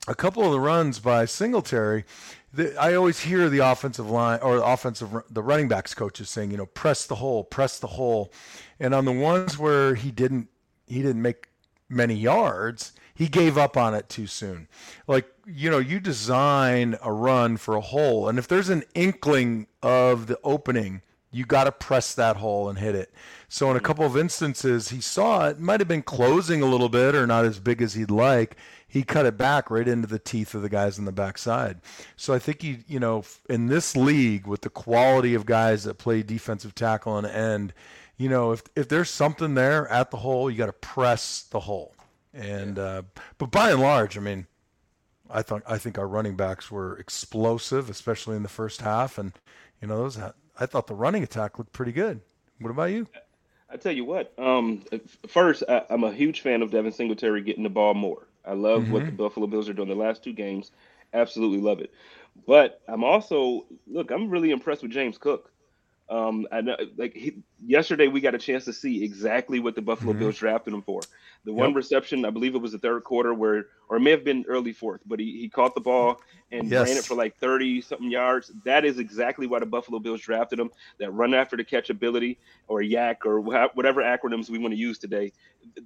a 0.09 0.14
couple 0.14 0.45
of 0.45 0.53
the 0.53 0.61
runs 0.61 0.99
by 0.99 1.25
Singletary. 1.25 2.05
The, 2.53 2.77
I 2.81 2.95
always 2.95 3.21
hear 3.21 3.49
the 3.49 3.61
offensive 3.61 4.11
line 4.11 4.40
or 4.43 4.57
the 4.57 4.64
offensive 4.64 5.23
the 5.31 5.43
running 5.43 5.69
backs 5.69 5.95
coaches 5.95 6.29
saying, 6.31 6.51
you 6.51 6.57
know, 6.57 6.66
press 6.66 7.07
the 7.07 7.14
hole, 7.16 7.45
press 7.45 7.79
the 7.79 7.87
hole, 7.87 8.33
and 8.81 8.93
on 8.93 9.05
the 9.05 9.12
ones 9.12 9.57
where 9.57 9.95
he 9.95 10.11
didn't 10.11 10.49
he 10.87 11.03
didn't 11.03 11.23
make 11.23 11.50
many 11.90 12.14
yards, 12.14 12.92
he 13.14 13.29
gave 13.29 13.59
up 13.59 13.76
on 13.76 13.94
it 13.94 14.09
too 14.09 14.26
soon. 14.26 14.68
Like, 15.07 15.26
you 15.46 15.70
know, 15.70 15.79
you 15.79 16.00
design 16.00 16.96
a 17.03 17.12
run 17.12 17.59
for 17.59 17.76
a 17.76 17.81
hole, 17.83 18.29
and 18.29 18.38
if 18.38 18.48
there's 18.48 18.70
an 18.70 18.85
inkling 18.94 19.66
of 19.83 20.26
the 20.26 20.38
opening, 20.42 21.03
you 21.33 21.44
got 21.44 21.64
to 21.64 21.72
press 21.72 22.14
that 22.14 22.37
hole 22.37 22.68
and 22.68 22.79
hit 22.79 22.94
it. 22.94 23.12
So, 23.48 23.70
in 23.70 23.76
a 23.76 23.81
couple 23.81 24.05
of 24.05 24.16
instances, 24.16 24.88
he 24.88 25.00
saw 25.00 25.48
it, 25.48 25.61
might 25.61 25.81
have 25.81 25.88
been 25.88 26.03
closing 26.03 26.62
a 26.62 26.66
little 26.66 26.88
bit 26.88 27.14
or 27.14 27.26
not 27.26 27.44
as 27.44 27.61
big 27.61 27.83
as 27.83 27.94
he'd 27.94 28.11
like. 28.11 28.57
He 28.87 29.03
cut 29.03 29.26
it 29.26 29.37
back 29.37 29.70
right 29.70 29.87
into 29.87 30.09
the 30.09 30.18
teeth 30.18 30.55
of 30.55 30.62
the 30.62 30.68
guys 30.68 30.98
on 30.98 31.05
the 31.05 31.12
backside. 31.12 31.81
So, 32.16 32.33
I 32.33 32.38
think 32.38 32.62
he, 32.62 32.79
you 32.88 32.98
know, 32.98 33.24
in 33.48 33.66
this 33.66 33.96
league 33.96 34.46
with 34.46 34.62
the 34.62 34.70
quality 34.70 35.35
of 35.35 35.46
guys 35.46 35.85
that 35.85 35.98
play 35.98 36.22
defensive 36.22 36.74
tackle 36.74 37.16
and 37.18 37.26
end, 37.26 37.74
you 38.21 38.29
know, 38.29 38.53
if 38.53 38.63
if 38.77 38.87
there's 38.89 39.09
something 39.09 39.55
there 39.55 39.89
at 39.89 40.11
the 40.11 40.19
hole, 40.19 40.51
you 40.51 40.59
got 40.59 40.67
to 40.67 40.75
press 40.75 41.47
the 41.51 41.61
hole. 41.61 41.95
And 42.35 42.79
uh, 42.79 43.03
but 43.39 43.51
by 43.51 43.71
and 43.71 43.81
large, 43.81 44.19
I 44.19 44.21
mean, 44.21 44.47
I 45.31 45.41
thought 45.41 45.63
I 45.67 45.79
think 45.79 45.99
our 45.99 46.07
running 46.07 46.37
backs 46.37 46.71
were 46.71 46.99
explosive, 46.99 47.89
especially 47.89 48.37
in 48.37 48.43
the 48.43 48.49
first 48.51 48.83
half, 48.83 49.17
and 49.17 49.33
you 49.81 49.89
know 49.89 49.97
those. 49.97 50.19
I 50.19 50.67
thought 50.67 50.87
the 50.87 50.95
running 50.95 51.23
attack 51.23 51.59
looked 51.59 51.73
pretty 51.73 51.93
good. 51.93 52.21
What 52.61 52.69
about 52.69 52.91
you? 52.91 53.07
I 53.71 53.79
tell 53.79 53.93
you 53.93 54.05
what. 54.05 54.35
Um, 54.39 54.85
first, 55.27 55.63
I, 55.67 55.85
am 55.89 56.05
a 56.05 56.13
huge 56.13 56.43
fan 56.43 56.61
of 56.61 56.71
Devin 56.71 56.93
Singletary 56.93 57.41
getting 57.41 57.63
the 57.63 57.71
ball 57.71 57.95
more. 57.95 58.29
I 58.45 58.53
love 58.53 58.83
mm-hmm. 58.83 58.93
what 58.93 59.07
the 59.07 59.13
Buffalo 59.13 59.47
Bills 59.47 59.67
are 59.71 59.73
doing 59.73 59.89
the 59.89 59.95
last 59.95 60.23
two 60.23 60.35
games. 60.35 60.73
Absolutely 61.15 61.61
love 61.61 61.81
it. 61.81 61.95
But 62.47 62.83
I'm 62.87 63.03
also 63.03 63.65
look. 63.87 64.11
I'm 64.11 64.29
really 64.29 64.51
impressed 64.51 64.83
with 64.83 64.91
James 64.91 65.17
Cook. 65.17 65.51
Um, 66.11 66.49
I 66.51 66.61
know, 66.61 66.77
like 66.96 67.14
he, 67.14 67.37
yesterday, 67.64 68.09
we 68.09 68.20
got 68.20 68.35
a 68.35 68.38
chance 68.38 68.64
to 68.64 68.73
see 68.73 69.05
exactly 69.05 69.61
what 69.61 69.77
the 69.77 69.83
Buffalo 69.83 70.11
mm-hmm. 70.11 70.18
Bills 70.18 70.38
drafted 70.38 70.75
him 70.75 70.83
for. 70.83 71.01
The 71.44 71.53
one 71.53 71.68
yep. 71.68 71.77
reception, 71.77 72.25
I 72.25 72.31
believe 72.31 72.57
it 72.57 72.61
was 72.61 72.73
the 72.73 72.79
third 72.79 73.05
quarter, 73.05 73.33
where 73.33 73.68
or 73.88 73.99
it 73.99 74.01
may 74.01 74.11
have 74.11 74.25
been 74.25 74.44
early 74.49 74.73
fourth, 74.73 75.03
but 75.07 75.20
he, 75.20 75.38
he 75.38 75.49
caught 75.49 75.77
the 75.77 75.81
ball 75.81 76.20
and 76.51 76.68
yes. 76.68 76.88
ran 76.88 76.96
it 76.96 77.05
for 77.05 77.14
like 77.14 77.37
thirty 77.37 77.81
something 77.81 78.11
yards. 78.11 78.51
That 78.64 78.85
is 78.85 78.99
exactly 78.99 79.46
why 79.46 79.61
the 79.61 79.66
Buffalo 79.66 80.01
Bills 80.01 80.20
drafted 80.20 80.59
him. 80.59 80.70
That 80.99 81.12
run 81.12 81.33
after 81.33 81.57
the 81.57 81.62
catch 81.62 81.90
ability, 81.90 82.40
or 82.66 82.81
YAC, 82.81 83.25
or 83.25 83.40
whatever 83.40 84.03
acronyms 84.03 84.51
we 84.51 84.59
want 84.59 84.75
to 84.75 84.79
use 84.79 84.99
today. 84.99 85.33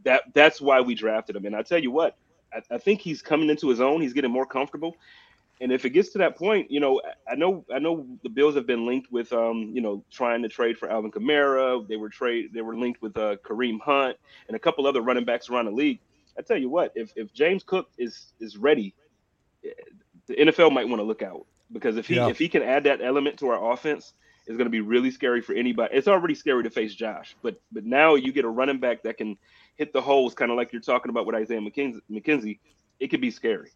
That 0.05 0.23
that's 0.33 0.59
why 0.59 0.81
we 0.81 0.95
drafted 0.95 1.37
him. 1.37 1.45
And 1.45 1.55
I 1.55 1.61
tell 1.61 1.79
you 1.79 1.91
what, 1.91 2.17
I, 2.51 2.63
I 2.75 2.79
think 2.79 3.03
he's 3.03 3.21
coming 3.21 3.51
into 3.51 3.69
his 3.69 3.83
own. 3.83 4.01
He's 4.01 4.15
getting 4.15 4.31
more 4.31 4.47
comfortable 4.47 4.97
and 5.61 5.71
if 5.73 5.85
it 5.85 5.91
gets 5.91 6.11
to 6.11 6.19
that 6.19 6.37
point, 6.37 6.71
you 6.71 6.81
know, 6.81 7.01
I 7.31 7.37
know 7.37 7.65
I 7.73 7.79
know 7.79 8.07
the 8.23 8.29
Bills 8.29 8.55
have 8.57 8.67
been 8.67 8.87
linked 8.87 9.13
with, 9.13 9.33
um, 9.33 9.71
you 9.73 9.81
know, 9.81 10.05
trying 10.11 10.43
to 10.43 10.49
trade 10.49 10.79
for 10.79 10.91
Alvin 10.91 11.13
Kamara. 11.13 11.87
They 11.87 11.97
were 11.97 12.09
trade 12.09 12.51
they 12.53 12.61
were 12.61 12.77
linked 12.77 13.01
with 13.03 13.17
uh, 13.17 13.37
Kareem 13.45 13.81
Hunt 13.81 14.17
and 14.49 14.57
a 14.57 14.59
couple 14.59 14.87
other 14.87 15.01
running 15.01 15.25
backs 15.25 15.49
around 15.49 15.67
the 15.67 15.71
league. 15.71 16.01
I 16.39 16.43
tell 16.43 16.59
you 16.59 16.69
what, 16.69 16.93
if 16.95 17.13
if 17.17 17.33
James 17.33 17.63
Cook 17.63 17.89
is 17.99 18.33
is 18.41 18.57
ready, 18.57 18.95
the 20.27 20.35
NFL 20.35 20.73
might 20.73 20.89
want 20.89 21.01
to 21.01 21.05
look 21.05 21.23
out 21.23 21.47
because 21.73 21.97
if 21.97 22.09
he 22.09 22.17
yeah. 22.17 22.29
if 22.29 22.39
he 22.39 22.49
can 22.49 22.63
add 22.63 22.85
that 22.85 23.01
element 23.01 23.39
to 23.39 23.49
our 23.49 23.73
offense, 23.73 24.13
it's 24.47 24.57
going 24.57 24.67
to 24.67 24.71
be 24.71 24.81
really 24.81 25.13
scary 25.13 25.41
for 25.41 25.55
anybody. 25.55 25.97
It's 25.97 26.09
already 26.09 26.35
scary 26.35 26.65
to 26.65 26.71
face 26.71 26.95
Josh, 26.95 27.37
but 27.43 27.61
but 27.71 27.85
now 27.85 28.17
you 28.17 28.33
get 28.33 28.45
a 28.45 28.51
running 28.51 28.81
back 28.81 29.05
that 29.05 29.19
can 29.19 29.37
hit 29.77 29.93
the 29.93 30.01
holes, 30.01 30.35
kind 30.35 30.51
of 30.51 30.57
like 30.57 30.73
you're 30.73 30.83
talking 30.83 31.11
about 31.11 31.27
with 31.27 31.37
Isaiah 31.37 31.61
McKenzie. 31.61 32.01
McKenzie 32.11 32.59
it 33.01 33.09
could 33.09 33.21
be 33.21 33.31
scary. 33.31 33.71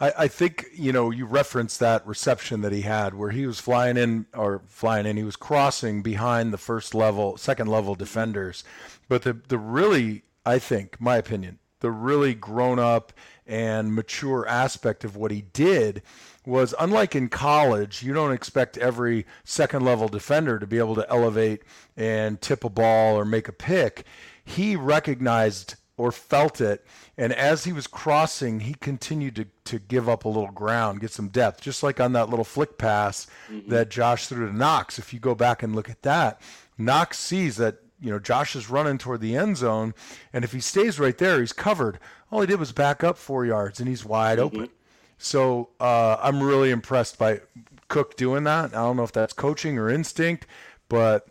I, 0.00 0.12
I 0.18 0.28
think 0.28 0.66
you 0.74 0.92
know 0.92 1.10
you 1.10 1.26
referenced 1.26 1.80
that 1.80 2.06
reception 2.06 2.60
that 2.62 2.72
he 2.72 2.82
had 2.82 3.14
where 3.14 3.30
he 3.30 3.46
was 3.46 3.60
flying 3.60 3.96
in 3.96 4.26
or 4.34 4.62
flying 4.66 5.06
in. 5.06 5.16
He 5.16 5.24
was 5.24 5.36
crossing 5.36 6.02
behind 6.02 6.52
the 6.52 6.58
first 6.58 6.94
level, 6.94 7.36
second 7.36 7.68
level 7.68 7.94
defenders. 7.94 8.64
But 9.08 9.22
the 9.22 9.34
the 9.34 9.58
really, 9.58 10.22
I 10.44 10.58
think, 10.58 11.00
my 11.00 11.16
opinion, 11.16 11.58
the 11.80 11.90
really 11.90 12.34
grown 12.34 12.78
up 12.78 13.12
and 13.46 13.94
mature 13.94 14.46
aspect 14.48 15.04
of 15.04 15.16
what 15.16 15.30
he 15.30 15.42
did 15.52 16.02
was 16.46 16.74
unlike 16.78 17.14
in 17.14 17.28
college, 17.28 18.02
you 18.02 18.12
don't 18.12 18.32
expect 18.32 18.78
every 18.78 19.26
second 19.44 19.84
level 19.84 20.08
defender 20.08 20.58
to 20.58 20.66
be 20.66 20.78
able 20.78 20.94
to 20.94 21.08
elevate 21.10 21.62
and 21.96 22.40
tip 22.40 22.64
a 22.64 22.70
ball 22.70 23.16
or 23.16 23.24
make 23.24 23.48
a 23.48 23.52
pick. 23.52 24.04
He 24.44 24.74
recognized 24.74 25.76
or 26.02 26.10
felt 26.10 26.60
it. 26.60 26.84
And 27.16 27.32
as 27.32 27.62
he 27.62 27.72
was 27.72 27.86
crossing, 27.86 28.60
he 28.60 28.74
continued 28.74 29.36
to, 29.36 29.46
to 29.66 29.78
give 29.78 30.08
up 30.08 30.24
a 30.24 30.28
little 30.28 30.50
ground, 30.50 31.00
get 31.00 31.12
some 31.12 31.28
depth, 31.28 31.60
just 31.60 31.84
like 31.84 32.00
on 32.00 32.12
that 32.14 32.28
little 32.28 32.44
flick 32.44 32.76
pass 32.76 33.28
mm-hmm. 33.48 33.70
that 33.70 33.88
Josh 33.88 34.26
threw 34.26 34.48
to 34.48 34.52
Knox. 34.52 34.98
If 34.98 35.14
you 35.14 35.20
go 35.20 35.36
back 35.36 35.62
and 35.62 35.76
look 35.76 35.88
at 35.88 36.02
that, 36.02 36.40
Knox 36.76 37.20
sees 37.20 37.56
that 37.58 37.76
you 38.00 38.10
know 38.10 38.18
Josh 38.18 38.56
is 38.56 38.68
running 38.68 38.98
toward 38.98 39.20
the 39.20 39.36
end 39.36 39.56
zone, 39.56 39.94
and 40.32 40.42
if 40.42 40.50
he 40.50 40.58
stays 40.58 40.98
right 40.98 41.16
there, 41.16 41.38
he's 41.38 41.52
covered. 41.52 42.00
All 42.32 42.40
he 42.40 42.48
did 42.48 42.58
was 42.58 42.72
back 42.72 43.04
up 43.04 43.16
four 43.16 43.46
yards, 43.46 43.78
and 43.78 43.88
he's 43.88 44.04
wide 44.04 44.38
mm-hmm. 44.38 44.56
open. 44.56 44.70
So 45.18 45.68
uh, 45.78 46.16
I'm 46.20 46.42
really 46.42 46.72
impressed 46.72 47.16
by 47.16 47.42
Cook 47.86 48.16
doing 48.16 48.42
that. 48.42 48.70
I 48.74 48.78
don't 48.78 48.96
know 48.96 49.04
if 49.04 49.12
that's 49.12 49.32
coaching 49.32 49.78
or 49.78 49.88
instinct, 49.88 50.48
but 50.88 51.28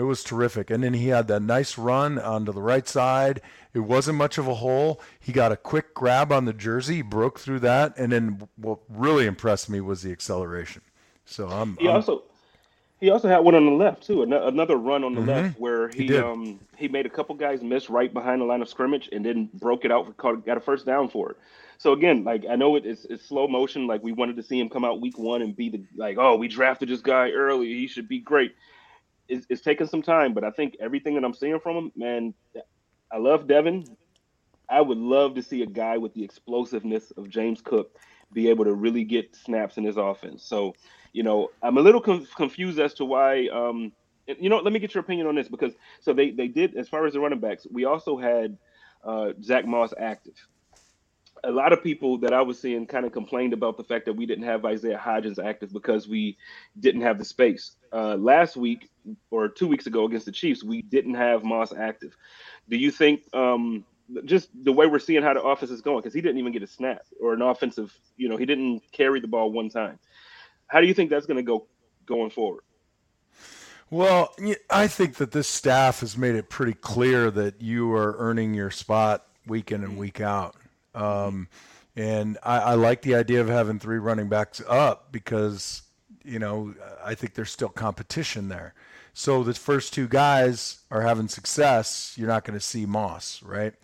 it 0.00 0.04
was 0.04 0.24
terrific. 0.24 0.70
And 0.70 0.82
then 0.82 0.94
he 0.94 1.08
had 1.08 1.28
that 1.28 1.42
nice 1.42 1.76
run 1.76 2.18
onto 2.18 2.52
the 2.52 2.62
right 2.62 2.88
side. 2.88 3.42
It 3.74 3.80
wasn't 3.80 4.16
much 4.16 4.38
of 4.38 4.48
a 4.48 4.54
hole. 4.54 4.98
He 5.20 5.30
got 5.30 5.52
a 5.52 5.58
quick 5.58 5.92
grab 5.92 6.32
on 6.32 6.46
the 6.46 6.54
jersey, 6.54 7.02
broke 7.02 7.38
through 7.38 7.60
that, 7.60 7.98
and 7.98 8.10
then 8.10 8.48
what 8.56 8.78
really 8.88 9.26
impressed 9.26 9.68
me 9.68 9.82
was 9.82 10.00
the 10.00 10.10
acceleration. 10.10 10.80
So 11.26 11.48
I'm. 11.48 11.76
He 11.76 11.86
I'm, 11.86 11.96
also 11.96 12.22
he 12.98 13.10
also 13.10 13.28
had 13.28 13.40
one 13.40 13.54
on 13.54 13.66
the 13.66 13.72
left 13.72 14.06
too. 14.06 14.22
Another 14.22 14.76
run 14.76 15.04
on 15.04 15.14
the 15.14 15.20
mm-hmm. 15.20 15.28
left 15.28 15.60
where 15.60 15.88
he, 15.90 16.06
he 16.06 16.16
um 16.16 16.58
he 16.78 16.88
made 16.88 17.04
a 17.04 17.10
couple 17.10 17.34
guys 17.34 17.62
miss 17.62 17.90
right 17.90 18.10
behind 18.10 18.40
the 18.40 18.46
line 18.46 18.62
of 18.62 18.70
scrimmage 18.70 19.10
and 19.12 19.22
then 19.22 19.50
broke 19.52 19.84
it 19.84 19.92
out 19.92 20.06
for 20.06 20.36
got 20.36 20.56
a 20.56 20.60
first 20.60 20.86
down 20.86 21.10
for 21.10 21.32
it. 21.32 21.36
So 21.76 21.92
again, 21.92 22.24
like 22.24 22.46
I 22.48 22.56
know 22.56 22.76
it, 22.76 22.86
it's 22.86 23.04
it's 23.04 23.26
slow 23.26 23.48
motion. 23.48 23.86
Like 23.86 24.02
we 24.02 24.12
wanted 24.12 24.36
to 24.36 24.42
see 24.42 24.58
him 24.58 24.70
come 24.70 24.82
out 24.82 25.02
week 25.02 25.18
one 25.18 25.42
and 25.42 25.54
be 25.54 25.68
the 25.68 25.84
like, 25.94 26.16
oh, 26.18 26.36
we 26.36 26.48
drafted 26.48 26.88
this 26.88 27.02
guy 27.02 27.32
early. 27.32 27.66
He 27.66 27.86
should 27.86 28.08
be 28.08 28.18
great. 28.18 28.54
It's, 29.30 29.46
it's 29.50 29.62
taking 29.62 29.88
some 29.88 30.02
time, 30.02 30.34
but 30.34 30.44
I 30.44 30.50
think 30.50 30.76
everything 30.80 31.14
that 31.16 31.24
I'm 31.24 31.34
seeing 31.34 31.60
from 31.60 31.76
him, 31.76 31.92
man, 31.96 32.34
I 33.12 33.18
love 33.18 33.48
Devin. 33.48 33.84
I 34.70 34.80
would 34.82 34.98
love 34.98 35.34
to 35.36 35.42
see 35.42 35.62
a 35.62 35.66
guy 35.66 35.98
with 35.98 36.14
the 36.14 36.24
explosiveness 36.24 37.12
of 37.16 37.30
James 37.30 37.62
Cook 37.62 37.96
be 38.32 38.50
able 38.50 38.64
to 38.66 38.74
really 38.74 39.04
get 39.04 39.36
snaps 39.36 39.78
in 39.78 39.84
his 39.84 39.96
offense. 39.96 40.44
So, 40.44 40.74
you 41.12 41.24
know, 41.24 41.50
I'm 41.62 41.78
a 41.78 41.82
little 41.82 42.02
conf- 42.02 42.34
confused 42.36 42.80
as 42.80 42.94
to 42.94 43.06
why. 43.06 43.48
Um, 43.48 43.92
you 44.26 44.50
know, 44.50 44.58
let 44.58 44.72
me 44.72 44.80
get 44.80 44.94
your 44.94 45.02
opinion 45.02 45.28
on 45.28 45.36
this 45.36 45.48
because 45.48 45.74
so 46.00 46.12
they 46.12 46.30
they 46.30 46.48
did 46.48 46.76
as 46.76 46.88
far 46.88 47.06
as 47.06 47.14
the 47.14 47.20
running 47.20 47.40
backs. 47.40 47.66
We 47.70 47.86
also 47.86 48.18
had 48.18 48.58
uh, 49.04 49.32
Zack 49.42 49.66
Moss 49.66 49.94
active 49.98 50.36
a 51.44 51.50
lot 51.50 51.72
of 51.72 51.82
people 51.82 52.18
that 52.18 52.32
I 52.32 52.42
was 52.42 52.60
seeing 52.60 52.86
kind 52.86 53.06
of 53.06 53.12
complained 53.12 53.52
about 53.52 53.76
the 53.76 53.84
fact 53.84 54.06
that 54.06 54.14
we 54.14 54.26
didn't 54.26 54.44
have 54.44 54.64
Isaiah 54.64 55.00
Hodgins 55.02 55.42
active 55.42 55.72
because 55.72 56.08
we 56.08 56.36
didn't 56.78 57.02
have 57.02 57.18
the 57.18 57.24
space. 57.24 57.76
Uh, 57.92 58.14
last 58.16 58.56
week 58.56 58.88
or 59.30 59.48
two 59.48 59.66
weeks 59.66 59.86
ago 59.86 60.04
against 60.04 60.26
the 60.26 60.32
Chiefs, 60.32 60.62
we 60.62 60.82
didn't 60.82 61.14
have 61.14 61.42
Moss 61.42 61.72
active. 61.72 62.16
Do 62.68 62.76
you 62.76 62.90
think 62.90 63.22
um, 63.34 63.84
just 64.24 64.48
the 64.64 64.72
way 64.72 64.86
we're 64.86 64.98
seeing 64.98 65.22
how 65.22 65.34
the 65.34 65.42
offense 65.42 65.70
is 65.70 65.80
going, 65.80 65.98
because 65.98 66.14
he 66.14 66.20
didn't 66.20 66.38
even 66.38 66.52
get 66.52 66.62
a 66.62 66.66
snap 66.66 67.02
or 67.20 67.34
an 67.34 67.42
offensive, 67.42 67.92
you 68.16 68.28
know, 68.28 68.36
he 68.36 68.46
didn't 68.46 68.82
carry 68.92 69.20
the 69.20 69.28
ball 69.28 69.50
one 69.50 69.68
time. 69.68 69.98
How 70.68 70.80
do 70.80 70.86
you 70.86 70.94
think 70.94 71.10
that's 71.10 71.26
going 71.26 71.36
to 71.36 71.42
go 71.42 71.66
going 72.06 72.30
forward? 72.30 72.62
Well, 73.90 74.32
I 74.70 74.86
think 74.86 75.16
that 75.16 75.32
this 75.32 75.48
staff 75.48 75.98
has 76.00 76.16
made 76.16 76.36
it 76.36 76.48
pretty 76.48 76.74
clear 76.74 77.28
that 77.32 77.60
you 77.60 77.92
are 77.92 78.14
earning 78.18 78.54
your 78.54 78.70
spot 78.70 79.26
week 79.48 79.72
in 79.72 79.82
and 79.82 79.96
week 79.96 80.20
out. 80.20 80.54
Um, 80.94 81.48
and 81.96 82.38
I, 82.44 82.58
I 82.58 82.74
like 82.74 83.02
the 83.02 83.16
idea 83.16 83.40
of 83.40 83.48
having 83.48 83.80
three 83.80 83.98
running 83.98 84.28
backs 84.28 84.62
up 84.68 85.10
because, 85.10 85.82
you 86.24 86.38
know, 86.38 86.74
I 87.04 87.14
think 87.14 87.34
there's 87.34 87.50
still 87.50 87.68
competition 87.68 88.48
there. 88.48 88.74
So 89.12 89.42
the 89.42 89.54
first 89.54 89.92
two 89.92 90.08
guys 90.08 90.80
are 90.90 91.02
having 91.02 91.28
success. 91.28 92.14
You're 92.16 92.28
not 92.28 92.44
going 92.44 92.58
to 92.58 92.64
see 92.64 92.86
Moss, 92.86 93.42
right? 93.42 93.74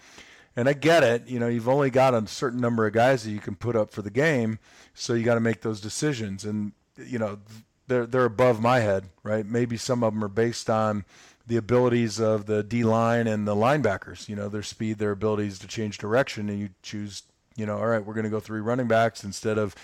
And 0.55 0.68
I 0.68 0.72
get 0.72 1.03
it. 1.03 1.29
You 1.29 1.38
know, 1.38 1.49
you've 1.49 1.68
only 1.68 1.90
got 1.90 2.14
a 2.14 2.27
certain 2.27 2.61
number 2.61 2.87
of 2.87 2.92
guys 2.92 3.25
that 3.25 3.31
you 3.31 3.40
can 3.40 3.57
put 3.57 3.77
up 3.77 3.90
for 3.90 4.03
the 4.03 4.11
game, 4.11 4.59
so 4.94 5.14
you 5.14 5.25
got 5.25 5.35
to 5.35 5.40
make 5.40 5.61
those 5.61 5.81
decisions. 5.81 6.44
And 6.44 6.72
you 6.96 7.18
know, 7.18 7.38
they're 7.88 8.07
they're 8.07 8.25
above 8.25 8.61
my 8.61 8.81
head, 8.81 9.11
right? 9.22 9.44
Maybe 9.44 9.77
some 9.77 10.03
of 10.03 10.14
them 10.14 10.25
are 10.25 10.29
based 10.29 10.70
on 10.70 11.05
the 11.46 11.57
abilities 11.57 12.18
of 12.20 12.46
the 12.46 12.62
D 12.62 12.85
line 12.85 13.27
and 13.27 13.46
the 13.46 13.55
linebackers. 13.55 14.29
You 14.29 14.37
know, 14.37 14.49
their 14.49 14.62
speed, 14.62 14.99
their 14.99 15.12
abilities 15.12 15.59
to 15.61 15.66
change 15.66 15.99
direction, 15.99 16.49
and 16.49 16.59
you 16.59 16.70
choose, 16.83 17.22
you 17.57 17.66
know, 17.66 17.77
all 17.77 17.87
right, 17.87 18.05
we're 18.05 18.14
going 18.14 18.25
to 18.25 18.31
go 18.31 18.40
three 18.40 18.61
running 18.61 18.88
backs 18.88 19.25
instead 19.25 19.59
of, 19.59 19.75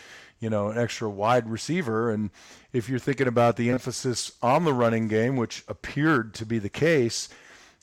you 0.42 0.50
know, 0.50 0.68
an 0.68 0.76
extra 0.76 1.08
wide 1.08 1.48
receiver. 1.48 2.10
And 2.10 2.30
if 2.72 2.88
you're 2.88 2.98
thinking 2.98 3.28
about 3.28 3.56
the 3.56 3.70
emphasis 3.70 4.32
on 4.42 4.64
the 4.64 4.74
running 4.74 5.06
game, 5.06 5.36
which 5.36 5.64
appeared 5.68 6.34
to 6.34 6.44
be 6.44 6.58
the 6.58 6.68
case, 6.68 7.28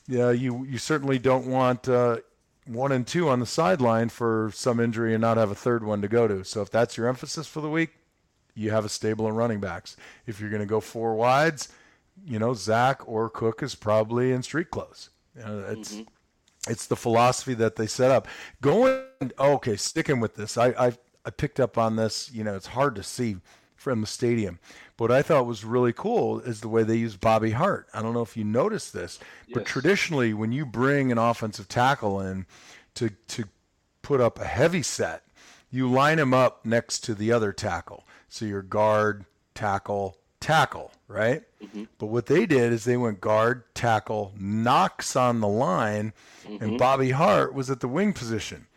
yeah, 0.08 0.30
you 0.30 0.66
you 0.66 0.78
certainly 0.78 1.18
don't 1.18 1.48
want. 1.48 1.90
Uh, 1.90 2.18
one 2.66 2.92
and 2.92 3.08
two 3.08 3.30
on 3.30 3.40
the 3.40 3.48
sideline 3.48 4.10
for 4.10 4.52
some 4.54 4.80
injury 4.80 5.16
and 5.16 5.22
not 5.22 5.38
have 5.38 5.50
a 5.50 5.56
third 5.56 5.84
one 5.84 6.04
to 6.04 6.08
go 6.08 6.28
to. 6.28 6.44
So 6.44 6.62
if 6.62 6.70
that's 6.70 6.98
your 6.98 7.08
emphasis 7.08 7.48
for 7.48 7.62
the 7.62 7.70
week, 7.70 7.90
you 8.54 8.70
have 8.70 8.86
a 8.86 8.90
stable 8.90 9.26
of 9.26 9.34
running 9.34 9.60
backs. 9.60 9.98
If 10.28 10.40
you're 10.40 10.52
going 10.52 10.62
to 10.62 10.68
go 10.68 10.80
four 10.80 11.16
wides, 11.16 11.70
you 12.26 12.38
know, 12.38 12.54
Zack 12.54 13.02
or 13.08 13.28
Cook 13.28 13.64
is 13.64 13.74
probably 13.74 14.32
in 14.32 14.44
street 14.44 14.70
clothes. 14.70 15.10
You 15.36 15.46
know, 15.46 15.66
it's 15.70 15.94
mm-hmm. 15.96 16.72
it's 16.72 16.86
the 16.86 16.96
philosophy 16.96 17.56
that 17.56 17.76
they 17.76 17.88
set 17.88 18.12
up. 18.12 18.28
Going 18.62 19.02
okay, 19.40 19.76
sticking 19.76 20.20
with 20.20 20.36
this. 20.36 20.56
I, 20.58 20.68
I 20.68 20.94
I 21.26 21.30
picked 21.30 21.60
up 21.60 21.78
on 21.78 21.96
this. 21.96 22.32
You 22.34 22.44
know, 22.44 22.56
it's 22.56 22.68
hard 22.68 22.96
to 22.96 23.04
see 23.04 23.38
from 23.76 24.02
the 24.02 24.08
stadium. 24.08 24.60
But 24.98 25.06
what 25.06 25.12
I 25.12 25.22
thought 25.22 25.46
was 25.46 25.64
really 25.64 25.94
cool 25.94 26.40
is 26.40 26.62
the 26.62 26.68
way 26.68 26.84
they 26.84 26.98
use 26.98 27.16
Bobby 27.16 27.52
Hart. 27.52 27.88
I 27.94 28.02
don't 28.02 28.14
know 28.14 28.22
if 28.22 28.36
you 28.36 28.44
noticed 28.44 28.94
this, 28.94 29.20
yes. 29.48 29.54
but 29.54 29.66
traditionally, 29.66 30.34
when 30.34 30.52
you 30.52 30.66
bring 30.66 31.12
an 31.12 31.18
offensive 31.18 31.68
tackle 31.68 32.20
in 32.20 32.46
to 32.96 33.10
to 33.10 33.46
put 34.02 34.20
up 34.20 34.40
a 34.40 34.46
heavy 34.46 34.82
set, 34.82 35.24
you 35.72 35.90
line 35.90 36.20
him 36.20 36.34
up 36.34 36.66
next 36.66 37.00
to 37.06 37.16
the 37.16 37.32
other 37.32 37.54
tackle. 37.54 38.04
So 38.28 38.46
your 38.46 38.62
guard, 38.62 39.26
tackle, 39.56 40.18
tackle, 40.40 40.92
right? 41.08 41.44
Mm-hmm. 41.64 41.86
But 41.98 42.08
what 42.08 42.26
they 42.26 42.46
did 42.46 42.74
is 42.74 42.84
they 42.84 42.98
went 42.98 43.22
guard, 43.22 43.64
tackle, 43.74 44.34
Knox 44.38 45.16
on 45.16 45.40
the 45.40 45.48
line, 45.48 46.14
mm-hmm. 46.46 46.64
and 46.64 46.78
Bobby 46.78 47.12
Hart 47.12 47.54
was 47.54 47.70
at 47.70 47.80
the 47.80 47.88
wing 47.88 48.14
position. 48.14 48.68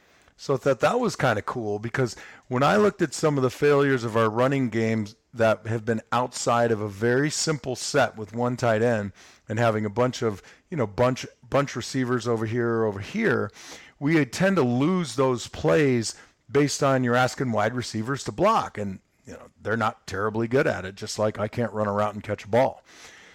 So 0.43 0.55
I 0.55 0.57
thought 0.57 0.81
that 0.81 0.99
was 0.99 1.15
kind 1.15 1.39
of 1.39 1.47
cool 1.47 1.79
because 1.79 2.17
when 2.49 2.65
I 2.65 2.75
looked 2.75 3.01
at 3.01 3.15
some 3.15 3.37
of 3.37 3.45
the 3.45 3.49
failures 3.49 4.03
of 4.03 4.17
our 4.17 4.29
running 4.29 4.71
games 4.71 5.15
that 5.33 5.69
have 5.69 5.85
been 5.85 6.03
outside 6.11 6.73
of 6.73 6.81
a 6.81 6.89
very 6.89 7.31
simple 7.31 7.77
set 7.77 8.17
with 8.17 8.35
one 8.35 8.57
tight 8.57 8.83
end 8.83 9.13
and 9.49 9.61
having 9.61 9.85
a 9.85 9.89
bunch 9.89 10.21
of, 10.21 10.43
you 10.69 10.77
know, 10.77 10.85
bunch 10.85 11.25
bunch 11.49 11.77
receivers 11.77 12.27
over 12.27 12.45
here 12.45 12.83
over 12.83 12.99
here, 12.99 13.53
we 14.01 14.25
tend 14.25 14.57
to 14.57 14.63
lose 14.63 15.15
those 15.15 15.47
plays 15.47 16.17
based 16.51 16.83
on 16.83 17.05
you're 17.05 17.15
asking 17.15 17.53
wide 17.53 17.75
receivers 17.75 18.25
to 18.25 18.33
block. 18.33 18.77
And 18.77 18.99
you 19.25 19.35
know, 19.35 19.47
they're 19.63 19.77
not 19.77 20.09
terribly 20.09 20.49
good 20.49 20.67
at 20.67 20.85
it, 20.85 20.97
just 20.97 21.21
like 21.21 21.39
I 21.39 21.47
can't 21.47 21.73
run 21.73 21.87
around 21.87 22.15
and 22.15 22.25
catch 22.25 22.45
a 22.45 22.49
ball. 22.49 22.83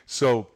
So 0.05 0.47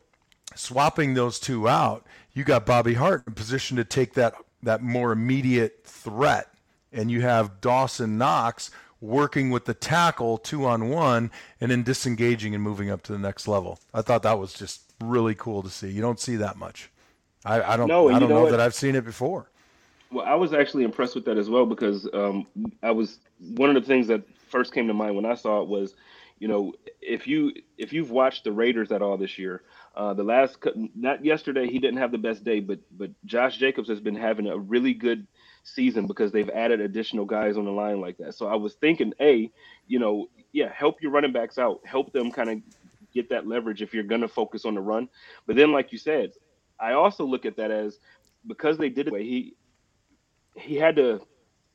swapping 0.54 1.14
those 1.14 1.40
two 1.40 1.70
out, 1.70 2.06
you 2.34 2.44
got 2.44 2.66
Bobby 2.66 2.96
Hart 2.96 3.24
in 3.26 3.36
position 3.36 3.78
to 3.78 3.86
take 3.86 4.16
that 4.16 4.34
that 4.64 4.82
more 4.82 5.12
immediate 5.12 5.82
threat. 5.84 6.48
And 6.94 7.10
you 7.10 7.22
have 7.22 7.62
Dawson 7.62 8.18
Knox 8.18 8.72
working 9.00 9.50
with 9.50 9.66
the 9.66 9.74
tackle 9.74 10.38
two 10.38 10.66
on 10.66 10.90
one 10.90 11.32
and 11.60 11.72
then 11.72 11.84
disengaging 11.84 12.54
and 12.54 12.64
moving 12.64 12.90
up 12.90 13.02
to 13.04 13.12
the 13.12 13.20
next 13.20 13.48
level. 13.48 13.80
I 13.94 14.02
thought 14.02 14.24
that 14.24 14.38
was 14.38 14.54
just 14.54 14.82
really 15.02 15.36
cool 15.36 15.64
to 15.64 15.70
see. 15.70 15.90
You 15.90 16.02
don't 16.02 16.20
see 16.20 16.36
that 16.36 16.58
much. 16.58 16.92
I, 17.44 17.74
I 17.74 17.78
don't 17.78 17.88
no, 17.88 18.10
I 18.10 18.20
don't 18.20 18.30
know, 18.30 18.44
know 18.44 18.52
that 18.52 18.60
I've 18.60 18.76
seen 18.76 18.96
it 18.96 19.04
before. 19.04 19.50
Well, 20.12 20.26
I 20.26 20.36
was 20.36 20.54
actually 20.54 20.84
impressed 20.84 21.16
with 21.16 21.26
that 21.26 21.38
as 21.38 21.50
well 21.50 21.66
because 21.66 22.08
um, 22.14 22.46
I 22.84 22.92
was 22.92 23.20
one 23.56 23.76
of 23.76 23.82
the 23.82 23.88
things 23.88 24.08
that 24.08 24.22
first 24.50 24.74
came 24.74 24.88
to 24.88 24.94
mind 24.94 25.16
when 25.16 25.26
I 25.26 25.36
saw 25.36 25.62
it 25.62 25.68
was, 25.68 25.96
you 26.42 26.48
know, 26.48 26.74
if 27.02 27.28
you 27.28 27.54
if 27.78 27.94
you've 27.94 28.10
watched 28.10 28.46
the 28.46 28.52
Raiders 28.52 28.92
at 28.92 29.04
all 29.04 29.16
this 29.16 29.38
year, 29.38 29.62
uh, 29.96 30.16
the 30.16 30.24
last 30.24 30.58
not 30.96 31.24
yesterday 31.24 31.68
he 31.68 31.78
didn't 31.78 32.00
have 32.00 32.12
the 32.12 32.18
best 32.18 32.44
day, 32.44 32.60
but 32.60 32.80
but 32.98 33.12
Josh 33.26 33.60
Jacobs 33.60 33.88
has 33.90 34.00
been 34.00 34.16
having 34.16 34.48
a 34.48 34.58
really 34.58 34.96
good 34.96 35.28
season 35.64 36.08
because 36.08 36.32
they've 36.32 36.50
added 36.50 36.82
additional 36.82 37.26
guys 37.26 37.58
on 37.58 37.66
the 37.66 37.72
line 37.72 38.02
like 38.02 38.18
that. 38.18 38.34
So 38.34 38.48
I 38.48 38.56
was 38.56 38.74
thinking, 38.74 39.14
a, 39.22 39.52
you 39.86 40.00
know, 40.00 40.32
yeah, 40.52 40.74
help 40.74 41.00
your 41.04 41.12
running 41.12 41.32
backs 41.32 41.60
out, 41.60 41.80
help 41.86 42.12
them 42.12 42.32
kind 42.32 42.50
of 42.50 42.58
get 43.14 43.30
that 43.30 43.46
leverage 43.46 43.84
if 43.84 43.94
you're 43.94 44.04
going 44.04 44.22
to 44.22 44.28
focus 44.28 44.66
on 44.66 44.74
the 44.74 44.82
run. 44.82 45.10
But 45.46 45.58
then, 45.58 45.72
like 45.72 45.92
you 45.92 46.00
said, 46.00 46.32
I 46.80 46.94
also 46.94 47.24
look 47.24 47.46
at 47.46 47.58
that 47.58 47.70
as 47.70 48.00
because 48.48 48.80
they 48.80 48.90
did 48.90 49.10
it, 49.10 49.22
he 49.22 49.54
he 50.56 50.76
had 50.76 50.96
to 50.96 51.22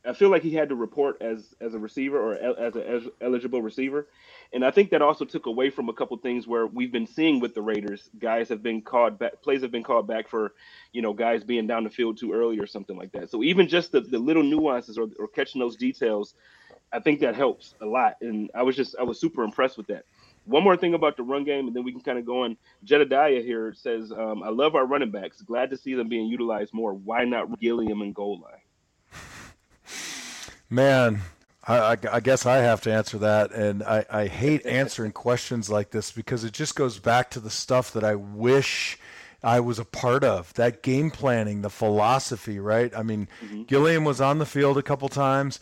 I 0.06 0.12
feel 0.12 0.30
like 0.30 0.42
he 0.42 0.54
had 0.54 0.68
to 0.70 0.76
report 0.76 1.20
as 1.20 1.54
as 1.60 1.74
a 1.74 1.78
receiver 1.78 2.18
or 2.18 2.34
as 2.34 2.76
an 2.76 3.10
eligible 3.20 3.62
receiver, 3.62 4.08
and 4.52 4.64
I 4.64 4.70
think 4.70 4.90
that 4.90 5.02
also 5.02 5.24
took 5.24 5.46
away 5.46 5.70
from 5.70 5.88
a 5.88 5.92
couple 5.92 6.16
things 6.18 6.46
where 6.46 6.66
we've 6.66 6.92
been 6.92 7.06
seeing 7.06 7.40
with 7.40 7.54
the 7.54 7.62
Raiders, 7.62 8.10
guys 8.18 8.48
have 8.48 8.62
been 8.62 8.82
called 8.82 9.18
back, 9.18 9.42
plays 9.42 9.62
have 9.62 9.72
been 9.72 9.82
called 9.82 10.06
back 10.06 10.28
for, 10.28 10.54
you 10.92 11.02
know, 11.02 11.12
guys 11.12 11.44
being 11.44 11.66
down 11.66 11.84
the 11.84 11.90
field 11.90 12.18
too 12.18 12.32
early 12.32 12.58
or 12.58 12.66
something 12.66 12.96
like 12.96 13.12
that. 13.12 13.30
So 13.30 13.42
even 13.42 13.68
just 13.68 13.92
the, 13.92 14.00
the 14.00 14.18
little 14.18 14.42
nuances 14.44 14.98
or, 14.98 15.08
or 15.18 15.28
catching 15.28 15.60
those 15.60 15.76
details, 15.76 16.34
I 16.92 17.00
think 17.00 17.20
that 17.20 17.34
helps 17.36 17.74
a 17.80 17.86
lot. 17.86 18.14
And 18.20 18.50
I 18.54 18.62
was 18.62 18.76
just 18.76 18.96
I 18.98 19.02
was 19.02 19.20
super 19.20 19.42
impressed 19.42 19.76
with 19.76 19.88
that. 19.88 20.04
One 20.44 20.62
more 20.64 20.76
thing 20.76 20.94
about 20.94 21.16
the 21.16 21.24
run 21.24 21.44
game, 21.44 21.66
and 21.66 21.76
then 21.76 21.84
we 21.84 21.92
can 21.92 22.00
kind 22.02 22.18
of 22.18 22.24
go 22.24 22.44
on. 22.44 22.56
Jedediah 22.84 23.42
here 23.42 23.74
says, 23.74 24.12
um, 24.12 24.42
"I 24.44 24.50
love 24.50 24.76
our 24.76 24.86
running 24.86 25.10
backs. 25.10 25.42
Glad 25.42 25.70
to 25.70 25.76
see 25.76 25.94
them 25.94 26.08
being 26.08 26.26
utilized 26.28 26.72
more. 26.72 26.94
Why 26.94 27.24
not 27.24 27.60
Gilliam 27.60 28.02
and 28.02 28.14
goal 28.14 28.40
line?" 28.40 28.65
Man, 30.68 31.20
I, 31.66 31.78
I, 31.78 31.96
I, 32.12 32.20
guess 32.20 32.46
I 32.46 32.58
have 32.58 32.80
to 32.82 32.92
answer 32.92 33.18
that, 33.18 33.52
and 33.52 33.82
I, 33.82 34.04
I 34.10 34.26
hate 34.26 34.66
answering 34.66 35.12
questions 35.12 35.70
like 35.70 35.90
this 35.90 36.10
because 36.10 36.44
it 36.44 36.52
just 36.52 36.74
goes 36.74 36.98
back 36.98 37.30
to 37.30 37.40
the 37.40 37.50
stuff 37.50 37.92
that 37.92 38.04
I 38.04 38.14
wish 38.14 38.98
I 39.42 39.60
was 39.60 39.78
a 39.78 39.84
part 39.84 40.24
of. 40.24 40.52
That 40.54 40.82
game 40.82 41.10
planning, 41.10 41.62
the 41.62 41.70
philosophy, 41.70 42.58
right? 42.58 42.92
I 42.96 43.02
mean, 43.02 43.28
mm-hmm. 43.44 43.62
Gilliam 43.62 44.04
was 44.04 44.20
on 44.20 44.38
the 44.38 44.46
field 44.46 44.78
a 44.78 44.82
couple 44.82 45.08
times. 45.08 45.60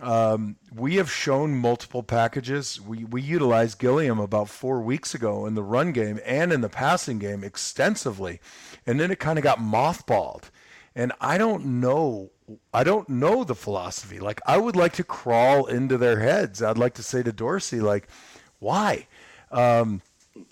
Um, 0.00 0.56
we 0.74 0.96
have 0.96 1.10
shown 1.10 1.54
multiple 1.54 2.02
packages. 2.02 2.80
We 2.80 3.04
we 3.04 3.22
utilized 3.22 3.78
Gilliam 3.78 4.18
about 4.18 4.48
four 4.48 4.80
weeks 4.80 5.14
ago 5.14 5.46
in 5.46 5.54
the 5.54 5.62
run 5.62 5.92
game 5.92 6.18
and 6.24 6.52
in 6.52 6.62
the 6.62 6.68
passing 6.68 7.20
game 7.20 7.44
extensively, 7.44 8.40
and 8.86 8.98
then 8.98 9.12
it 9.12 9.20
kind 9.20 9.38
of 9.38 9.44
got 9.44 9.58
mothballed. 9.58 10.50
And 10.96 11.12
I 11.20 11.38
don't 11.38 11.80
know 11.80 12.30
I 12.72 12.84
don't 12.84 13.08
know 13.08 13.44
the 13.44 13.54
philosophy. 13.54 14.18
Like 14.18 14.40
I 14.46 14.58
would 14.58 14.76
like 14.76 14.92
to 14.94 15.04
crawl 15.04 15.66
into 15.66 15.96
their 15.96 16.20
heads. 16.20 16.62
I'd 16.62 16.78
like 16.78 16.94
to 16.94 17.02
say 17.02 17.22
to 17.22 17.32
Dorsey, 17.32 17.80
like, 17.80 18.08
why? 18.58 19.06
Um, 19.50 20.02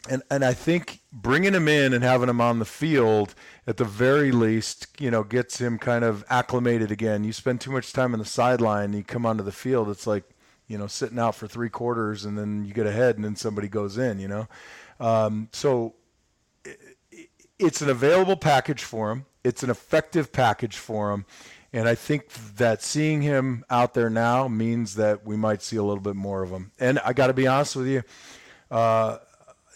and 0.09 0.23
and 0.31 0.45
I 0.45 0.55
think 0.55 1.01
bringing 1.13 1.55
him 1.55 1.69
in 1.69 1.93
and 1.93 2.03
having 2.05 2.29
him 2.29 2.41
on 2.41 2.59
the 2.59 2.65
field 2.65 3.35
at 3.67 3.77
the 3.77 3.85
very 3.85 4.33
least, 4.33 4.87
you 4.99 5.11
know, 5.11 5.23
gets 5.23 5.61
him 5.61 5.79
kind 5.79 6.05
of 6.05 6.25
acclimated 6.31 6.91
again. 6.91 7.25
You 7.25 7.33
spend 7.33 7.61
too 7.61 7.73
much 7.73 7.93
time 7.93 8.13
on 8.13 8.19
the 8.19 8.25
sideline, 8.25 8.93
you 8.93 9.03
come 9.03 9.27
onto 9.27 9.43
the 9.43 9.53
field, 9.53 9.89
it's 9.91 10.07
like, 10.07 10.25
you 10.69 10.79
know, 10.79 10.87
sitting 10.87 11.19
out 11.19 11.35
for 11.35 11.47
three 11.47 11.69
quarters, 11.69 12.25
and 12.25 12.39
then 12.39 12.65
you 12.65 12.73
get 12.73 12.87
ahead, 12.87 13.17
and 13.17 13.25
then 13.25 13.37
somebody 13.37 13.69
goes 13.69 13.99
in. 13.99 14.19
You 14.19 14.29
know, 14.29 14.49
um, 15.01 15.49
so 15.53 15.95
it's 17.59 17.83
an 17.83 17.91
available 17.91 18.37
package 18.37 18.83
for 18.83 19.11
him. 19.11 19.27
It's 19.45 19.65
an 19.65 19.71
effective 19.71 20.33
package 20.33 20.77
for 20.77 21.11
him 21.13 21.27
and 21.73 21.89
I 21.89 21.95
think 21.95 22.29
that 22.57 22.83
seeing 22.83 23.23
him 23.23 23.65
out 23.71 23.95
there 23.95 24.11
now 24.11 24.49
means 24.49 24.97
that 24.97 25.25
we 25.25 25.37
might 25.37 25.63
see 25.63 25.77
a 25.77 25.83
little 25.83 26.03
bit 26.03 26.17
more 26.17 26.43
of 26.43 26.51
him. 26.51 26.73
And 26.79 26.99
I 27.01 27.13
got 27.13 27.29
to 27.29 27.33
be 27.33 27.47
honest 27.47 27.77
with 27.77 27.87
you, 27.87 28.03
uh, 28.71 29.19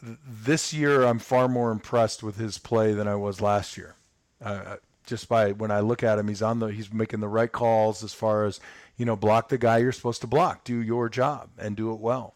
this 0.02 0.72
year 0.72 1.04
I'm 1.04 1.18
far 1.18 1.48
more 1.48 1.70
impressed 1.70 2.22
with 2.22 2.36
his 2.36 2.58
play 2.58 2.92
than 2.92 3.08
I 3.08 3.14
was 3.14 3.40
last 3.40 3.76
year. 3.76 3.94
Uh, 4.44 4.76
just 5.06 5.28
by 5.28 5.52
when 5.52 5.70
I 5.70 5.80
look 5.80 6.02
at 6.02 6.18
him, 6.18 6.28
he's 6.28 6.42
on 6.42 6.58
the 6.58 6.66
he's 6.66 6.92
making 6.92 7.20
the 7.20 7.28
right 7.28 7.50
calls 7.50 8.04
as 8.04 8.12
far 8.12 8.44
as 8.44 8.60
you 8.96 9.04
know, 9.04 9.16
block 9.16 9.48
the 9.48 9.58
guy 9.58 9.78
you're 9.78 9.92
supposed 9.92 10.20
to 10.22 10.26
block, 10.26 10.64
do 10.64 10.80
your 10.80 11.08
job, 11.08 11.50
and 11.58 11.76
do 11.76 11.92
it 11.92 12.00
well. 12.00 12.34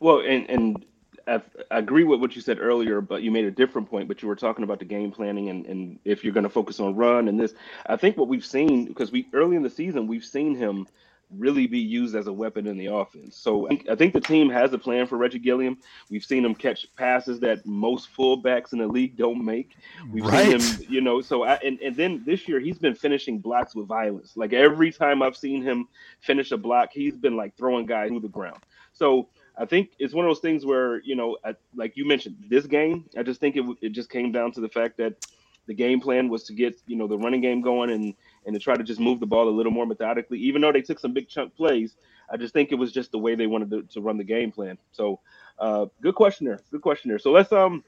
Well, 0.00 0.20
and 0.20 0.48
and 0.50 0.84
I, 1.26 1.42
agree 1.70 2.04
with 2.04 2.20
what 2.20 2.36
you 2.36 2.42
said 2.42 2.58
earlier, 2.60 3.00
but 3.00 3.22
you 3.22 3.30
made 3.30 3.44
a 3.44 3.50
different 3.50 3.90
point. 3.90 4.08
But 4.08 4.22
you 4.22 4.28
were 4.28 4.36
talking 4.36 4.64
about 4.64 4.78
the 4.78 4.84
game 4.84 5.10
planning 5.10 5.50
and, 5.50 5.66
and 5.66 5.98
if 6.04 6.22
you're 6.22 6.32
going 6.32 6.44
to 6.44 6.50
focus 6.50 6.80
on 6.80 6.94
run 6.94 7.28
and 7.28 7.38
this. 7.38 7.54
I 7.86 7.96
think 7.96 8.16
what 8.16 8.28
we've 8.28 8.44
seen 8.44 8.86
because 8.86 9.10
we 9.12 9.28
early 9.32 9.56
in 9.56 9.62
the 9.62 9.70
season 9.70 10.06
we've 10.06 10.24
seen 10.24 10.54
him 10.54 10.86
really 11.30 11.66
be 11.66 11.78
used 11.78 12.14
as 12.14 12.28
a 12.28 12.32
weapon 12.32 12.66
in 12.66 12.78
the 12.78 12.86
offense. 12.86 13.36
So 13.36 13.66
I 13.66 13.70
think, 13.70 13.88
I 13.88 13.94
think 13.96 14.12
the 14.12 14.20
team 14.20 14.48
has 14.50 14.72
a 14.72 14.78
plan 14.78 15.06
for 15.06 15.16
Reggie 15.16 15.40
Gilliam. 15.40 15.78
We've 16.08 16.24
seen 16.24 16.44
him 16.44 16.54
catch 16.54 16.86
passes 16.96 17.40
that 17.40 17.66
most 17.66 18.08
fullbacks 18.16 18.72
in 18.72 18.78
the 18.78 18.86
league 18.86 19.16
don't 19.16 19.44
make. 19.44 19.76
We've 20.12 20.24
right. 20.24 20.60
seen 20.60 20.60
him, 20.60 20.86
you 20.88 21.00
know. 21.00 21.20
So 21.20 21.42
I, 21.42 21.54
and 21.56 21.80
and 21.80 21.96
then 21.96 22.22
this 22.24 22.46
year 22.46 22.60
he's 22.60 22.78
been 22.78 22.94
finishing 22.94 23.38
blocks 23.38 23.74
with 23.74 23.88
violence. 23.88 24.36
Like 24.36 24.52
every 24.52 24.92
time 24.92 25.22
I've 25.22 25.36
seen 25.36 25.62
him 25.62 25.88
finish 26.20 26.52
a 26.52 26.56
block, 26.56 26.90
he's 26.92 27.16
been 27.16 27.36
like 27.36 27.56
throwing 27.56 27.86
guys 27.86 28.10
to 28.10 28.20
the 28.20 28.28
ground. 28.28 28.62
So 28.92 29.28
I 29.58 29.64
think 29.64 29.90
it's 29.98 30.14
one 30.14 30.24
of 30.24 30.30
those 30.30 30.40
things 30.40 30.66
where 30.66 31.00
you 31.02 31.16
know, 31.16 31.38
I, 31.44 31.54
like 31.74 31.96
you 31.96 32.06
mentioned, 32.06 32.36
this 32.48 32.66
game. 32.66 33.06
I 33.16 33.22
just 33.22 33.40
think 33.40 33.56
it 33.56 33.64
it 33.80 33.90
just 33.90 34.10
came 34.10 34.32
down 34.32 34.52
to 34.52 34.60
the 34.60 34.68
fact 34.68 34.96
that 34.98 35.26
the 35.66 35.74
game 35.74 36.00
plan 36.00 36.28
was 36.28 36.44
to 36.44 36.54
get 36.54 36.80
you 36.86 36.96
know 36.96 37.06
the 37.06 37.18
running 37.18 37.40
game 37.40 37.60
going 37.60 37.90
and 37.90 38.14
and 38.46 38.54
to 38.54 38.60
try 38.60 38.76
to 38.76 38.84
just 38.84 39.00
move 39.00 39.20
the 39.20 39.26
ball 39.26 39.48
a 39.48 39.50
little 39.50 39.72
more 39.72 39.86
methodically. 39.86 40.38
Even 40.38 40.62
though 40.62 40.72
they 40.72 40.82
took 40.82 40.98
some 40.98 41.12
big 41.12 41.28
chunk 41.28 41.54
plays, 41.56 41.96
I 42.30 42.36
just 42.36 42.52
think 42.52 42.72
it 42.72 42.76
was 42.76 42.92
just 42.92 43.12
the 43.12 43.18
way 43.18 43.34
they 43.34 43.46
wanted 43.46 43.70
to, 43.70 43.82
to 43.94 44.00
run 44.00 44.18
the 44.18 44.24
game 44.24 44.52
plan. 44.52 44.78
So, 44.92 45.20
uh, 45.58 45.86
good 46.02 46.14
question 46.14 46.46
there. 46.46 46.60
Good 46.70 46.82
question 46.82 47.08
there. 47.08 47.18
So 47.18 47.32
let's 47.32 47.52
um 47.52 47.84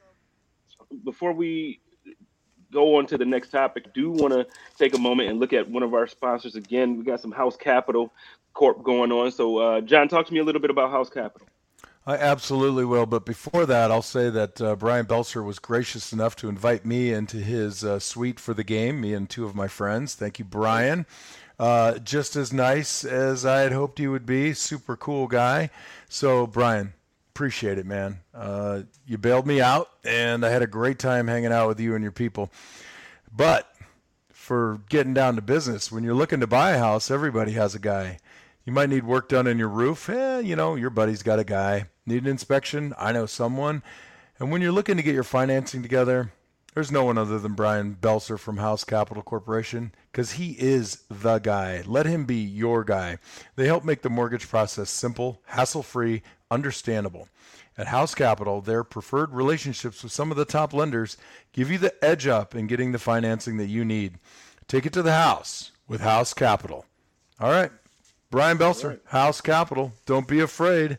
before 1.04 1.32
we 1.32 1.80
go 2.72 2.96
on 2.96 3.06
to 3.06 3.18
the 3.18 3.24
next 3.24 3.50
topic, 3.50 3.92
do 3.94 4.10
want 4.10 4.32
to 4.32 4.46
take 4.76 4.94
a 4.94 4.98
moment 4.98 5.30
and 5.30 5.40
look 5.40 5.52
at 5.52 5.68
one 5.68 5.82
of 5.82 5.94
our 5.94 6.06
sponsors 6.06 6.56
again. 6.56 6.96
We 6.96 7.04
got 7.04 7.20
some 7.20 7.32
House 7.32 7.56
Capital 7.56 8.12
Corp 8.52 8.82
going 8.82 9.12
on. 9.12 9.32
So, 9.32 9.58
uh, 9.58 9.80
John, 9.80 10.08
talk 10.08 10.26
to 10.26 10.34
me 10.34 10.40
a 10.40 10.44
little 10.44 10.60
bit 10.60 10.70
about 10.70 10.90
House 10.90 11.08
Capital. 11.10 11.48
I 12.08 12.16
absolutely 12.16 12.86
will. 12.86 13.04
But 13.04 13.26
before 13.26 13.66
that, 13.66 13.90
I'll 13.90 14.00
say 14.00 14.30
that 14.30 14.62
uh, 14.62 14.76
Brian 14.76 15.04
Belser 15.04 15.44
was 15.44 15.58
gracious 15.58 16.10
enough 16.10 16.36
to 16.36 16.48
invite 16.48 16.86
me 16.86 17.12
into 17.12 17.36
his 17.36 17.84
uh, 17.84 17.98
suite 17.98 18.40
for 18.40 18.54
the 18.54 18.64
game, 18.64 19.02
me 19.02 19.12
and 19.12 19.28
two 19.28 19.44
of 19.44 19.54
my 19.54 19.68
friends. 19.68 20.14
Thank 20.14 20.38
you, 20.38 20.46
Brian. 20.46 21.04
Uh, 21.58 21.98
just 21.98 22.34
as 22.34 22.50
nice 22.50 23.04
as 23.04 23.44
I 23.44 23.60
had 23.60 23.72
hoped 23.72 23.98
he 23.98 24.08
would 24.08 24.24
be. 24.24 24.54
Super 24.54 24.96
cool 24.96 25.26
guy. 25.26 25.68
So, 26.08 26.46
Brian, 26.46 26.94
appreciate 27.34 27.76
it, 27.76 27.84
man. 27.84 28.20
Uh, 28.32 28.84
you 29.06 29.18
bailed 29.18 29.46
me 29.46 29.60
out, 29.60 29.90
and 30.02 30.46
I 30.46 30.48
had 30.48 30.62
a 30.62 30.66
great 30.66 30.98
time 30.98 31.28
hanging 31.28 31.52
out 31.52 31.68
with 31.68 31.78
you 31.78 31.94
and 31.94 32.02
your 32.02 32.10
people. 32.10 32.50
But 33.30 33.70
for 34.32 34.80
getting 34.88 35.12
down 35.12 35.36
to 35.36 35.42
business, 35.42 35.92
when 35.92 36.04
you're 36.04 36.14
looking 36.14 36.40
to 36.40 36.46
buy 36.46 36.70
a 36.70 36.78
house, 36.78 37.10
everybody 37.10 37.52
has 37.52 37.74
a 37.74 37.78
guy. 37.78 38.18
You 38.68 38.74
might 38.74 38.90
need 38.90 39.04
work 39.04 39.30
done 39.30 39.48
on 39.48 39.56
your 39.56 39.70
roof. 39.70 40.10
Eh, 40.10 40.40
you 40.40 40.54
know, 40.54 40.74
your 40.74 40.90
buddy's 40.90 41.22
got 41.22 41.38
a 41.38 41.44
guy. 41.44 41.86
Need 42.04 42.24
an 42.24 42.28
inspection? 42.28 42.92
I 42.98 43.12
know 43.12 43.24
someone. 43.24 43.82
And 44.38 44.52
when 44.52 44.60
you're 44.60 44.72
looking 44.72 44.98
to 44.98 45.02
get 45.02 45.14
your 45.14 45.24
financing 45.24 45.80
together, 45.80 46.32
there's 46.74 46.92
no 46.92 47.02
one 47.02 47.16
other 47.16 47.38
than 47.38 47.54
Brian 47.54 47.96
Belser 47.98 48.38
from 48.38 48.58
House 48.58 48.84
Capital 48.84 49.22
Corporation 49.22 49.94
because 50.12 50.32
he 50.32 50.50
is 50.58 51.04
the 51.08 51.38
guy. 51.38 51.82
Let 51.86 52.04
him 52.04 52.26
be 52.26 52.34
your 52.34 52.84
guy. 52.84 53.16
They 53.56 53.64
help 53.64 53.86
make 53.86 54.02
the 54.02 54.10
mortgage 54.10 54.46
process 54.46 54.90
simple, 54.90 55.40
hassle 55.46 55.82
free, 55.82 56.22
understandable. 56.50 57.30
At 57.78 57.86
House 57.86 58.14
Capital, 58.14 58.60
their 58.60 58.84
preferred 58.84 59.32
relationships 59.32 60.02
with 60.02 60.12
some 60.12 60.30
of 60.30 60.36
the 60.36 60.44
top 60.44 60.74
lenders 60.74 61.16
give 61.54 61.70
you 61.70 61.78
the 61.78 62.04
edge 62.04 62.26
up 62.26 62.54
in 62.54 62.66
getting 62.66 62.92
the 62.92 62.98
financing 62.98 63.56
that 63.56 63.68
you 63.68 63.82
need. 63.82 64.18
Take 64.66 64.84
it 64.84 64.92
to 64.92 65.00
the 65.00 65.14
house 65.14 65.72
with 65.86 66.02
House 66.02 66.34
Capital. 66.34 66.84
All 67.40 67.50
right. 67.50 67.70
Brian 68.30 68.58
Belser, 68.58 68.88
right. 68.90 69.00
House 69.06 69.40
Capital. 69.40 69.92
Don't 70.06 70.28
be 70.28 70.40
afraid. 70.40 70.98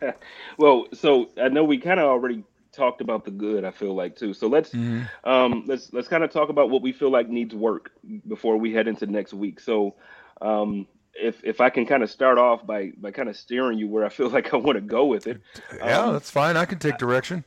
well, 0.58 0.86
so 0.94 1.30
I 1.40 1.48
know 1.48 1.64
we 1.64 1.78
kind 1.78 2.00
of 2.00 2.06
already 2.06 2.44
talked 2.72 3.00
about 3.00 3.24
the 3.24 3.30
good. 3.30 3.64
I 3.64 3.70
feel 3.70 3.94
like 3.94 4.16
too. 4.16 4.34
So 4.34 4.46
let's 4.46 4.70
mm-hmm. 4.70 5.28
um, 5.28 5.64
let's 5.66 5.92
let's 5.92 6.08
kind 6.08 6.24
of 6.24 6.30
talk 6.30 6.48
about 6.48 6.70
what 6.70 6.82
we 6.82 6.92
feel 6.92 7.10
like 7.10 7.28
needs 7.28 7.54
work 7.54 7.90
before 8.26 8.56
we 8.56 8.72
head 8.72 8.88
into 8.88 9.06
next 9.06 9.34
week. 9.34 9.60
So 9.60 9.94
um, 10.40 10.86
if 11.14 11.42
if 11.44 11.60
I 11.60 11.70
can 11.70 11.86
kind 11.86 12.02
of 12.02 12.10
start 12.10 12.38
off 12.38 12.66
by 12.66 12.92
by 12.96 13.10
kind 13.10 13.28
of 13.28 13.36
steering 13.36 13.78
you 13.78 13.88
where 13.88 14.04
I 14.04 14.08
feel 14.08 14.28
like 14.36 14.52
I 14.52 14.56
want 14.56 14.76
to 14.76 14.82
go 14.82 15.06
with 15.06 15.26
it. 15.26 15.40
Yeah, 15.76 16.00
um, 16.00 16.12
that's 16.12 16.30
fine. 16.30 16.56
I 16.56 16.64
can 16.64 16.78
take 16.78 16.98
direction. 16.98 17.44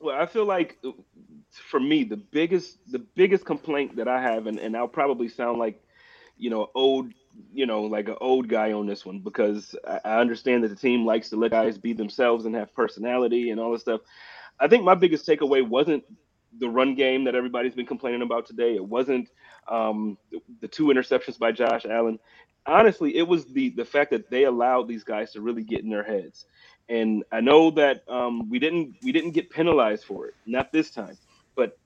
Well, 0.00 0.18
I 0.18 0.26
feel 0.26 0.46
like 0.46 0.78
for 1.50 1.80
me 1.80 2.04
the 2.04 2.16
biggest 2.16 2.78
the 2.90 2.98
biggest 2.98 3.44
complaint 3.44 3.96
that 3.96 4.08
I 4.08 4.20
have, 4.20 4.46
and, 4.46 4.58
and 4.58 4.76
I'll 4.76 4.88
probably 4.88 5.28
sound 5.28 5.58
like 5.58 5.82
you 6.38 6.50
know 6.50 6.70
old 6.74 7.12
you 7.52 7.66
know, 7.66 7.82
like 7.82 8.08
an 8.08 8.16
old 8.20 8.48
guy 8.48 8.72
on 8.72 8.86
this 8.86 9.04
one 9.04 9.20
because 9.20 9.74
I 10.04 10.20
understand 10.20 10.64
that 10.64 10.68
the 10.68 10.76
team 10.76 11.04
likes 11.04 11.30
to 11.30 11.36
let 11.36 11.50
guys 11.50 11.78
be 11.78 11.92
themselves 11.92 12.44
and 12.44 12.54
have 12.54 12.74
personality 12.74 13.50
and 13.50 13.60
all 13.60 13.72
this 13.72 13.82
stuff. 13.82 14.00
I 14.58 14.68
think 14.68 14.84
my 14.84 14.94
biggest 14.94 15.26
takeaway 15.26 15.66
wasn't 15.66 16.04
the 16.58 16.68
run 16.68 16.94
game 16.94 17.24
that 17.24 17.34
everybody's 17.34 17.74
been 17.74 17.86
complaining 17.86 18.22
about 18.22 18.46
today. 18.46 18.74
It 18.74 18.84
wasn't 18.84 19.28
um, 19.68 20.18
the 20.60 20.68
two 20.68 20.86
interceptions 20.86 21.38
by 21.38 21.52
Josh 21.52 21.86
Allen. 21.86 22.18
Honestly, 22.66 23.16
it 23.16 23.26
was 23.26 23.46
the 23.46 23.70
the 23.70 23.84
fact 23.84 24.10
that 24.10 24.30
they 24.30 24.44
allowed 24.44 24.88
these 24.88 25.04
guys 25.04 25.32
to 25.32 25.40
really 25.40 25.62
get 25.62 25.80
in 25.80 25.90
their 25.90 26.02
heads. 26.02 26.46
And 26.88 27.24
I 27.30 27.40
know 27.40 27.70
that 27.72 28.02
um, 28.08 28.50
we 28.50 28.58
didn't 28.58 28.96
we 29.02 29.12
didn't 29.12 29.30
get 29.30 29.48
penalized 29.50 30.04
for 30.04 30.26
it, 30.26 30.34
not 30.44 30.72
this 30.72 30.90
time, 30.90 31.16
but 31.54 31.78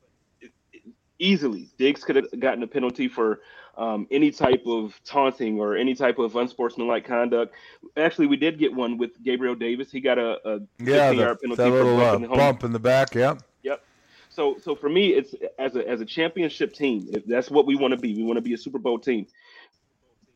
easily 1.19 1.71
Diggs 1.79 2.05
could 2.05 2.17
have 2.17 2.41
gotten 2.41 2.63
a 2.63 2.67
penalty 2.67 3.09
for 3.09 3.41
um, 3.77 4.07
any 4.11 4.31
type 4.31 4.63
of 4.67 4.99
taunting 5.05 5.61
or 5.61 5.77
any 5.77 5.95
type 5.95 6.19
of 6.19 6.37
unsportsmanlike 6.37 7.05
conduct. 7.05 7.55
Actually, 7.97 8.27
we 8.27 8.37
did 8.37 8.59
get 8.59 8.73
one 8.73 8.99
with 8.99 9.11
Gabriel 9.23 9.55
Davis. 9.55 9.91
He 9.91 10.01
got 10.01 10.19
a, 10.19 10.39
a 10.49 10.61
yeah, 10.79 11.13
the, 11.13 11.37
penalty 11.37 11.63
that 11.63 11.71
little 11.71 12.01
uh, 12.01 12.19
bump 12.19 12.65
in 12.65 12.73
the 12.73 12.79
back. 12.79 13.15
Yep. 13.15 13.43
Yep. 13.63 13.85
So 14.31 14.57
so 14.63 14.75
for 14.75 14.89
me, 14.89 15.09
it's 15.09 15.35
as 15.59 15.77
a 15.77 15.89
as 15.89 16.01
a 16.01 16.05
championship 16.05 16.73
team. 16.73 17.09
If 17.13 17.25
that's 17.27 17.51
what 17.51 17.67
we 17.67 17.77
want 17.77 17.93
to 17.93 17.99
be, 17.99 18.15
we 18.15 18.23
want 18.25 18.37
to 18.37 18.43
be 18.43 18.55
a 18.55 18.59
Super 18.59 18.79
Bowl 18.79 18.99
team. 18.99 19.27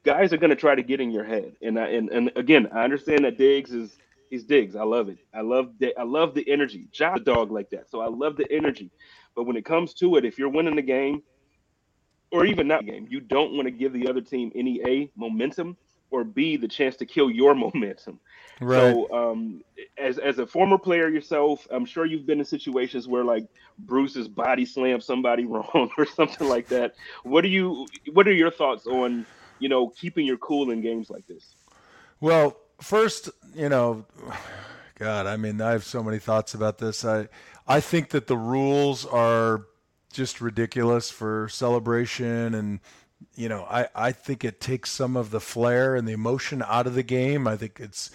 Guys 0.05 0.33
are 0.33 0.39
going 0.39 0.51
to 0.51 0.57
try 0.57 0.75
to 0.75 0.83
get 0.83 1.01
in 1.01 1.11
your 1.11 1.25
head, 1.25 1.57
and 1.61 1.79
I, 1.79 1.89
and 1.89 2.09
and 2.11 2.33
again, 2.37 2.69
I 2.73 2.85
understand 2.85 3.25
that 3.25 3.37
Diggs 3.37 3.73
is 3.73 3.99
he's 4.31 4.45
Diggs. 4.45 4.77
I 4.77 4.85
love 4.85 5.09
it. 5.09 5.19
I 5.35 5.41
love 5.41 5.73
the, 5.79 5.97
I 5.99 6.05
love 6.05 6.35
the 6.35 6.49
energy. 6.49 6.89
A 7.01 7.21
dog 7.21 7.51
like 7.51 7.71
that, 7.71 7.91
so 7.91 8.01
I 8.01 8.09
love 8.09 8.37
the 8.37 8.51
energy. 8.51 8.91
But 9.35 9.45
when 9.45 9.57
it 9.57 9.65
comes 9.65 9.95
to 9.95 10.17
it, 10.17 10.25
if 10.25 10.39
you're 10.39 10.49
winning 10.49 10.77
the 10.77 10.83
game, 10.83 11.23
or 12.31 12.45
even 12.45 12.69
not 12.69 12.87
game, 12.87 13.07
you 13.11 13.21
don't 13.21 13.53
want 13.53 13.67
to 13.67 13.71
give 13.71 13.93
the 13.93 14.09
other 14.09 14.21
team 14.21 14.53
any 14.55 14.81
a 14.87 15.11
momentum 15.17 15.77
or 16.11 16.25
b 16.25 16.57
the 16.57 16.69
chance 16.69 16.97
to 16.97 17.07
kill 17.07 17.31
your 17.31 17.55
momentum. 17.67 18.21
Right. 18.61 18.93
So, 18.93 19.13
um, 19.13 19.63
as 19.97 20.19
as 20.19 20.39
a 20.39 20.47
former 20.47 20.79
player 20.79 21.09
yourself, 21.09 21.67
I'm 21.71 21.85
sure 21.85 22.05
you've 22.05 22.27
been 22.27 22.41
in 22.41 22.45
situations 22.45 23.07
where 23.07 23.25
like 23.25 23.47
Bruce's 23.79 24.27
body 24.27 24.65
slammed 24.65 25.05
somebody 25.05 25.45
wrong 25.47 25.91
or 25.97 26.07
something 26.07 26.49
like 26.49 26.69
that. 26.69 26.95
What 27.23 27.43
do 27.43 27.49
you? 27.49 27.87
What 28.13 28.27
are 28.27 28.33
your 28.33 28.51
thoughts 28.51 28.87
on 28.87 29.27
you 29.59 29.69
know 29.69 29.89
keeping 29.89 30.27
your 30.27 30.39
cool 30.39 30.71
in 30.71 30.81
games 30.81 31.09
like 31.11 31.27
this? 31.27 31.55
Well, 32.21 32.57
first, 32.81 33.31
you 33.55 33.69
know, 33.69 34.05
God, 34.99 35.27
I 35.27 35.37
mean, 35.37 35.61
I 35.61 35.71
have 35.71 35.85
so 35.85 36.03
many 36.03 36.19
thoughts 36.19 36.55
about 36.55 36.79
this. 36.79 37.05
I 37.05 37.29
I 37.67 37.81
think 37.81 38.11
that 38.11 38.27
the 38.27 38.37
rules 38.37 39.07
are 39.07 39.67
just 40.19 40.41
ridiculous 40.41 41.11
for 41.11 41.49
celebration 41.49 42.55
and 42.55 42.81
you 43.35 43.49
know, 43.49 43.67
I, 43.69 43.89
I 43.95 44.13
think 44.13 44.45
it 44.45 44.61
takes 44.61 44.91
some 44.91 45.17
of 45.17 45.31
the 45.31 45.41
flair 45.41 45.97
and 45.97 46.07
the 46.07 46.13
emotion 46.13 46.63
out 46.63 46.87
of 46.87 46.95
the 46.95 47.03
game. 47.03 47.49
I 47.49 47.57
think 47.57 47.81
it's 47.81 48.11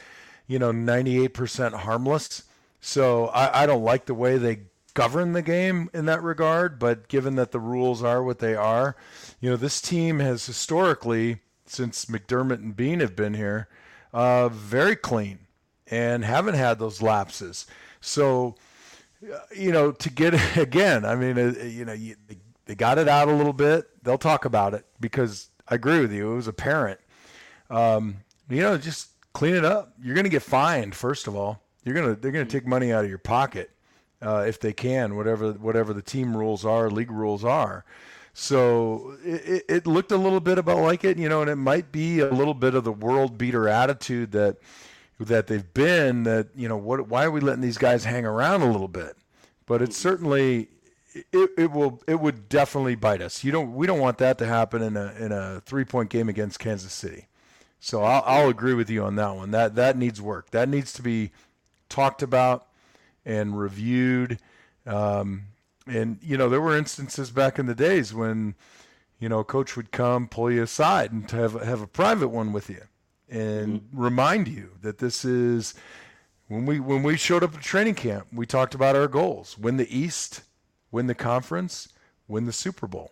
you 0.48 0.60
know, 0.60 0.72
98% 0.72 1.74
harmless. 1.74 2.44
So 2.82 3.28
I, 3.28 3.64
I 3.64 3.66
don't 3.66 3.84
like 3.84 4.06
the 4.06 4.14
way 4.14 4.38
they 4.38 4.60
govern 4.94 5.34
the 5.34 5.42
game 5.42 5.90
in 5.94 6.06
that 6.06 6.22
regard. 6.22 6.80
But 6.80 7.08
given 7.08 7.36
that 7.36 7.52
the 7.52 7.60
rules 7.60 8.04
are 8.04 8.24
what 8.24 8.40
they 8.40 8.56
are, 8.56 8.96
you 9.40 9.50
know, 9.50 9.56
this 9.56 9.82
team 9.82 10.20
has 10.20 10.46
historically, 10.46 11.40
since 11.66 12.06
McDermott 12.06 12.60
and 12.60 12.76
Beane 12.76 13.00
have 13.00 13.16
been 13.16 13.34
here, 13.34 13.68
uh, 14.14 14.50
very 14.50 14.96
clean 14.96 15.40
and 15.88 16.24
haven't 16.24 16.56
had 16.56 16.80
those 16.80 17.02
lapses. 17.02 17.66
So, 18.02 18.56
you 19.56 19.72
know, 19.72 19.92
to 19.92 20.10
get 20.10 20.58
again, 20.58 21.06
I 21.06 21.16
mean, 21.16 21.38
uh, 21.38 21.64
you 21.64 21.86
know, 21.86 21.94
you, 21.94 22.16
they 22.66 22.76
got 22.76 22.98
it 22.98 23.08
out 23.08 23.28
a 23.28 23.34
little 23.34 23.54
bit. 23.54 23.86
They'll 24.04 24.18
talk 24.18 24.46
about 24.46 24.74
it 24.74 24.86
because 25.00 25.50
I 25.68 25.76
agree 25.76 26.00
with 26.00 26.12
you. 26.12 26.32
It 26.32 26.36
was 26.36 26.48
apparent. 26.48 27.00
Um, 27.70 28.18
you 28.50 28.62
know, 28.62 28.78
just 28.78 29.10
clean 29.34 29.56
it 29.56 29.66
up. 29.66 29.94
You're 30.02 30.16
going 30.16 30.26
to 30.26 30.30
get 30.30 30.44
fined 30.44 30.96
first 30.96 31.28
of 31.28 31.36
all. 31.36 31.62
You're 31.84 31.96
gonna 31.96 32.16
they're 32.16 32.32
going 32.32 32.48
to 32.48 32.52
take 32.52 32.66
money 32.66 32.94
out 32.94 33.04
of 33.04 33.10
your 33.10 33.18
pocket 33.18 33.72
uh, 34.22 34.46
if 34.48 34.60
they 34.60 34.72
can, 34.72 35.16
whatever 35.16 35.52
whatever 35.54 35.94
the 35.94 36.02
team 36.02 36.36
rules 36.36 36.66
are, 36.66 36.90
league 36.90 37.12
rules 37.12 37.44
are. 37.44 37.84
So 38.34 39.18
it, 39.24 39.66
it 39.70 39.88
looked 39.88 40.12
a 40.12 40.18
little 40.18 40.40
bit 40.40 40.58
about 40.58 40.80
like 40.80 41.04
it, 41.04 41.18
you 41.18 41.30
know, 41.30 41.42
and 41.42 41.50
it 41.50 41.58
might 41.58 41.92
be 41.92 42.20
a 42.20 42.32
little 42.32 42.56
bit 42.56 42.74
of 42.74 42.84
the 42.84 42.92
world 42.92 43.38
beater 43.38 43.68
attitude 43.68 44.32
that 44.32 44.58
that 45.20 45.48
they've 45.48 45.74
been. 45.74 46.24
That 46.24 46.50
you 46.56 46.68
know, 46.68 46.78
what 46.78 47.08
why 47.08 47.26
are 47.26 47.32
we 47.32 47.42
letting 47.42 47.62
these 47.62 47.78
guys 47.78 48.06
hang 48.06 48.26
around 48.26 48.62
a 48.62 48.72
little 48.72 48.88
bit? 48.88 49.16
But 49.66 49.82
it's 49.82 49.98
certainly 49.98 50.70
it, 51.14 51.50
it 51.58 51.72
will 51.72 52.02
it 52.08 52.20
would 52.20 52.50
definitely 52.50 52.96
bite 52.96 53.22
us. 53.22 53.44
You 53.44 53.52
don't 53.52 53.74
we 53.74 53.88
don't 53.88 54.00
want 54.00 54.18
that 54.20 54.38
to 54.40 54.46
happen 54.46 54.82
in 54.82 54.98
a 54.98 55.14
in 55.20 55.32
a 55.32 55.62
three 55.66 55.86
point 55.86 56.10
game 56.10 56.30
against 56.30 56.60
Kansas 56.60 56.94
City. 56.94 57.28
So 57.80 58.04
I'll, 58.04 58.24
I'll 58.26 58.50
agree 58.50 58.74
with 58.74 58.90
you 58.90 59.04
on 59.04 59.16
that 59.18 59.36
one. 59.36 59.52
That 59.52 59.76
that 59.76 59.98
needs 59.98 60.22
work. 60.22 60.52
That 60.52 60.70
needs 60.70 60.94
to 60.94 61.02
be 61.02 61.32
talked 61.90 62.24
about 62.24 62.68
and 63.26 63.58
reviewed. 63.58 64.40
Um, 64.86 65.44
and 65.86 66.18
you 66.22 66.38
know, 66.38 66.50
there 66.50 66.62
were 66.62 66.78
instances 66.78 67.30
back 67.32 67.60
in 67.60 67.66
the 67.66 67.76
days 67.76 68.14
when 68.14 68.56
you 69.20 69.30
know, 69.30 69.42
coach 69.42 69.78
would 69.78 69.92
come 69.92 70.28
pull 70.28 70.52
you 70.52 70.64
aside 70.64 71.12
and 71.14 71.30
have 71.32 71.54
have 71.62 71.82
a 71.82 71.88
private 71.88 72.28
one 72.28 72.52
with 72.52 72.70
you 72.70 72.82
and 73.34 73.82
mm-hmm. 73.82 74.02
remind 74.02 74.48
you 74.48 74.70
that 74.82 75.00
this 75.00 75.26
is 75.26 75.74
when 76.48 76.66
we 76.66 76.80
when 76.80 77.04
we 77.04 77.18
showed 77.18 77.44
up 77.44 77.56
at 77.56 77.62
training 77.62 77.96
camp, 77.96 78.28
we 78.32 78.46
talked 78.46 78.76
about 78.76 78.96
our 78.96 79.08
goals: 79.08 79.58
win 79.58 79.78
the 79.78 79.98
East, 79.98 80.44
win 80.92 81.08
the 81.08 81.16
conference, 81.16 81.90
win 82.28 82.46
the 82.46 82.54
Super 82.54 82.88
Bowl. 82.88 83.12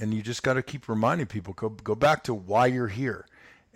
And 0.00 0.12
you 0.12 0.22
just 0.22 0.42
got 0.42 0.54
to 0.54 0.62
keep 0.62 0.88
reminding 0.88 1.26
people 1.26 1.54
go 1.54 1.68
go 1.68 1.94
back 1.94 2.24
to 2.24 2.34
why 2.34 2.66
you're 2.66 2.88
here 2.88 3.26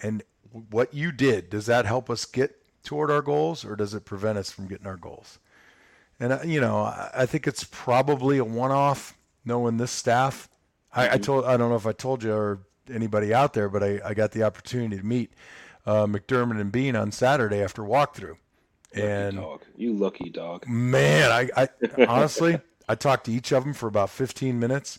and 0.03 0.23
what 0.71 0.95
you 0.95 1.13
did, 1.13 1.51
does 1.51 1.67
that 1.67 1.85
help 1.85 2.11
us 2.11 2.25
get 2.25 2.57
toward 2.83 3.11
our 3.11 3.23
goals 3.23 3.65
or 3.65 3.77
does 3.77 3.95
it 3.95 4.05
prevent 4.05 4.39
us 4.39 4.51
from 4.51 4.67
getting 4.67 4.87
our 4.87 4.97
goals? 4.97 5.39
And, 6.21 6.33
uh, 6.33 6.41
you 6.45 6.61
know, 6.61 6.93
I 7.15 7.27
think 7.27 7.47
it's 7.47 7.65
probably 7.65 8.39
a 8.39 8.45
one 8.45 8.73
off 8.73 9.17
knowing 9.45 9.77
this 9.77 9.91
staff. 9.91 10.49
I, 10.93 11.15
I, 11.15 11.19
told, 11.19 11.45
I 11.45 11.57
don't 11.57 11.71
know 11.71 11.77
if 11.77 11.87
I 11.87 11.93
told 11.93 12.25
you 12.25 12.33
or 12.33 12.61
anybody 12.91 13.33
out 13.33 13.53
there, 13.53 13.69
but 13.69 13.83
I, 13.83 14.01
I 14.05 14.15
got 14.15 14.33
the 14.33 14.43
opportunity 14.43 14.97
to 14.97 15.05
meet 15.05 15.33
uh, 15.87 16.07
McDermott 16.07 16.61
and 16.61 16.73
Beane 16.73 16.97
on 16.97 17.13
Saturday 17.13 17.63
after 17.63 17.83
walkthrough. 17.83 18.37
Lucky 18.95 19.07
and 19.07 19.37
dog. 19.37 19.63
you 19.77 19.93
lucky 19.93 20.31
dog. 20.31 20.67
Man, 20.67 21.31
I, 21.31 21.51
I 21.57 22.05
honestly, 22.07 22.59
I 22.89 22.95
talked 22.95 23.27
to 23.27 23.33
each 23.33 23.53
of 23.53 23.65
them 23.65 23.75
for 23.75 23.87
about 23.87 24.11
15 24.11 24.59
minutes 24.59 24.99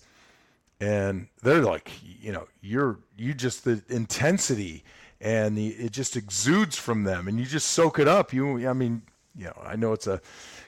and 0.80 1.28
they're 1.42 1.62
like, 1.62 1.92
you 2.04 2.32
know, 2.32 2.48
you're 2.62 3.00
you 3.18 3.34
just 3.34 3.66
the 3.66 3.84
intensity 3.90 4.84
and 5.20 5.58
the 5.58 5.70
it 5.70 5.92
just 5.92 6.16
exudes 6.16 6.78
from 6.78 7.04
them, 7.04 7.28
and 7.28 7.40
you 7.40 7.46
just 7.46 7.70
soak 7.70 8.00
it 8.00 8.08
up. 8.08 8.34
You, 8.34 8.68
I 8.68 8.74
mean, 8.74 9.02
you 9.36 9.46
know, 9.46 9.58
I 9.64 9.76
know 9.76 9.94
it's 9.94 10.08
a 10.08 10.22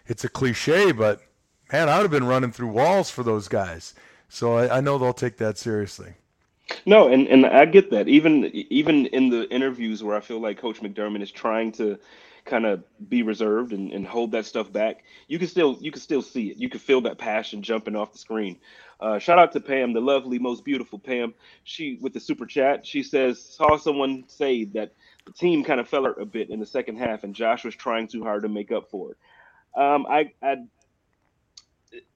it's 0.07 0.23
a 0.23 0.29
cliche, 0.29 0.91
but 0.91 1.21
man, 1.71 1.87
I 1.87 1.97
would 1.97 2.03
have 2.03 2.11
been 2.11 2.27
running 2.27 2.51
through 2.51 2.69
walls 2.69 3.09
for 3.09 3.23
those 3.23 3.47
guys. 3.47 3.93
So 4.27 4.57
I, 4.57 4.77
I 4.77 4.81
know 4.81 4.97
they'll 4.97 5.13
take 5.13 5.37
that 5.37 5.57
seriously. 5.57 6.15
No, 6.85 7.07
and, 7.07 7.27
and 7.27 7.45
I 7.45 7.65
get 7.65 7.91
that. 7.91 8.07
Even 8.07 8.45
even 8.45 9.05
in 9.07 9.29
the 9.29 9.49
interviews 9.49 10.03
where 10.03 10.15
I 10.15 10.21
feel 10.21 10.39
like 10.39 10.59
Coach 10.59 10.81
McDermott 10.81 11.21
is 11.21 11.31
trying 11.31 11.71
to 11.73 11.99
kind 12.43 12.65
of 12.65 12.83
be 13.07 13.21
reserved 13.21 13.71
and, 13.71 13.91
and 13.91 14.05
hold 14.07 14.31
that 14.31 14.45
stuff 14.45 14.71
back, 14.71 15.03
you 15.27 15.37
can 15.37 15.47
still 15.47 15.77
you 15.79 15.91
can 15.91 16.01
still 16.01 16.21
see 16.21 16.49
it. 16.49 16.57
You 16.57 16.69
can 16.69 16.79
feel 16.79 17.01
that 17.01 17.17
passion 17.17 17.61
jumping 17.61 17.95
off 17.95 18.13
the 18.13 18.17
screen. 18.19 18.59
Uh, 18.99 19.19
shout 19.19 19.39
out 19.39 19.51
to 19.53 19.59
Pam, 19.59 19.93
the 19.93 20.01
lovely, 20.01 20.39
most 20.39 20.63
beautiful 20.65 20.99
Pam. 20.99 21.33
She 21.63 21.97
with 22.01 22.13
the 22.13 22.19
super 22.19 22.45
chat. 22.45 22.85
She 22.85 23.03
says 23.03 23.41
saw 23.41 23.77
someone 23.77 24.23
say 24.27 24.65
that 24.65 24.93
the 25.25 25.33
team 25.33 25.63
kind 25.63 25.79
of 25.79 25.87
fell 25.87 26.05
a 26.05 26.25
bit 26.25 26.49
in 26.49 26.59
the 26.59 26.65
second 26.65 26.97
half, 26.97 27.23
and 27.23 27.35
Josh 27.35 27.63
was 27.63 27.75
trying 27.75 28.07
too 28.07 28.23
hard 28.23 28.43
to 28.43 28.49
make 28.49 28.71
up 28.71 28.89
for 28.89 29.11
it. 29.11 29.17
Um, 29.79 30.05
I, 30.07 30.33
I, 30.43 30.57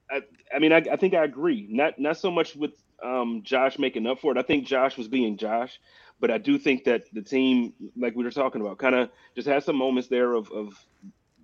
I, 0.09 0.21
I 0.53 0.59
mean, 0.59 0.73
I, 0.73 0.77
I, 0.91 0.95
think 0.97 1.13
I 1.13 1.23
agree. 1.23 1.67
Not 1.69 1.99
not 1.99 2.17
so 2.17 2.29
much 2.31 2.55
with 2.55 2.73
um, 3.03 3.41
Josh 3.43 3.79
making 3.79 4.07
up 4.07 4.19
for 4.19 4.31
it. 4.31 4.37
I 4.37 4.41
think 4.41 4.65
Josh 4.65 4.97
was 4.97 5.07
being 5.07 5.37
Josh, 5.37 5.79
but 6.19 6.31
I 6.31 6.37
do 6.37 6.57
think 6.57 6.83
that 6.85 7.03
the 7.13 7.21
team, 7.21 7.73
like 7.97 8.15
we 8.15 8.23
were 8.23 8.31
talking 8.31 8.61
about, 8.61 8.77
kind 8.77 8.95
of 8.95 9.09
just 9.35 9.47
had 9.47 9.63
some 9.63 9.75
moments 9.75 10.07
there 10.07 10.33
of, 10.33 10.51
of 10.51 10.73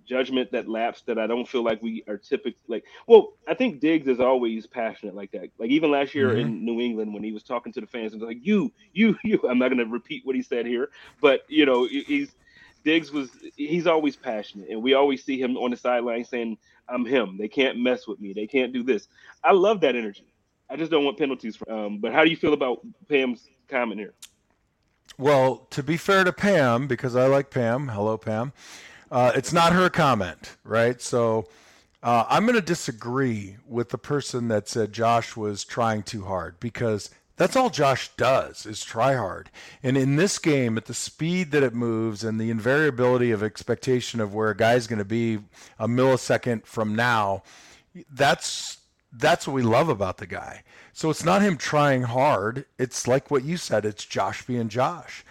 judgment 0.04 0.50
that 0.52 0.68
lapsed 0.68 1.06
that 1.06 1.18
I 1.18 1.26
don't 1.26 1.48
feel 1.48 1.62
like 1.62 1.82
we 1.82 2.04
are 2.08 2.18
typically 2.18 2.58
like. 2.68 2.84
Well, 3.06 3.34
I 3.46 3.54
think 3.54 3.80
Diggs 3.80 4.08
is 4.08 4.20
always 4.20 4.66
passionate 4.66 5.14
like 5.14 5.30
that. 5.32 5.50
Like 5.58 5.70
even 5.70 5.90
last 5.90 6.14
year 6.14 6.30
mm-hmm. 6.30 6.40
in 6.40 6.64
New 6.64 6.80
England 6.80 7.14
when 7.14 7.22
he 7.22 7.32
was 7.32 7.42
talking 7.42 7.72
to 7.72 7.80
the 7.80 7.86
fans 7.86 8.12
and 8.12 8.22
like, 8.22 8.38
"You, 8.42 8.72
you, 8.92 9.16
you." 9.24 9.40
I'm 9.48 9.58
not 9.58 9.68
going 9.68 9.78
to 9.78 9.86
repeat 9.86 10.24
what 10.24 10.36
he 10.36 10.42
said 10.42 10.66
here, 10.66 10.88
but 11.20 11.42
you 11.48 11.66
know, 11.66 11.86
he's 11.86 12.34
Diggs 12.84 13.12
was 13.12 13.30
he's 13.56 13.86
always 13.86 14.16
passionate, 14.16 14.68
and 14.70 14.82
we 14.82 14.94
always 14.94 15.24
see 15.24 15.40
him 15.40 15.56
on 15.56 15.70
the 15.70 15.76
sideline 15.76 16.24
saying, 16.24 16.58
"I'm 16.88 17.04
him. 17.04 17.36
They 17.38 17.48
can't 17.48 17.78
mess 17.78 18.06
with 18.08 18.20
me. 18.20 18.32
They 18.32 18.46
can't 18.46 18.72
do 18.72 18.82
this." 18.82 19.08
I 19.44 19.52
love 19.52 19.80
that 19.82 19.96
energy. 19.96 20.31
I 20.72 20.76
just 20.76 20.90
don't 20.90 21.04
want 21.04 21.18
penalties. 21.18 21.56
For, 21.56 21.70
um, 21.70 21.98
but 21.98 22.12
how 22.12 22.24
do 22.24 22.30
you 22.30 22.36
feel 22.36 22.54
about 22.54 22.80
Pam's 23.06 23.46
comment 23.68 24.00
here? 24.00 24.14
Well, 25.18 25.66
to 25.70 25.82
be 25.82 25.98
fair 25.98 26.24
to 26.24 26.32
Pam, 26.32 26.86
because 26.86 27.14
I 27.14 27.26
like 27.26 27.50
Pam. 27.50 27.88
Hello, 27.88 28.16
Pam. 28.16 28.54
Uh, 29.10 29.32
it's 29.34 29.52
not 29.52 29.74
her 29.74 29.90
comment, 29.90 30.56
right? 30.64 30.98
So 31.02 31.46
uh, 32.02 32.24
I'm 32.26 32.46
going 32.46 32.56
to 32.56 32.62
disagree 32.62 33.58
with 33.68 33.90
the 33.90 33.98
person 33.98 34.48
that 34.48 34.66
said 34.66 34.94
Josh 34.94 35.36
was 35.36 35.62
trying 35.62 36.04
too 36.04 36.24
hard 36.24 36.58
because 36.58 37.10
that's 37.36 37.54
all 37.54 37.68
Josh 37.68 38.08
does 38.16 38.64
is 38.64 38.82
try 38.82 39.14
hard. 39.14 39.50
And 39.82 39.98
in 39.98 40.16
this 40.16 40.38
game, 40.38 40.78
at 40.78 40.86
the 40.86 40.94
speed 40.94 41.50
that 41.50 41.62
it 41.62 41.74
moves 41.74 42.24
and 42.24 42.40
the 42.40 42.50
invariability 42.50 43.34
of 43.34 43.42
expectation 43.42 44.20
of 44.20 44.32
where 44.32 44.48
a 44.48 44.56
guy's 44.56 44.86
going 44.86 45.00
to 45.00 45.04
be 45.04 45.40
a 45.78 45.86
millisecond 45.86 46.64
from 46.64 46.96
now, 46.96 47.42
that's 48.10 48.78
that's 49.12 49.46
what 49.46 49.54
we 49.54 49.62
love 49.62 49.88
about 49.88 50.18
the 50.18 50.26
guy. 50.26 50.62
So 50.92 51.10
it's 51.10 51.24
not 51.24 51.42
him 51.42 51.56
trying 51.56 52.02
hard. 52.02 52.64
It's 52.78 53.06
like 53.06 53.30
what 53.30 53.44
you 53.44 53.56
said. 53.56 53.84
It's 53.84 54.04
Josh 54.04 54.46
being 54.46 54.68
Josh. 54.68 55.24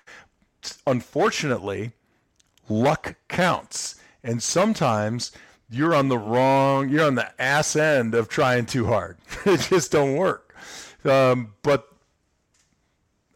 Unfortunately, 0.86 1.92
luck 2.70 3.16
counts. 3.28 3.96
And 4.24 4.42
sometimes 4.44 5.32
you're 5.70 5.96
on 5.96 6.10
the 6.10 6.18
wrong, 6.18 6.90
you're 6.90 7.06
on 7.06 7.16
the 7.16 7.42
ass 7.42 7.76
end 7.76 8.14
of 8.14 8.30
trying 8.30 8.66
too 8.66 8.86
hard. 8.86 9.18
it 9.46 9.62
just 9.62 9.92
don't 9.92 10.16
work. 10.16 10.56
Um, 11.04 11.54
but 11.64 11.88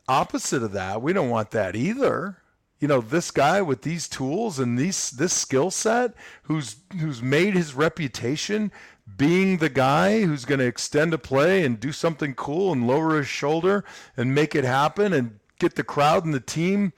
opposite 0.08 0.62
of 0.62 0.74
that, 0.74 1.02
we 1.02 1.14
don't 1.14 1.30
want 1.30 1.52
that 1.52 1.76
either. 1.76 2.38
you 2.80 2.88
know, 2.88 3.02
this 3.02 3.32
guy 3.32 3.62
with 3.62 3.82
these 3.82 4.08
tools 4.08 4.60
and 4.60 4.78
these 4.78 5.12
this 5.12 5.34
skill 5.34 5.72
set, 5.72 6.14
who's 6.44 6.76
who's 7.00 7.22
made 7.22 7.56
his 7.56 7.74
reputation 7.74 8.72
being 9.18 9.58
the 9.58 9.70
guy 9.70 10.22
who's 10.22 10.46
going 10.46 10.60
to 10.60 10.66
extend 10.66 11.14
a 11.14 11.18
play 11.18 11.64
and 11.64 11.80
do 11.80 11.92
something 11.92 12.34
cool 12.34 12.72
and 12.72 12.88
lower 12.88 13.18
his 13.18 13.28
shoulder 13.28 13.84
and 14.18 14.34
make 14.34 14.56
it 14.56 14.64
happen 14.64 15.14
and 15.14 15.40
get 15.60 15.76
the 15.76 15.84
crowd 15.84 16.26
and 16.26 16.34
the 16.34 16.40
team. 16.40 16.92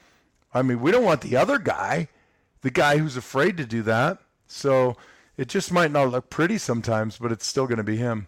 I 0.54 0.62
mean, 0.62 0.80
we 0.80 0.92
don't 0.92 1.04
want 1.04 1.22
the 1.22 1.36
other 1.36 1.60
guy, 1.60 2.08
the 2.62 2.72
guy 2.72 2.98
who's 2.98 3.18
afraid 3.18 3.58
to 3.58 3.66
do 3.66 3.82
that. 3.84 4.20
So 4.48 4.96
it 5.36 5.50
just 5.50 5.72
might 5.72 5.92
not 5.92 6.10
look 6.10 6.30
pretty 6.30 6.58
sometimes, 6.58 7.18
but 7.18 7.32
it's 7.32 7.46
still 7.46 7.68
going 7.68 7.78
to 7.78 7.84
be 7.84 7.98
him. 7.98 8.28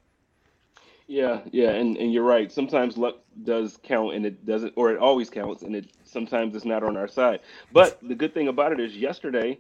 Yeah, 1.08 1.42
yeah, 1.52 1.72
and, 1.72 1.98
and 1.98 2.14
you're 2.14 2.24
right. 2.24 2.52
Sometimes 2.52 2.96
luck 2.96 3.16
does 3.44 3.80
count, 3.82 4.14
and 4.14 4.28
it 4.28 4.46
doesn't, 4.46 4.74
or 4.76 4.92
it 4.92 5.00
always 5.00 5.28
counts, 5.28 5.64
and 5.64 5.76
it 5.76 5.92
sometimes 6.04 6.56
it's 6.56 6.66
not 6.66 6.84
on 6.84 6.96
our 6.96 7.08
side. 7.08 7.40
But 7.72 7.98
the 8.08 8.14
good 8.14 8.36
thing 8.36 8.48
about 8.48 8.74
it 8.74 8.80
is, 8.80 8.96
yesterday, 8.96 9.58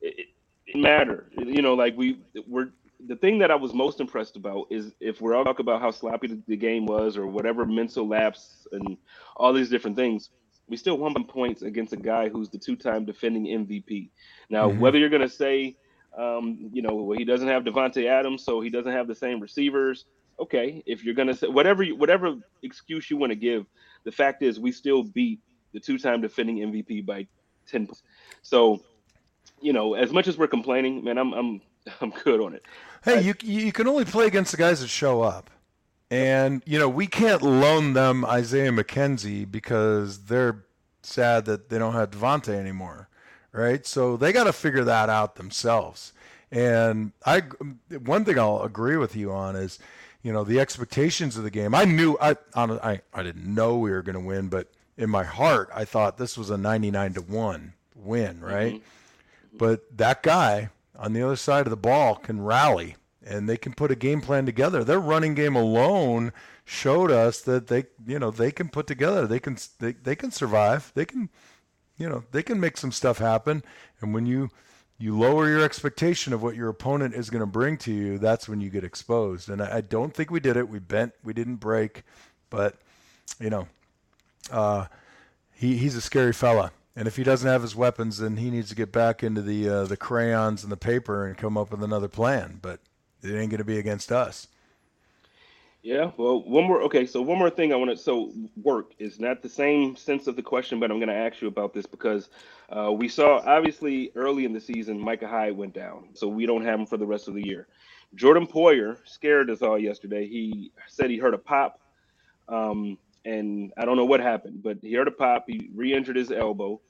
it, 0.00 0.26
it 0.66 0.76
mattered. 0.76 1.30
You 1.38 1.62
know, 1.62 1.74
like 1.74 1.96
we 1.96 2.18
were. 2.48 2.70
The 3.06 3.16
thing 3.16 3.38
that 3.38 3.50
I 3.50 3.54
was 3.54 3.72
most 3.72 4.00
impressed 4.00 4.36
about 4.36 4.66
is 4.70 4.92
if 5.00 5.20
we're 5.20 5.34
all 5.34 5.44
talk 5.44 5.60
about 5.60 5.80
how 5.80 5.90
sloppy 5.90 6.26
the, 6.28 6.42
the 6.48 6.56
game 6.56 6.86
was, 6.86 7.16
or 7.16 7.26
whatever 7.26 7.64
mental 7.64 8.08
lapse 8.08 8.66
and 8.72 8.96
all 9.36 9.52
these 9.52 9.70
different 9.70 9.96
things, 9.96 10.30
we 10.68 10.76
still 10.76 10.98
won 10.98 11.14
points 11.24 11.62
against 11.62 11.92
a 11.92 11.96
guy 11.96 12.28
who's 12.28 12.48
the 12.48 12.58
two-time 12.58 13.04
defending 13.04 13.44
MVP. 13.44 14.10
Now, 14.50 14.68
mm-hmm. 14.68 14.80
whether 14.80 14.98
you're 14.98 15.08
going 15.08 15.22
to 15.22 15.28
say, 15.28 15.76
um, 16.18 16.70
you 16.72 16.82
know, 16.82 16.94
well, 16.96 17.16
he 17.16 17.24
doesn't 17.24 17.46
have 17.48 17.62
Davante 17.62 18.06
Adams, 18.06 18.44
so 18.44 18.60
he 18.60 18.68
doesn't 18.68 18.92
have 18.92 19.06
the 19.06 19.14
same 19.14 19.40
receivers 19.40 20.04
okay, 20.40 20.82
if 20.86 21.04
you're 21.04 21.14
gonna 21.14 21.34
say 21.34 21.48
whatever 21.48 21.84
whatever 21.86 22.36
excuse 22.62 23.10
you 23.10 23.16
want 23.16 23.30
to 23.30 23.36
give, 23.36 23.66
the 24.04 24.12
fact 24.12 24.42
is 24.42 24.60
we 24.60 24.72
still 24.72 25.02
beat 25.02 25.40
the 25.72 25.80
two-time 25.80 26.20
defending 26.20 26.58
MVP 26.58 27.04
by 27.04 27.26
ten. 27.66 27.86
Points. 27.86 28.02
So, 28.42 28.82
you 29.60 29.72
know, 29.72 29.94
as 29.94 30.12
much 30.12 30.28
as 30.28 30.38
we're 30.38 30.46
complaining, 30.46 31.04
man, 31.04 31.18
I'm 31.18 31.32
I'm 31.32 31.60
I'm 32.00 32.10
good 32.10 32.40
on 32.40 32.54
it. 32.54 32.64
Hey, 33.04 33.16
I, 33.16 33.20
you 33.20 33.34
you 33.42 33.72
can 33.72 33.86
only 33.86 34.04
play 34.04 34.26
against 34.26 34.50
the 34.50 34.56
guys 34.56 34.80
that 34.80 34.88
show 34.88 35.22
up. 35.22 35.50
And 36.10 36.62
you 36.64 36.78
know 36.78 36.88
we 36.88 37.06
can't 37.06 37.42
loan 37.42 37.92
them 37.92 38.24
Isaiah 38.24 38.72
McKenzie 38.72 39.50
because 39.50 40.24
they're 40.24 40.64
sad 41.02 41.44
that 41.44 41.68
they 41.68 41.78
don't 41.78 41.92
have 41.92 42.10
Davante 42.10 42.54
anymore, 42.54 43.08
right? 43.52 43.86
So 43.86 44.16
they 44.16 44.32
got 44.32 44.44
to 44.44 44.52
figure 44.52 44.84
that 44.84 45.10
out 45.10 45.36
themselves. 45.36 46.12
And 46.50 47.12
I, 47.26 47.42
one 48.04 48.24
thing 48.24 48.38
I'll 48.38 48.62
agree 48.62 48.96
with 48.96 49.14
you 49.14 49.30
on 49.32 49.54
is, 49.54 49.78
you 50.22 50.32
know 50.32 50.44
the 50.44 50.60
expectations 50.60 51.36
of 51.36 51.44
the 51.44 51.50
game. 51.50 51.74
I 51.74 51.84
knew 51.84 52.16
I 52.20 52.36
I 52.54 53.00
I 53.14 53.22
didn't 53.22 53.54
know 53.54 53.78
we 53.78 53.90
were 53.90 54.02
going 54.02 54.14
to 54.14 54.20
win, 54.20 54.48
but 54.48 54.68
in 54.96 55.10
my 55.10 55.24
heart 55.24 55.70
I 55.74 55.84
thought 55.84 56.18
this 56.18 56.36
was 56.36 56.50
a 56.50 56.58
99 56.58 57.14
to 57.14 57.22
1 57.22 57.72
win, 57.94 58.40
right? 58.40 58.74
Mm-hmm. 58.74 59.56
But 59.58 59.96
that 59.96 60.22
guy 60.22 60.70
on 60.98 61.12
the 61.12 61.22
other 61.22 61.36
side 61.36 61.66
of 61.66 61.70
the 61.70 61.76
ball 61.76 62.16
can 62.16 62.42
rally 62.42 62.96
and 63.24 63.48
they 63.48 63.56
can 63.56 63.72
put 63.72 63.90
a 63.90 63.96
game 63.96 64.20
plan 64.20 64.46
together. 64.46 64.82
Their 64.82 65.00
running 65.00 65.34
game 65.34 65.54
alone 65.54 66.32
showed 66.64 67.10
us 67.10 67.40
that 67.42 67.68
they, 67.68 67.84
you 68.06 68.18
know, 68.18 68.30
they 68.30 68.50
can 68.50 68.68
put 68.68 68.86
together. 68.86 69.26
They 69.26 69.38
can 69.38 69.56
they, 69.78 69.92
they 69.92 70.16
can 70.16 70.30
survive. 70.30 70.92
They 70.94 71.04
can 71.04 71.28
you 71.98 72.08
know, 72.08 72.24
they 72.30 72.42
can 72.42 72.60
make 72.60 72.76
some 72.76 72.92
stuff 72.92 73.18
happen. 73.18 73.62
And 74.00 74.14
when 74.14 74.24
you 74.24 74.50
you 75.00 75.16
lower 75.16 75.48
your 75.48 75.62
expectation 75.62 76.32
of 76.32 76.42
what 76.42 76.56
your 76.56 76.68
opponent 76.68 77.14
is 77.14 77.30
going 77.30 77.40
to 77.40 77.46
bring 77.46 77.76
to 77.78 77.92
you, 77.92 78.18
that's 78.18 78.48
when 78.48 78.60
you 78.60 78.68
get 78.68 78.82
exposed. 78.82 79.48
And 79.48 79.62
I, 79.62 79.76
I, 79.76 79.80
don't 79.80 80.12
think 80.12 80.28
we 80.28 80.40
did 80.40 80.56
it. 80.56 80.68
We 80.68 80.80
bent, 80.80 81.12
we 81.22 81.32
didn't 81.32 81.56
break, 81.56 82.02
but 82.50 82.78
you 83.38 83.48
know, 83.48 83.68
uh, 84.50 84.86
he 85.52 85.76
he's 85.76 85.94
a 85.94 86.00
scary 86.00 86.32
fella. 86.32 86.72
And 86.98 87.06
if 87.06 87.14
he 87.14 87.22
doesn't 87.22 87.48
have 87.48 87.62
his 87.62 87.76
weapons, 87.76 88.18
then 88.18 88.38
he 88.38 88.50
needs 88.50 88.70
to 88.70 88.74
get 88.74 88.90
back 88.90 89.22
into 89.22 89.40
the 89.40 89.68
uh, 89.68 89.84
the 89.84 89.96
crayons 89.96 90.64
and 90.64 90.72
the 90.72 90.76
paper 90.76 91.26
and 91.26 91.38
come 91.38 91.56
up 91.56 91.70
with 91.70 91.80
another 91.80 92.08
plan. 92.08 92.58
But 92.60 92.80
it 93.22 93.28
ain't 93.28 93.50
going 93.50 93.58
to 93.58 93.64
be 93.64 93.78
against 93.78 94.10
us. 94.10 94.48
Yeah, 95.80 96.10
well, 96.16 96.42
one 96.42 96.64
more. 96.64 96.82
Okay, 96.82 97.06
so 97.06 97.22
one 97.22 97.38
more 97.38 97.50
thing 97.50 97.72
I 97.72 97.76
want 97.76 97.92
to. 97.92 97.96
So 97.96 98.32
work 98.60 98.94
is 98.98 99.20
not 99.20 99.42
the 99.42 99.48
same 99.48 99.94
sense 99.94 100.26
of 100.26 100.34
the 100.34 100.42
question, 100.42 100.80
but 100.80 100.90
I'm 100.90 100.98
going 100.98 101.08
to 101.08 101.14
ask 101.14 101.40
you 101.40 101.46
about 101.46 101.72
this 101.72 101.86
because 101.86 102.30
uh, 102.68 102.90
we 102.90 103.08
saw 103.08 103.44
obviously 103.46 104.10
early 104.16 104.44
in 104.44 104.52
the 104.52 104.60
season 104.60 104.98
Micah 104.98 105.28
Hyde 105.28 105.56
went 105.56 105.74
down, 105.74 106.08
so 106.14 106.26
we 106.26 106.46
don't 106.46 106.64
have 106.64 106.80
him 106.80 106.86
for 106.86 106.96
the 106.96 107.06
rest 107.06 107.28
of 107.28 107.34
the 107.34 107.46
year. 107.46 107.68
Jordan 108.16 108.44
Poyer 108.44 108.96
scared 109.04 109.50
us 109.50 109.62
all 109.62 109.78
yesterday. 109.78 110.26
He 110.26 110.72
said 110.88 111.10
he 111.10 111.16
heard 111.18 111.34
a 111.34 111.38
pop, 111.38 111.80
um, 112.48 112.98
and 113.24 113.72
I 113.76 113.84
don't 113.84 113.96
know 113.96 114.04
what 114.04 114.18
happened, 114.18 114.64
but 114.64 114.78
he 114.82 114.94
heard 114.94 115.06
a 115.06 115.12
pop. 115.12 115.44
He 115.46 115.70
re-injured 115.72 116.16
his 116.16 116.32
elbow. 116.32 116.80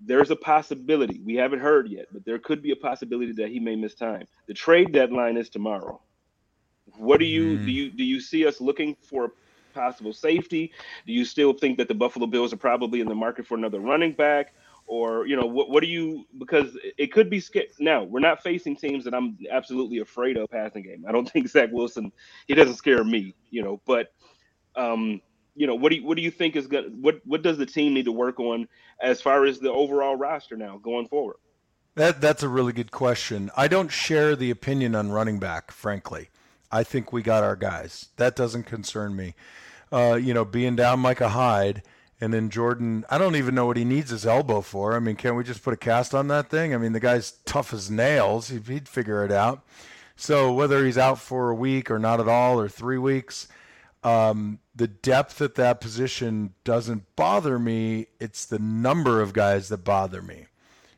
There's 0.00 0.30
a 0.30 0.36
possibility 0.36 1.20
we 1.24 1.34
haven't 1.34 1.58
heard 1.60 1.88
yet, 1.88 2.06
but 2.12 2.24
there 2.24 2.38
could 2.38 2.62
be 2.62 2.70
a 2.70 2.76
possibility 2.76 3.32
that 3.32 3.48
he 3.48 3.58
may 3.58 3.74
miss 3.74 3.94
time. 3.94 4.26
The 4.46 4.54
trade 4.54 4.92
deadline 4.92 5.36
is 5.36 5.48
tomorrow. 5.48 6.00
What 6.96 7.18
do 7.18 7.26
you 7.26 7.58
mm. 7.58 7.64
do? 7.64 7.70
You 7.70 7.90
do 7.90 8.04
you 8.04 8.20
see 8.20 8.46
us 8.46 8.60
looking 8.60 8.96
for 9.02 9.32
possible 9.74 10.12
safety? 10.12 10.72
Do 11.06 11.12
you 11.12 11.24
still 11.24 11.52
think 11.52 11.78
that 11.78 11.88
the 11.88 11.94
Buffalo 11.94 12.26
Bills 12.26 12.52
are 12.52 12.58
probably 12.58 13.00
in 13.00 13.08
the 13.08 13.14
market 13.14 13.46
for 13.46 13.56
another 13.56 13.80
running 13.80 14.12
back? 14.12 14.54
Or 14.86 15.26
you 15.26 15.36
know 15.36 15.46
what? 15.46 15.70
What 15.70 15.82
do 15.82 15.88
you? 15.88 16.24
Because 16.38 16.78
it 16.96 17.12
could 17.12 17.28
be 17.28 17.40
scared. 17.40 17.68
Now 17.78 18.04
we're 18.04 18.20
not 18.20 18.42
facing 18.42 18.76
teams 18.76 19.04
that 19.04 19.14
I'm 19.14 19.36
absolutely 19.50 19.98
afraid 19.98 20.36
of 20.36 20.48
passing 20.50 20.82
game. 20.82 21.04
I 21.06 21.12
don't 21.12 21.28
think 21.32 21.48
Zach 21.48 21.70
Wilson. 21.72 22.10
He 22.46 22.54
doesn't 22.54 22.76
scare 22.76 23.04
me. 23.04 23.34
You 23.50 23.62
know, 23.62 23.80
but 23.86 24.12
um, 24.76 25.20
you 25.58 25.66
know, 25.66 25.74
what 25.74 25.90
do 25.90 25.96
you, 25.96 26.06
what 26.06 26.16
do 26.16 26.22
you 26.22 26.30
think 26.30 26.54
is 26.54 26.66
good? 26.68 27.02
What 27.02 27.20
what 27.24 27.42
does 27.42 27.58
the 27.58 27.66
team 27.66 27.92
need 27.92 28.04
to 28.04 28.12
work 28.12 28.38
on 28.38 28.68
as 29.02 29.20
far 29.20 29.44
as 29.44 29.58
the 29.58 29.72
overall 29.72 30.14
roster 30.14 30.56
now 30.56 30.78
going 30.78 31.08
forward? 31.08 31.36
That 31.96 32.20
that's 32.20 32.44
a 32.44 32.48
really 32.48 32.72
good 32.72 32.92
question. 32.92 33.50
I 33.56 33.66
don't 33.66 33.90
share 33.90 34.36
the 34.36 34.52
opinion 34.52 34.94
on 34.94 35.10
running 35.10 35.40
back, 35.40 35.72
frankly. 35.72 36.28
I 36.70 36.84
think 36.84 37.12
we 37.12 37.22
got 37.22 37.42
our 37.42 37.56
guys. 37.56 38.10
That 38.16 38.36
doesn't 38.36 38.64
concern 38.64 39.16
me. 39.16 39.34
Uh, 39.90 40.14
you 40.20 40.32
know, 40.32 40.44
being 40.44 40.76
down 40.76 41.00
Micah 41.00 41.30
Hyde 41.30 41.82
and 42.20 42.32
then 42.32 42.50
Jordan, 42.50 43.04
I 43.10 43.18
don't 43.18 43.36
even 43.36 43.54
know 43.54 43.66
what 43.66 43.76
he 43.76 43.84
needs 43.84 44.10
his 44.10 44.26
elbow 44.26 44.60
for. 44.60 44.94
I 44.94 45.00
mean, 45.00 45.16
can't 45.16 45.34
we 45.34 45.44
just 45.44 45.64
put 45.64 45.74
a 45.74 45.78
cast 45.78 46.14
on 46.14 46.28
that 46.28 46.50
thing? 46.50 46.72
I 46.72 46.78
mean, 46.78 46.92
the 46.92 47.00
guy's 47.00 47.32
tough 47.46 47.72
as 47.72 47.90
nails. 47.90 48.48
He'd 48.48 48.88
figure 48.88 49.24
it 49.24 49.32
out. 49.32 49.64
So 50.14 50.52
whether 50.52 50.84
he's 50.84 50.98
out 50.98 51.18
for 51.18 51.50
a 51.50 51.54
week 51.54 51.90
or 51.90 51.98
not 51.98 52.20
at 52.20 52.28
all 52.28 52.60
or 52.60 52.68
three 52.68 52.98
weeks, 52.98 53.48
um, 54.08 54.58
the 54.74 54.88
depth 54.88 55.42
at 55.42 55.56
that 55.56 55.80
position 55.80 56.54
doesn't 56.64 57.04
bother 57.16 57.58
me. 57.58 58.06
It's 58.20 58.46
the 58.46 58.58
number 58.58 59.20
of 59.20 59.32
guys 59.32 59.68
that 59.68 59.78
bother 59.78 60.22
me, 60.22 60.46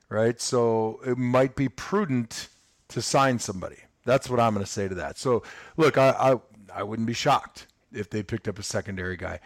right? 0.09 0.41
So 0.41 1.01
it 1.05 1.19
might 1.19 1.57
be 1.57 1.69
prudent 1.69 2.49
to 2.89 3.03
sign 3.03 3.39
somebody. 3.39 3.79
That's 4.05 4.31
what 4.31 4.39
I'm 4.39 4.55
going 4.55 4.65
to 4.65 4.71
say 4.71 4.89
to 4.89 4.95
that. 4.97 5.19
So, 5.19 5.43
look, 5.77 5.99
I, 5.99 6.11
I, 6.11 6.81
I 6.81 6.83
wouldn't 6.83 7.07
be 7.07 7.15
shocked 7.15 7.67
if 7.93 8.11
they 8.11 8.23
picked 8.23 8.49
up 8.49 8.59
a 8.59 8.63
secondary 8.63 9.17
guy. 9.17 9.41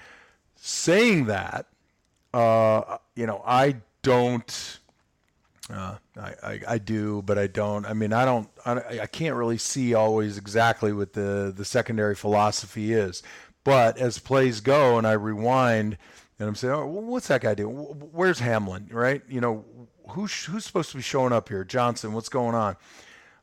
Saying 0.56 1.26
that, 1.26 1.66
uh, 2.32 2.98
you 3.14 3.26
know, 3.26 3.42
I 3.46 3.76
don't. 4.02 4.78
Uh, 5.70 5.96
I, 6.20 6.34
I, 6.42 6.60
I, 6.68 6.78
do, 6.78 7.22
but 7.22 7.38
I 7.38 7.46
don't. 7.46 7.86
I 7.86 7.94
mean, 7.94 8.12
I 8.12 8.24
don't. 8.26 8.48
I, 8.66 9.00
I 9.00 9.06
can't 9.06 9.34
really 9.34 9.56
see 9.56 9.94
always 9.94 10.36
exactly 10.36 10.92
what 10.92 11.14
the 11.14 11.52
the 11.56 11.64
secondary 11.64 12.14
philosophy 12.14 12.92
is. 12.92 13.22
But 13.64 13.98
as 13.98 14.18
plays 14.18 14.60
go, 14.60 14.98
and 14.98 15.06
I 15.06 15.12
rewind, 15.12 15.96
and 16.38 16.48
I'm 16.48 16.54
saying, 16.54 16.74
oh, 16.74 16.86
what's 16.86 17.28
that 17.28 17.40
guy 17.40 17.54
doing? 17.54 17.74
Where's 17.74 18.40
Hamlin? 18.40 18.88
Right? 18.90 19.22
You 19.28 19.40
know, 19.40 19.64
who's 20.10 20.44
who's 20.44 20.64
supposed 20.64 20.90
to 20.90 20.96
be 20.96 21.02
showing 21.02 21.32
up 21.32 21.48
here? 21.48 21.64
Johnson. 21.64 22.12
What's 22.12 22.28
going 22.28 22.54
on? 22.54 22.76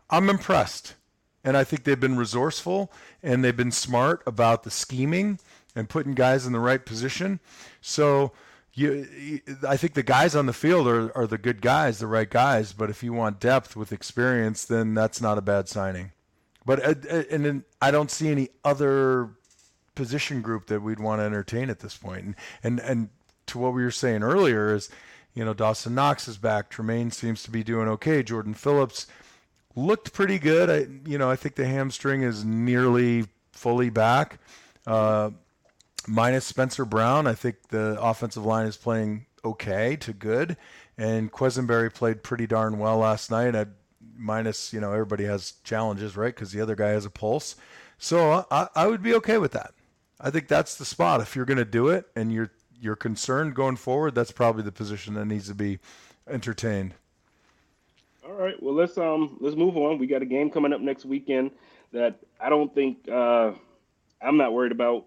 I'm 0.09 0.29
impressed. 0.29 0.95
And 1.43 1.57
I 1.57 1.63
think 1.63 1.83
they've 1.85 1.99
been 1.99 2.17
resourceful 2.17 2.91
and 3.23 3.43
they've 3.43 3.57
been 3.57 3.71
smart 3.71 4.21
about 4.27 4.61
the 4.61 4.69
scheming 4.69 5.39
and 5.75 5.89
putting 5.89 6.13
guys 6.13 6.45
in 6.45 6.53
the 6.53 6.59
right 6.59 6.85
position. 6.85 7.39
So 7.81 8.31
you, 8.73 9.41
I 9.67 9.75
think 9.75 9.95
the 9.95 10.03
guys 10.03 10.35
on 10.35 10.45
the 10.45 10.53
field 10.53 10.87
are, 10.87 11.15
are 11.17 11.25
the 11.25 11.39
good 11.39 11.61
guys, 11.61 11.97
the 11.97 12.07
right 12.07 12.29
guys. 12.29 12.73
But 12.73 12.89
if 12.91 13.01
you 13.01 13.11
want 13.13 13.39
depth 13.39 13.75
with 13.75 13.91
experience, 13.91 14.65
then 14.65 14.93
that's 14.93 15.19
not 15.19 15.37
a 15.37 15.41
bad 15.41 15.67
signing. 15.67 16.11
But 16.63 16.85
uh, 16.85 16.93
uh, 17.09 17.23
and 17.31 17.43
then 17.43 17.63
I 17.81 17.89
don't 17.89 18.11
see 18.11 18.29
any 18.29 18.49
other 18.63 19.31
position 19.95 20.41
group 20.41 20.67
that 20.67 20.81
we'd 20.81 20.99
want 20.99 21.19
to 21.19 21.25
entertain 21.25 21.69
at 21.69 21.79
this 21.79 21.97
point. 21.97 22.23
And 22.25 22.35
and 22.63 22.79
and 22.79 23.09
to 23.47 23.57
what 23.57 23.73
we 23.73 23.83
were 23.83 23.91
saying 23.91 24.23
earlier 24.23 24.73
is, 24.73 24.89
you 25.33 25.45
know, 25.45 25.53
Dawson 25.53 25.95
Knox 25.95 26.27
is 26.27 26.37
back. 26.37 26.69
Tremaine 26.69 27.11
seems 27.11 27.43
to 27.43 27.51
be 27.51 27.63
doing 27.63 27.87
okay. 27.89 28.23
Jordan 28.23 28.53
Phillips 28.53 29.07
looked 29.75 30.13
pretty 30.13 30.39
good. 30.39 30.69
I, 30.69 31.09
you 31.09 31.17
know, 31.17 31.29
I 31.29 31.35
think 31.35 31.55
the 31.55 31.65
hamstring 31.65 32.23
is 32.23 32.43
nearly 32.43 33.25
fully 33.51 33.89
back. 33.89 34.39
Uh, 34.85 35.31
minus 36.07 36.45
Spencer 36.45 36.85
Brown, 36.85 37.27
I 37.27 37.33
think 37.33 37.69
the 37.69 37.97
offensive 38.01 38.45
line 38.45 38.67
is 38.67 38.77
playing 38.77 39.25
okay 39.43 39.95
to 39.97 40.13
good, 40.13 40.57
and 40.97 41.31
Quessenberry 41.31 41.93
played 41.93 42.23
pretty 42.23 42.47
darn 42.47 42.79
well 42.79 42.97
last 42.97 43.31
night. 43.31 43.55
I, 43.55 43.67
minus, 44.17 44.73
you 44.73 44.79
know, 44.79 44.91
everybody 44.91 45.25
has 45.25 45.53
challenges, 45.63 46.17
right? 46.17 46.33
Because 46.33 46.51
the 46.51 46.61
other 46.61 46.75
guy 46.75 46.89
has 46.89 47.05
a 47.05 47.09
pulse. 47.09 47.55
So 47.97 48.45
I, 48.49 48.67
I 48.75 48.87
would 48.87 49.03
be 49.03 49.13
okay 49.15 49.37
with 49.37 49.51
that. 49.53 49.73
I 50.21 50.29
think 50.29 50.47
that's 50.47 50.75
the 50.75 50.85
spot. 50.85 51.19
If 51.19 51.35
you're 51.35 51.45
going 51.45 51.57
to 51.57 51.65
do 51.65 51.89
it 51.89 52.05
and 52.15 52.31
you're 52.31 52.51
you're 52.79 52.95
concerned 52.95 53.55
going 53.55 53.75
forward, 53.75 54.15
that's 54.15 54.31
probably 54.31 54.63
the 54.63 54.71
position 54.71 55.13
that 55.15 55.25
needs 55.25 55.47
to 55.47 55.55
be 55.55 55.79
entertained. 56.27 56.93
All 58.25 58.33
right. 58.33 58.61
Well, 58.61 58.75
let's 58.75 58.97
um 58.97 59.37
let's 59.39 59.55
move 59.55 59.77
on. 59.77 59.97
We 59.97 60.07
got 60.07 60.21
a 60.21 60.25
game 60.25 60.49
coming 60.49 60.73
up 60.73 60.81
next 60.81 61.05
weekend 61.05 61.51
that 61.91 62.19
I 62.39 62.49
don't 62.49 62.73
think 62.73 63.09
uh, 63.09 63.51
I'm 64.21 64.37
not 64.37 64.53
worried 64.53 64.71
about. 64.71 65.05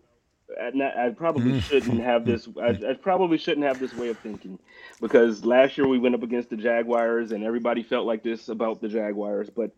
I, 0.61 1.09
probably 1.17 1.53
mm. 1.53 1.63
shouldn't 1.63 2.03
have 2.03 2.27
this. 2.27 2.47
I, 2.61 2.91
I, 2.91 2.95
probably 3.01 3.39
shouldn't 3.39 3.67
have 3.67 3.81
this 3.81 3.95
way 3.95 4.09
of 4.11 4.19
thinking 4.19 4.59
because 5.01 5.43
last 5.43 5.79
year 5.79 5.89
we 5.89 5.99
went 5.99 6.15
up 6.15 6.23
against 6.23 6.51
the 6.51 6.57
Jaguars 6.57 7.33
and 7.33 7.43
everybody 7.43 7.83
felt 7.83 8.07
like 8.07 8.23
this 8.23 8.51
about 8.51 8.83
the 8.83 8.89
Jaguars. 8.89 9.49
But 9.49 9.71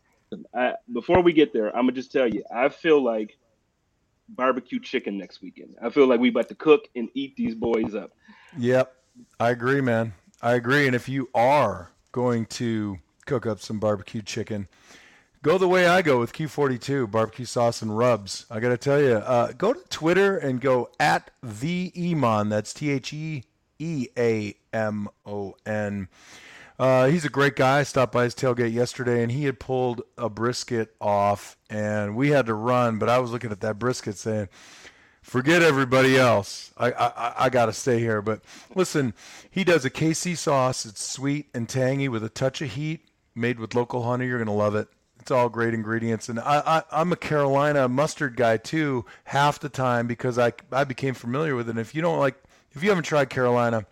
I, 0.53 0.75
before 0.93 1.23
we 1.23 1.33
get 1.33 1.53
there, 1.53 1.69
I'm 1.69 1.85
gonna 1.85 1.93
just 1.93 2.11
tell 2.11 2.27
you, 2.27 2.43
I 2.53 2.69
feel 2.69 3.01
like 3.03 3.39
barbecue 4.29 4.81
chicken 4.81 5.19
next 5.19 5.43
weekend. 5.43 5.77
I 5.83 5.91
feel 5.91 6.07
like 6.07 6.21
we 6.21 6.29
about 6.31 6.49
to 6.49 6.55
cook 6.55 6.89
and 6.95 7.09
eat 7.15 7.37
these 7.37 7.55
boys 7.55 7.95
up. 7.95 8.13
Yep, 8.59 8.95
I 9.39 9.51
agree, 9.51 9.81
man. 9.81 10.15
I 10.43 10.55
agree. 10.55 10.87
And 10.87 10.95
if 10.95 11.09
you 11.09 11.29
are 11.35 11.91
going 12.13 12.47
to 12.47 12.99
cook 13.25 13.47
up 13.47 13.61
some 13.61 13.79
barbecue 13.79 14.23
chicken, 14.23 14.69
go 15.43 15.59
the 15.59 15.69
way 15.69 15.87
I 15.87 16.03
go 16.03 16.19
with 16.19 16.33
Q42 16.33 17.11
barbecue 17.11 17.45
sauce 17.45 17.83
and 17.83 17.97
rubs. 17.97 18.47
I 18.51 18.61
got 18.61 18.71
to 18.71 18.77
tell 18.77 19.01
you, 19.01 19.15
uh, 19.15 19.53
go 19.53 19.73
to 19.73 19.81
Twitter 19.89 20.37
and 20.37 20.61
go 20.61 20.91
at 21.01 21.31
the 21.43 21.93
Eamon. 21.97 22.51
That's 22.51 22.73
T 22.73 22.91
H 22.91 23.13
E 23.13 23.45
E 23.79 24.09
A 24.17 24.55
M 24.73 25.09
O 25.25 25.55
N. 25.65 26.09
Uh, 26.79 27.07
he's 27.07 27.25
a 27.25 27.31
great 27.31 27.57
guy. 27.57 27.81
I 27.81 27.83
stopped 27.85 28.13
by 28.13 28.25
his 28.25 28.35
tailgate 28.35 28.73
yesterday, 28.73 29.23
and 29.23 29.33
he 29.33 29.45
had 29.45 29.59
pulled 29.59 30.03
a 30.19 30.29
brisket 30.29 30.95
off, 31.01 31.57
and 31.71 32.15
we 32.15 32.31
had 32.31 32.47
to 32.47 32.55
run. 32.55 32.99
But 32.99 33.09
I 33.09 33.19
was 33.19 33.31
looking 33.31 33.51
at 33.51 33.61
that 33.61 33.79
brisket, 33.79 34.17
saying, 34.19 34.49
"Forget 35.23 35.63
everybody 35.63 36.19
else. 36.19 36.73
I 36.77 36.93
I, 36.93 37.35
I 37.47 37.49
got 37.49 37.67
to 37.67 37.73
stay 37.73 37.99
here." 37.99 38.21
But 38.21 38.43
listen, 38.75 39.15
he 39.51 39.65
does 39.65 39.85
a 39.85 39.91
KC 39.91 40.37
sauce. 40.37 40.85
It's 40.85 41.03
sweet 41.03 41.49
and 41.55 41.69
tangy 41.69 42.09
with 42.09 42.23
a 42.23 42.29
touch 42.29 42.61
of 42.61 42.73
heat, 42.73 43.09
made 43.35 43.59
with 43.59 43.75
local 43.75 44.03
honey. 44.03 44.27
You're 44.27 44.39
gonna 44.39 44.53
love 44.53 44.75
it. 44.75 44.89
It's 45.19 45.31
all 45.31 45.49
great 45.49 45.73
ingredients, 45.73 46.29
and 46.29 46.39
I, 46.39 46.85
I 46.93 47.01
am 47.01 47.11
a 47.11 47.17
Carolina 47.17 47.89
mustard 47.89 48.37
guy 48.37 48.59
too. 48.59 49.07
Half 49.25 49.61
the 49.61 49.71
time 49.71 50.07
because 50.07 50.39
I 50.39 50.53
I 50.71 50.85
became 50.85 51.15
familiar 51.15 51.57
with 51.57 51.69
it. 51.69 51.71
And 51.71 51.81
if 51.81 51.95
you 51.95 52.03
don't 52.03 52.19
like, 52.19 52.37
if 52.73 52.83
you 52.83 52.91
haven't 52.91 53.05
tried 53.05 53.31
Carolina 53.31 53.87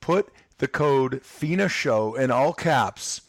Put 0.00 0.32
the 0.58 0.68
code 0.68 1.22
FINA 1.22 1.68
Show 1.68 2.14
in 2.14 2.30
all 2.30 2.52
caps 2.52 3.22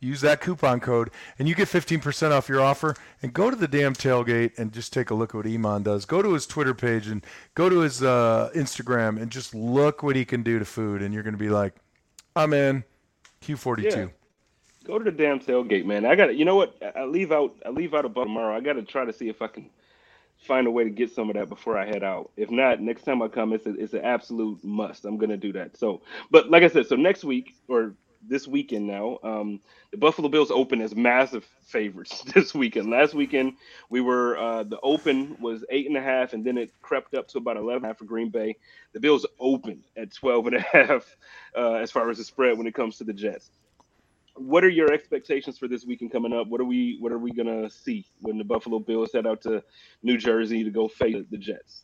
Use 0.00 0.20
that 0.20 0.40
coupon 0.40 0.78
code, 0.78 1.10
and 1.40 1.48
you 1.48 1.56
get 1.56 1.66
15% 1.66 2.30
off 2.30 2.48
your 2.48 2.60
offer. 2.60 2.94
And 3.20 3.34
go 3.34 3.50
to 3.50 3.56
the 3.56 3.66
damn 3.66 3.94
tailgate 3.94 4.56
and 4.56 4.72
just 4.72 4.92
take 4.92 5.10
a 5.10 5.14
look 5.14 5.30
at 5.30 5.34
what 5.34 5.46
Eamon 5.46 5.82
does. 5.82 6.04
Go 6.04 6.22
to 6.22 6.34
his 6.34 6.46
Twitter 6.46 6.74
page 6.74 7.08
and 7.08 7.24
go 7.54 7.68
to 7.68 7.80
his 7.80 8.02
uh, 8.02 8.50
Instagram 8.54 9.20
and 9.20 9.30
just 9.30 9.54
look 9.54 10.04
what 10.04 10.14
he 10.14 10.24
can 10.24 10.44
do 10.44 10.60
to 10.60 10.64
food. 10.64 11.02
And 11.02 11.12
you're 11.12 11.24
going 11.24 11.34
to 11.34 11.38
be 11.38 11.48
like, 11.48 11.74
I'm 12.36 12.52
in. 12.52 12.84
Q42. 13.42 13.84
Yeah. 13.94 14.06
Go 14.84 14.98
to 14.98 15.04
the 15.04 15.10
damn 15.10 15.38
tailgate, 15.38 15.84
man. 15.84 16.06
I 16.06 16.14
got 16.14 16.26
to, 16.26 16.34
you 16.34 16.44
know 16.44 16.56
what? 16.56 16.76
I 16.96 17.04
leave 17.04 17.30
out, 17.32 17.54
I 17.66 17.70
leave 17.70 17.94
out 17.94 18.04
about 18.04 18.24
tomorrow. 18.24 18.56
I 18.56 18.60
got 18.60 18.74
to 18.74 18.82
try 18.82 19.04
to 19.04 19.12
see 19.12 19.28
if 19.28 19.42
I 19.42 19.48
can 19.48 19.70
find 20.38 20.66
a 20.66 20.70
way 20.70 20.84
to 20.84 20.90
get 20.90 21.10
some 21.10 21.28
of 21.28 21.36
that 21.36 21.48
before 21.48 21.76
I 21.76 21.86
head 21.86 22.02
out. 22.02 22.30
If 22.36 22.50
not, 22.50 22.80
next 22.80 23.02
time 23.02 23.22
I 23.22 23.28
come, 23.28 23.52
it's 23.52 23.66
a, 23.66 23.74
it's 23.74 23.92
an 23.94 24.04
absolute 24.04 24.62
must. 24.64 25.04
I'm 25.04 25.18
gonna 25.18 25.36
do 25.36 25.52
that. 25.52 25.76
So, 25.76 26.02
but 26.30 26.50
like 26.50 26.62
I 26.62 26.68
said, 26.68 26.86
so 26.86 26.96
next 26.96 27.24
week 27.24 27.54
or 27.68 27.94
this 28.26 28.46
weekend 28.46 28.86
now. 28.86 29.18
Um, 29.22 29.60
the 29.90 29.96
Buffalo 29.96 30.28
Bills 30.28 30.50
open 30.50 30.80
as 30.80 30.94
massive 30.94 31.44
favorites 31.62 32.22
this 32.34 32.54
weekend. 32.54 32.90
Last 32.90 33.14
weekend 33.14 33.54
we 33.90 34.00
were 34.00 34.38
uh, 34.38 34.62
the 34.64 34.80
open 34.80 35.36
was 35.40 35.64
eight 35.70 35.86
and 35.86 35.96
a 35.96 36.02
half, 36.02 36.32
and 36.32 36.44
then 36.44 36.58
it 36.58 36.72
crept 36.82 37.14
up 37.14 37.28
to 37.28 37.38
about 37.38 37.56
eleven 37.56 37.76
and 37.76 37.84
a 37.84 37.88
half 37.88 37.98
for 37.98 38.04
Green 38.04 38.30
Bay. 38.30 38.56
The 38.92 39.00
Bills 39.00 39.26
opened 39.38 39.84
at 39.96 40.12
12 40.12 40.46
and 40.48 40.56
a 40.56 40.60
half 40.72 41.16
uh, 41.56 41.74
as 41.74 41.90
far 41.90 42.08
as 42.10 42.18
the 42.18 42.24
spread 42.24 42.58
when 42.58 42.66
it 42.66 42.74
comes 42.74 42.98
to 42.98 43.04
the 43.04 43.12
Jets. 43.12 43.50
What 44.34 44.64
are 44.64 44.68
your 44.68 44.92
expectations 44.92 45.58
for 45.58 45.66
this 45.66 45.84
weekend 45.84 46.12
coming 46.12 46.32
up? 46.32 46.46
What 46.46 46.60
are 46.60 46.64
we 46.64 46.96
What 47.00 47.12
are 47.12 47.18
we 47.18 47.32
gonna 47.32 47.70
see 47.70 48.06
when 48.20 48.38
the 48.38 48.44
Buffalo 48.44 48.78
Bills 48.78 49.12
head 49.12 49.26
out 49.26 49.42
to 49.42 49.62
New 50.02 50.16
Jersey 50.16 50.64
to 50.64 50.70
go 50.70 50.88
face 50.88 51.24
the 51.30 51.38
Jets? 51.38 51.82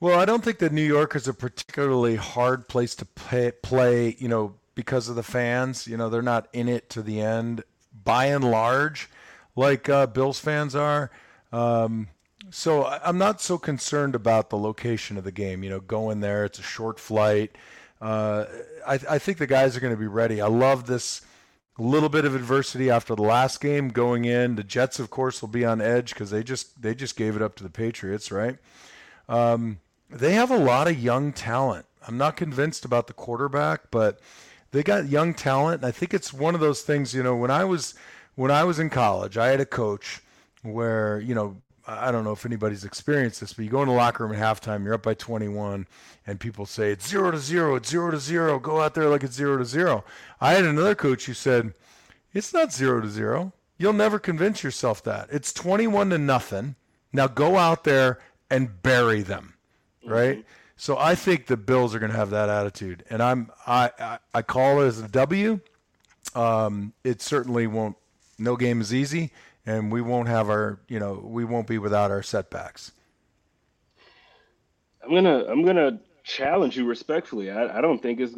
Well, 0.00 0.18
I 0.18 0.24
don't 0.24 0.42
think 0.42 0.60
that 0.60 0.72
New 0.72 0.84
York 0.84 1.14
is 1.14 1.28
a 1.28 1.34
particularly 1.34 2.16
hard 2.16 2.68
place 2.68 2.94
to 2.96 3.04
play, 3.04 3.52
play 3.62 4.16
you 4.18 4.28
know, 4.28 4.54
because 4.80 5.10
of 5.10 5.16
the 5.16 5.22
fans. 5.22 5.86
You 5.86 5.98
know, 5.98 6.08
they're 6.08 6.22
not 6.22 6.48
in 6.54 6.68
it 6.68 6.88
to 6.90 7.02
the 7.02 7.20
end 7.20 7.62
by 7.92 8.26
and 8.26 8.42
large, 8.42 9.10
like 9.54 9.88
uh, 9.88 10.06
Bills 10.06 10.40
fans 10.40 10.74
are. 10.74 11.10
Um, 11.52 12.08
so 12.50 12.86
I'm 12.86 13.18
not 13.18 13.42
so 13.42 13.58
concerned 13.58 14.14
about 14.14 14.48
the 14.48 14.56
location 14.56 15.18
of 15.18 15.24
the 15.24 15.32
game. 15.32 15.62
You 15.62 15.70
know, 15.70 15.80
going 15.80 16.20
there, 16.20 16.44
it's 16.46 16.58
a 16.58 16.62
short 16.62 16.98
flight. 16.98 17.56
Uh, 18.00 18.46
I, 18.86 18.94
I 19.08 19.18
think 19.18 19.36
the 19.36 19.46
guys 19.46 19.76
are 19.76 19.80
going 19.80 19.92
to 19.92 20.00
be 20.00 20.06
ready. 20.06 20.40
I 20.40 20.46
love 20.46 20.86
this 20.86 21.20
little 21.78 22.08
bit 22.08 22.24
of 22.24 22.34
adversity 22.34 22.90
after 22.90 23.14
the 23.14 23.22
last 23.22 23.60
game 23.60 23.88
going 23.88 24.24
in. 24.24 24.56
The 24.56 24.64
Jets, 24.64 24.98
of 24.98 25.10
course, 25.10 25.42
will 25.42 25.48
be 25.48 25.64
on 25.64 25.82
edge 25.82 26.14
because 26.14 26.30
they 26.30 26.42
just 26.42 26.80
they 26.80 26.94
just 26.94 27.16
gave 27.16 27.36
it 27.36 27.42
up 27.42 27.54
to 27.56 27.62
the 27.62 27.70
Patriots, 27.70 28.32
right? 28.32 28.56
Um, 29.28 29.80
they 30.08 30.32
have 30.32 30.50
a 30.50 30.58
lot 30.58 30.88
of 30.88 30.98
young 30.98 31.32
talent. 31.32 31.84
I'm 32.08 32.16
not 32.16 32.36
convinced 32.36 32.84
about 32.84 33.06
the 33.06 33.12
quarterback, 33.12 33.90
but 33.90 34.20
they 34.72 34.82
got 34.82 35.08
young 35.08 35.34
talent. 35.34 35.82
And 35.82 35.86
I 35.86 35.90
think 35.90 36.14
it's 36.14 36.32
one 36.32 36.54
of 36.54 36.60
those 36.60 36.82
things, 36.82 37.14
you 37.14 37.22
know, 37.22 37.36
when 37.36 37.50
I 37.50 37.64
was 37.64 37.94
when 38.34 38.50
I 38.50 38.64
was 38.64 38.78
in 38.78 38.90
college, 38.90 39.36
I 39.36 39.48
had 39.48 39.60
a 39.60 39.66
coach 39.66 40.20
where, 40.62 41.20
you 41.20 41.34
know, 41.34 41.56
I 41.86 42.12
don't 42.12 42.24
know 42.24 42.32
if 42.32 42.46
anybody's 42.46 42.84
experienced 42.84 43.40
this, 43.40 43.52
but 43.52 43.64
you 43.64 43.70
go 43.70 43.82
in 43.82 43.88
the 43.88 43.94
locker 43.94 44.24
room 44.24 44.34
at 44.34 44.40
halftime, 44.62 44.84
you're 44.84 44.94
up 44.94 45.02
by 45.02 45.14
21, 45.14 45.86
and 46.26 46.38
people 46.38 46.66
say 46.66 46.92
it's 46.92 47.08
zero 47.08 47.30
to 47.30 47.38
zero, 47.38 47.74
it's 47.74 47.88
zero 47.88 48.10
to 48.10 48.18
zero. 48.18 48.58
Go 48.58 48.80
out 48.80 48.94
there 48.94 49.08
like 49.08 49.24
it's 49.24 49.34
zero 49.34 49.58
to 49.58 49.64
zero. 49.64 50.04
I 50.40 50.52
had 50.52 50.64
another 50.64 50.94
coach 50.94 51.26
who 51.26 51.34
said, 51.34 51.74
it's 52.32 52.54
not 52.54 52.72
zero 52.72 53.00
to 53.00 53.08
zero. 53.08 53.52
You'll 53.76 53.92
never 53.92 54.18
convince 54.18 54.62
yourself 54.62 55.02
that. 55.04 55.28
It's 55.32 55.52
21 55.52 56.10
to 56.10 56.18
nothing. 56.18 56.76
Now 57.12 57.26
go 57.26 57.56
out 57.56 57.84
there 57.84 58.20
and 58.50 58.82
bury 58.82 59.22
them, 59.22 59.54
right? 60.06 60.38
Mm-hmm. 60.38 60.59
So 60.80 60.96
I 60.96 61.14
think 61.14 61.44
the 61.44 61.58
Bills 61.58 61.94
are 61.94 61.98
going 61.98 62.10
to 62.10 62.16
have 62.16 62.30
that 62.30 62.48
attitude, 62.48 63.04
and 63.10 63.22
I'm 63.22 63.50
I 63.66 63.90
I, 63.98 64.18
I 64.32 64.40
call 64.40 64.80
it 64.80 64.86
as 64.86 64.98
a 64.98 65.08
W. 65.08 65.60
Um, 66.34 66.94
it 67.04 67.20
certainly 67.20 67.66
won't. 67.66 67.98
No 68.38 68.56
game 68.56 68.80
is 68.80 68.94
easy, 68.94 69.30
and 69.66 69.92
we 69.92 70.00
won't 70.00 70.28
have 70.28 70.48
our 70.48 70.80
you 70.88 70.98
know 70.98 71.20
we 71.22 71.44
won't 71.44 71.66
be 71.66 71.76
without 71.76 72.10
our 72.10 72.22
setbacks. 72.22 72.92
I'm 75.04 75.12
gonna 75.12 75.44
I'm 75.50 75.66
gonna 75.66 76.00
challenge 76.24 76.78
you 76.78 76.86
respectfully. 76.86 77.50
I, 77.50 77.76
I 77.76 77.82
don't 77.82 78.00
think 78.00 78.18
it's 78.18 78.34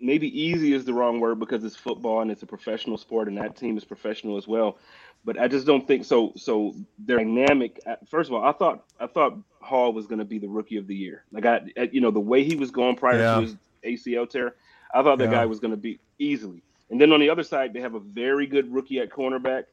maybe 0.00 0.40
easy 0.40 0.72
is 0.72 0.86
the 0.86 0.94
wrong 0.94 1.20
word 1.20 1.38
because 1.38 1.64
it's 1.64 1.76
football 1.76 2.22
and 2.22 2.30
it's 2.30 2.44
a 2.44 2.46
professional 2.46 2.96
sport, 2.96 3.28
and 3.28 3.36
that 3.36 3.56
team 3.56 3.76
is 3.76 3.84
professional 3.84 4.38
as 4.38 4.48
well 4.48 4.78
but 5.26 5.38
I 5.38 5.48
just 5.48 5.66
don't 5.66 5.86
think 5.86 6.04
so. 6.04 6.32
So 6.36 6.74
their 7.00 7.18
dynamic. 7.18 7.80
First 8.08 8.30
of 8.30 8.34
all, 8.34 8.44
I 8.44 8.52
thought 8.52 8.84
I 9.00 9.08
thought 9.08 9.36
Hall 9.60 9.92
was 9.92 10.06
going 10.06 10.20
to 10.20 10.24
be 10.24 10.38
the 10.38 10.48
rookie 10.48 10.76
of 10.76 10.86
the 10.86 10.94
year. 10.94 11.24
Like 11.32 11.44
I, 11.44 11.62
you 11.90 12.00
know, 12.00 12.12
the 12.12 12.20
way 12.20 12.44
he 12.44 12.54
was 12.54 12.70
going 12.70 12.94
prior 12.94 13.18
yeah. 13.18 13.34
to 13.34 13.40
his 13.40 13.56
ACL 13.84 14.30
tear, 14.30 14.54
I 14.94 15.02
thought 15.02 15.18
that 15.18 15.24
yeah. 15.24 15.38
guy 15.38 15.46
was 15.46 15.58
going 15.58 15.72
to 15.72 15.76
be 15.76 15.98
easily. 16.20 16.62
And 16.90 17.00
then 17.00 17.12
on 17.12 17.18
the 17.18 17.28
other 17.28 17.42
side, 17.42 17.74
they 17.74 17.80
have 17.80 17.94
a 17.94 18.00
very 18.00 18.46
good 18.46 18.72
rookie 18.72 19.00
at 19.00 19.10
cornerback 19.10 19.64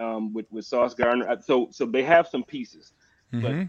um, 0.00 0.32
with 0.32 0.50
with 0.50 0.64
Sauce 0.64 0.94
Gardner. 0.94 1.38
So 1.42 1.68
so 1.70 1.84
they 1.84 2.02
have 2.02 2.26
some 2.26 2.42
pieces, 2.42 2.94
mm-hmm. 3.32 3.64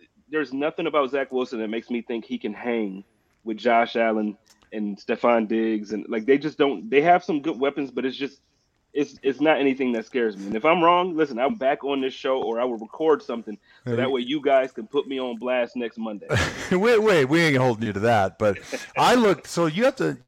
but 0.00 0.06
there's 0.28 0.52
nothing 0.52 0.88
about 0.88 1.10
Zach 1.12 1.30
Wilson 1.30 1.60
that 1.60 1.68
makes 1.68 1.88
me 1.88 2.02
think 2.02 2.24
he 2.24 2.36
can 2.36 2.52
hang 2.52 3.04
with 3.44 3.58
Josh 3.58 3.94
Allen 3.94 4.36
and 4.72 4.98
Stefon 4.98 5.46
Diggs 5.46 5.92
and 5.92 6.04
like 6.08 6.26
they 6.26 6.36
just 6.36 6.58
don't. 6.58 6.90
They 6.90 7.00
have 7.00 7.22
some 7.22 7.42
good 7.42 7.60
weapons, 7.60 7.92
but 7.92 8.04
it's 8.04 8.16
just 8.16 8.40
it's 8.92 9.14
it's 9.22 9.40
not 9.40 9.58
anything 9.60 9.92
that 9.92 10.06
scares 10.06 10.36
me. 10.36 10.46
And 10.46 10.56
if 10.56 10.64
I'm 10.64 10.82
wrong, 10.82 11.16
listen, 11.16 11.38
I'm 11.38 11.54
back 11.54 11.84
on 11.84 12.00
this 12.00 12.14
show, 12.14 12.42
or 12.42 12.60
I 12.60 12.64
will 12.64 12.78
record 12.78 13.22
something 13.22 13.56
so 13.86 13.96
that 13.96 14.10
way 14.10 14.20
you 14.20 14.40
guys 14.42 14.72
can 14.72 14.86
put 14.86 15.06
me 15.06 15.20
on 15.20 15.36
blast 15.36 15.76
next 15.76 15.98
Monday. 15.98 16.26
wait, 16.72 16.98
wait, 16.98 17.24
we 17.26 17.40
ain't 17.40 17.56
holding 17.58 17.86
you 17.86 17.92
to 17.92 18.00
that. 18.00 18.38
But 18.38 18.58
I 18.96 19.14
look. 19.14 19.46
So 19.46 19.66
you 19.66 19.84
have 19.84 19.96
to. 19.96 20.18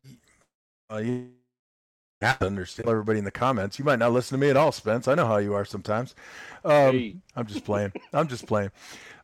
Uh, 0.90 0.98
you 0.98 1.30
have 2.20 2.38
to 2.38 2.46
understand 2.46 2.88
everybody 2.88 3.18
in 3.18 3.24
the 3.24 3.30
comments. 3.30 3.78
You 3.78 3.84
might 3.84 3.98
not 3.98 4.12
listen 4.12 4.38
to 4.38 4.40
me 4.40 4.50
at 4.50 4.56
all, 4.56 4.70
Spence. 4.70 5.08
I 5.08 5.14
know 5.14 5.26
how 5.26 5.38
you 5.38 5.54
are 5.54 5.64
sometimes. 5.64 6.14
Um, 6.64 6.92
hey. 6.92 7.16
I'm 7.36 7.46
just 7.46 7.64
playing. 7.64 7.92
I'm 8.12 8.28
just 8.28 8.46
playing. 8.46 8.70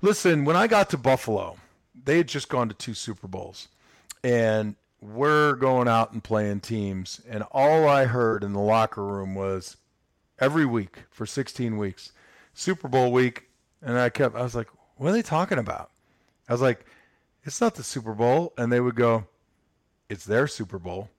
Listen, 0.03 0.45
when 0.45 0.57
I 0.57 0.67
got 0.67 0.91
to 0.91 0.99
Buffalo, 0.99 1.57
they 2.05 2.19
had 2.19 2.29
just 2.29 2.49
gone 2.49 2.69
to 2.69 2.75
two 2.75 2.95
Super 2.95 3.29
Bowls, 3.29 3.69
and 4.25 4.75
we're 5.01 5.55
going 5.55 5.89
out 5.89 6.13
and 6.13 6.23
playing 6.23 6.61
teams, 6.61 7.21
and 7.29 7.45
all 7.53 7.89
I 7.89 8.05
heard 8.07 8.43
in 8.43 8.53
the 8.53 8.61
locker 8.61 9.05
room 9.05 9.35
was 9.35 9.77
every 10.39 10.67
week 10.67 11.05
for 11.11 11.27
16 11.27 11.77
weeks, 11.77 12.13
Super 12.55 12.89
Bowl 12.89 13.13
week, 13.13 13.49
and 13.83 13.99
I 13.99 14.09
kept, 14.09 14.35
I 14.35 14.43
was 14.43 14.55
like, 14.55 14.69
what 14.97 15.11
are 15.11 15.13
they 15.13 15.23
talking 15.23 15.59
about? 15.59 15.91
I 16.49 16.53
was 16.53 16.63
like, 16.63 16.85
it's 17.45 17.61
not 17.61 17.77
the 17.77 17.85
Super 17.85 18.15
Bowl, 18.15 18.53
and 18.59 18.73
they 18.73 18.81
would 18.81 18.97
go, 18.97 19.27
it's 20.09 20.25
their 20.25 20.47
Super 20.47 20.79
Bowl. 20.79 21.11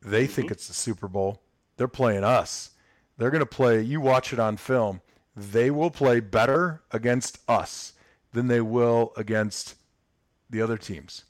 They 0.00 0.24
mm-hmm. 0.24 0.32
think 0.32 0.50
it's 0.50 0.68
the 0.68 0.74
Super 0.74 1.08
Bowl. 1.08 1.42
they're 1.76 1.88
playing 1.88 2.24
us. 2.24 2.70
They're 3.16 3.30
going 3.30 3.40
to 3.40 3.46
play, 3.46 3.82
you 3.82 4.00
watch 4.00 4.32
it 4.32 4.38
on 4.38 4.56
film, 4.56 5.00
they 5.36 5.70
will 5.70 5.90
play 5.90 6.20
better 6.20 6.82
against 6.92 7.38
us 7.48 7.94
than 8.32 8.46
they 8.46 8.60
will 8.60 9.12
against 9.16 9.74
the 10.50 10.62
other 10.62 10.76
teams. 10.76 11.24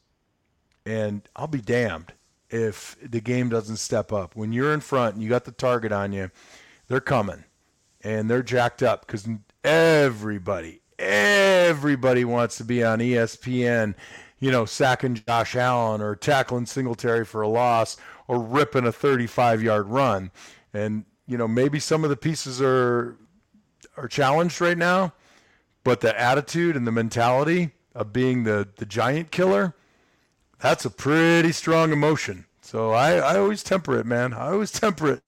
And 0.89 1.29
I'll 1.37 1.47
be 1.47 1.61
damned 1.61 2.15
if 2.49 2.97
the 3.03 3.21
game 3.21 3.51
doesn't 3.51 3.77
step 3.77 4.11
up. 4.11 4.35
When 4.35 4.55
you're 4.55 4.73
in 4.73 4.81
front 4.81 5.15
and 5.15 5.23
you 5.23 5.29
got 5.29 5.45
the 5.45 5.53
target 5.53 5.93
on 5.93 6.15
you, 6.15 6.31
they're 6.87 6.99
coming 7.01 7.45
and 8.01 8.31
they're 8.31 8.43
jacked 8.43 8.83
up 8.83 9.07
because 9.07 9.29
everybody, 9.63 10.81
everybody 10.99 12.25
wants 12.25 12.57
to 12.57 12.65
be 12.65 12.83
on 12.83 13.01
ESPN, 13.01 13.97
you 14.39 14.51
know, 14.51 14.65
sacking 14.65 15.15
Josh 15.15 15.55
Allen 15.57 16.01
or 16.01 16.17
tackling 16.17 16.65
Singletary 16.65 17.27
for 17.27 17.43
a 17.43 17.49
loss 17.49 17.99
or 18.27 18.41
ripping 18.41 18.87
a 18.87 18.93
35 18.93 19.63
yard 19.63 19.89
run. 19.89 20.31
And, 20.73 21.05
you 21.27 21.37
know, 21.37 21.49
maybe 21.49 21.81
some 21.81 22.03
of 22.03 22.09
the 22.09 22.17
pieces 22.17 22.63
are 22.63 23.15
are 23.99 24.09
challenged 24.09 24.59
right 24.63 24.79
now, 24.79 25.13
but 25.85 26.01
the 26.01 26.19
attitude 26.19 26.77
and 26.77 26.87
the 26.87 26.93
mentality 26.93 27.73
of 27.95 28.11
being 28.11 28.45
the, 28.45 28.69
the 28.77 28.87
giant 28.87 29.31
killer, 29.31 29.75
that's 30.61 30.85
a 30.85 30.91
pretty 30.91 31.53
strong 31.53 31.93
emotion. 31.93 32.45
So 32.61 32.91
I, 32.93 33.15
I 33.15 33.39
always 33.39 33.63
temper 33.63 33.99
it, 33.99 34.07
man. 34.07 34.33
I 34.35 34.51
always 34.51 34.71
temper 34.71 35.13
it. 35.13 35.23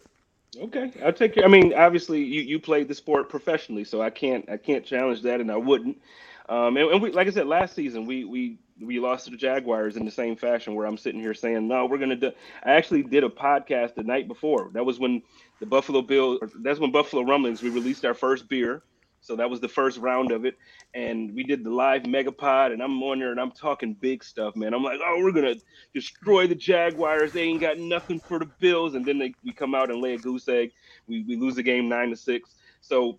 Okay, 0.59 0.93
I'll 1.05 1.13
take 1.13 1.35
care. 1.35 1.45
I 1.45 1.49
mean, 1.49 1.73
obviously, 1.73 2.23
you, 2.23 2.43
you 2.43 2.59
played 2.59 2.89
the 2.89 2.95
sport 2.95 3.29
professionally, 3.29 3.85
so 3.85 4.03
I 4.03 4.11
can't 4.11 4.49
I 4.51 4.57
can't 4.57 4.85
challenge 4.85 5.23
that, 5.23 5.41
and 5.41 5.51
I 5.51 5.57
wouldn't. 5.57 6.01
Um, 6.49 6.77
and, 6.77 6.91
and 6.91 7.03
we, 7.03 7.13
like 7.13 7.29
I 7.29 7.31
said, 7.31 7.47
last 7.47 7.75
season 7.75 8.05
we 8.05 8.25
we 8.25 8.59
we 8.81 8.99
lost 8.99 9.27
to 9.27 9.31
the 9.31 9.37
Jaguars 9.37 9.97
in 9.97 10.05
the 10.05 10.11
same 10.11 10.37
fashion, 10.37 10.75
where 10.75 10.87
I'm 10.87 10.99
sitting 10.99 11.21
here 11.21 11.35
saying, 11.35 11.69
no, 11.69 11.87
we're 11.87 11.99
gonna 11.99 12.17
do. 12.17 12.33
I 12.65 12.73
actually 12.73 13.05
did 13.05 13.25
a 13.25 13.29
podcast 13.29 13.95
the 13.95 14.03
night 14.03 14.27
before. 14.27 14.71
That 14.73 14.85
was 14.85 14.99
when 14.99 15.23
the 15.61 15.67
Buffalo 15.67 16.03
Bill. 16.03 16.41
That's 16.57 16.81
when 16.81 16.91
Buffalo 16.91 17.23
Rumblings. 17.23 17.63
We 17.63 17.71
released 17.71 18.05
our 18.05 18.15
first 18.15 18.49
beer. 18.49 18.83
So 19.21 19.37
that 19.37 19.51
was 19.51 19.61
the 19.61 19.69
first 19.69 19.99
round 19.99 20.33
of 20.33 20.45
it. 20.45 20.57
And 20.95 21.35
we 21.35 21.43
did 21.43 21.63
the 21.63 21.71
live 21.71 22.03
megapod, 22.03 22.73
and 22.73 22.83
I'm 22.83 23.03
on 23.03 23.19
there 23.19 23.31
and 23.31 23.41
I'm 23.41 23.53
talking 23.53 23.95
big 23.95 24.25
stuff, 24.25 24.57
man. 24.57 24.75
I'm 24.75 24.83
like, 24.83 24.99
oh, 25.05 25.21
we're 25.23 25.33
gonna 25.33 25.57
destroy 25.95 26.47
the 26.47 26.55
Jaguars. 26.55 27.33
They 27.33 27.43
ain't 27.43 27.61
got 27.61 27.79
nothing 27.79 28.19
for 28.19 28.39
the 28.39 28.49
Bills. 28.59 28.95
And 28.95 29.05
then 29.05 29.19
they 29.19 29.35
we 29.45 29.53
come 29.53 29.75
out 29.75 29.91
and 29.91 30.01
lay 30.01 30.15
a 30.15 30.19
goose 30.19 30.49
egg. 30.49 30.73
We 31.07 31.23
we 31.25 31.37
lose 31.37 31.55
the 31.55 31.63
game 31.63 31.89
nine 31.89 32.11
to 32.11 32.17
six. 32.17 32.55
So, 32.81 33.19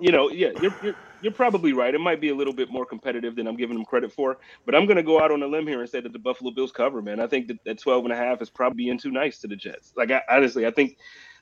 you 0.00 0.12
know, 0.12 0.30
yeah, 0.30 0.50
you're 0.60 0.74
you're 0.82 0.96
you're 1.22 1.32
probably 1.32 1.72
right. 1.72 1.94
It 1.94 2.00
might 2.00 2.20
be 2.20 2.30
a 2.30 2.34
little 2.34 2.54
bit 2.54 2.70
more 2.70 2.84
competitive 2.84 3.36
than 3.36 3.46
I'm 3.46 3.56
giving 3.56 3.76
them 3.76 3.84
credit 3.84 4.12
for. 4.12 4.38
But 4.66 4.74
I'm 4.74 4.86
gonna 4.86 5.02
go 5.02 5.22
out 5.22 5.30
on 5.30 5.42
a 5.42 5.46
limb 5.46 5.66
here 5.66 5.80
and 5.80 5.88
say 5.88 6.00
that 6.00 6.12
the 6.12 6.18
Buffalo 6.18 6.50
Bills 6.50 6.72
cover, 6.72 7.02
man. 7.02 7.20
I 7.20 7.26
think 7.26 7.46
that, 7.48 7.58
that 7.64 7.78
12 7.78 8.04
and 8.04 8.12
a 8.12 8.16
half 8.16 8.42
is 8.42 8.50
probably 8.50 8.84
being 8.84 8.98
too 8.98 9.10
nice 9.10 9.38
to 9.40 9.46
the 9.46 9.56
Jets. 9.56 9.92
Like 9.96 10.10
I, 10.10 10.22
honestly, 10.28 10.66
I 10.66 10.70
think 10.70 10.96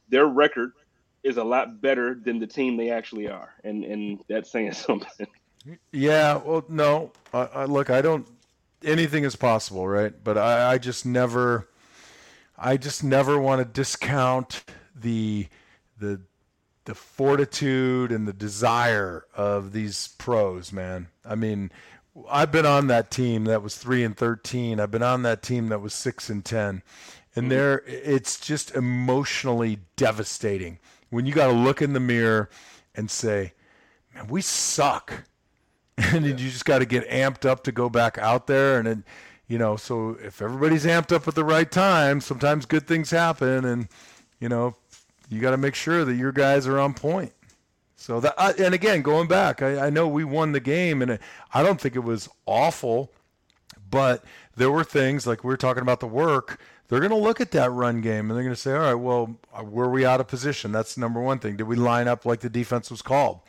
their 0.08 0.26
record 0.26 0.72
is 1.22 1.36
a 1.36 1.44
lot 1.44 1.80
better 1.80 2.14
than 2.14 2.38
the 2.38 2.46
team 2.46 2.76
they 2.76 2.90
actually 2.90 3.28
are, 3.28 3.54
and 3.64 3.84
and 3.84 4.20
that's 4.28 4.50
saying 4.50 4.72
something. 4.72 5.26
Yeah, 5.92 6.36
well, 6.36 6.64
no, 6.68 7.12
I, 7.32 7.38
I, 7.38 7.64
look, 7.64 7.90
I 7.90 8.00
don't. 8.00 8.26
Anything 8.84 9.24
is 9.24 9.36
possible, 9.36 9.86
right? 9.88 10.12
But 10.22 10.38
I, 10.38 10.72
I 10.72 10.78
just 10.78 11.04
never, 11.04 11.68
I 12.56 12.76
just 12.76 13.02
never 13.02 13.38
want 13.38 13.60
to 13.60 13.64
discount 13.64 14.64
the 14.94 15.48
the 15.98 16.20
the 16.84 16.94
fortitude 16.94 18.12
and 18.12 18.26
the 18.26 18.32
desire 18.32 19.26
of 19.34 19.72
these 19.72 20.14
pros, 20.16 20.72
man. 20.72 21.08
I 21.24 21.34
mean, 21.34 21.70
I've 22.30 22.50
been 22.52 22.64
on 22.64 22.86
that 22.86 23.10
team 23.10 23.44
that 23.44 23.62
was 23.62 23.76
three 23.76 24.04
and 24.04 24.16
thirteen. 24.16 24.80
I've 24.80 24.90
been 24.90 25.02
on 25.02 25.22
that 25.22 25.42
team 25.42 25.68
that 25.68 25.80
was 25.80 25.92
six 25.92 26.30
and 26.30 26.44
ten, 26.44 26.82
and 27.34 27.44
mm-hmm. 27.44 27.48
there, 27.48 27.82
it's 27.86 28.38
just 28.38 28.74
emotionally 28.76 29.80
devastating 29.96 30.78
when 31.10 31.26
you 31.26 31.32
got 31.32 31.46
to 31.46 31.52
look 31.52 31.82
in 31.82 31.92
the 31.92 32.00
mirror 32.00 32.50
and 32.94 33.10
say, 33.10 33.52
man, 34.14 34.28
we 34.28 34.42
suck. 34.42 35.24
And 36.00 36.24
yeah. 36.24 36.30
you 36.30 36.48
just 36.48 36.64
got 36.64 36.78
to 36.78 36.86
get 36.86 37.08
amped 37.10 37.44
up 37.44 37.64
to 37.64 37.72
go 37.72 37.88
back 37.88 38.18
out 38.18 38.46
there. 38.46 38.78
And 38.78 38.86
then, 38.86 39.04
you 39.48 39.58
know, 39.58 39.74
so 39.74 40.16
if 40.22 40.40
everybody's 40.40 40.84
amped 40.84 41.10
up 41.10 41.26
at 41.26 41.34
the 41.34 41.42
right 41.42 41.68
time, 41.68 42.20
sometimes 42.20 42.66
good 42.66 42.86
things 42.86 43.10
happen. 43.10 43.64
And, 43.64 43.88
you 44.38 44.48
know, 44.48 44.76
you 45.28 45.40
got 45.40 45.50
to 45.50 45.56
make 45.56 45.74
sure 45.74 46.04
that 46.04 46.14
your 46.14 46.30
guys 46.30 46.68
are 46.68 46.78
on 46.78 46.94
point. 46.94 47.32
So 47.96 48.20
that, 48.20 48.60
and 48.60 48.74
again, 48.74 49.02
going 49.02 49.26
back, 49.26 49.60
I, 49.60 49.86
I 49.86 49.90
know 49.90 50.06
we 50.06 50.22
won 50.22 50.52
the 50.52 50.60
game, 50.60 51.02
and 51.02 51.18
I 51.52 51.64
don't 51.64 51.80
think 51.80 51.96
it 51.96 52.04
was 52.04 52.28
awful, 52.46 53.10
but 53.90 54.22
there 54.56 54.70
were 54.70 54.84
things 54.84 55.26
like 55.26 55.42
we 55.42 55.48
were 55.48 55.56
talking 55.56 55.82
about 55.82 55.98
the 55.98 56.06
work 56.06 56.60
they're 56.88 57.00
going 57.00 57.10
to 57.10 57.16
look 57.16 57.40
at 57.40 57.50
that 57.52 57.70
run 57.70 58.00
game 58.00 58.30
and 58.30 58.36
they're 58.36 58.44
going 58.44 58.54
to 58.54 58.60
say, 58.60 58.72
all 58.72 58.80
right, 58.80 58.94
well, 58.94 59.36
uh, 59.52 59.62
were 59.62 59.90
we 59.90 60.06
out 60.06 60.20
of 60.20 60.28
position? 60.28 60.72
That's 60.72 60.94
the 60.94 61.00
number 61.00 61.20
one 61.20 61.38
thing. 61.38 61.56
Did 61.56 61.68
we 61.68 61.76
line 61.76 62.08
up 62.08 62.24
like 62.24 62.40
the 62.40 62.50
defense 62.50 62.90
was 62.90 63.02
called? 63.02 63.40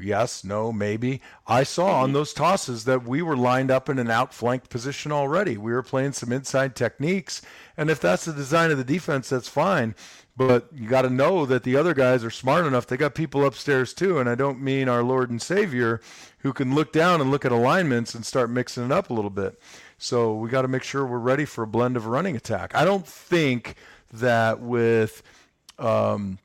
Yes, 0.00 0.42
no, 0.42 0.72
maybe. 0.72 1.20
I 1.46 1.64
saw 1.64 2.00
on 2.00 2.14
those 2.14 2.32
tosses 2.32 2.84
that 2.84 3.04
we 3.04 3.20
were 3.20 3.36
lined 3.36 3.70
up 3.70 3.90
in 3.90 3.98
an 3.98 4.10
outflanked 4.10 4.70
position 4.70 5.12
already. 5.12 5.58
We 5.58 5.72
were 5.72 5.82
playing 5.82 6.12
some 6.12 6.32
inside 6.32 6.74
techniques. 6.74 7.42
And 7.76 7.90
if 7.90 8.00
that's 8.00 8.24
the 8.24 8.32
design 8.32 8.70
of 8.70 8.78
the 8.78 8.84
defense, 8.84 9.28
that's 9.28 9.48
fine. 9.48 9.94
But 10.34 10.68
you 10.74 10.88
got 10.88 11.02
to 11.02 11.10
know 11.10 11.44
that 11.44 11.62
the 11.62 11.76
other 11.76 11.92
guys 11.92 12.24
are 12.24 12.30
smart 12.30 12.64
enough. 12.64 12.86
They 12.86 12.96
got 12.96 13.14
people 13.14 13.44
upstairs 13.44 13.92
too. 13.92 14.18
And 14.18 14.30
I 14.30 14.34
don't 14.34 14.62
mean 14.62 14.88
our 14.88 15.02
Lord 15.02 15.28
and 15.28 15.42
Savior 15.42 16.00
who 16.38 16.54
can 16.54 16.74
look 16.74 16.90
down 16.90 17.20
and 17.20 17.30
look 17.30 17.44
at 17.44 17.52
alignments 17.52 18.14
and 18.14 18.24
start 18.24 18.48
mixing 18.48 18.86
it 18.86 18.92
up 18.92 19.10
a 19.10 19.14
little 19.14 19.30
bit. 19.30 19.60
So 20.02 20.34
we 20.34 20.48
got 20.48 20.62
to 20.62 20.68
make 20.68 20.82
sure 20.82 21.06
we're 21.06 21.18
ready 21.18 21.44
for 21.44 21.62
a 21.62 21.66
blend 21.66 21.96
of 21.96 22.04
a 22.04 22.08
running 22.08 22.34
attack. 22.34 22.74
I 22.74 22.84
don't 22.84 23.06
think 23.06 23.76
that 24.12 24.58
with 24.58 25.22
um, 25.78 26.40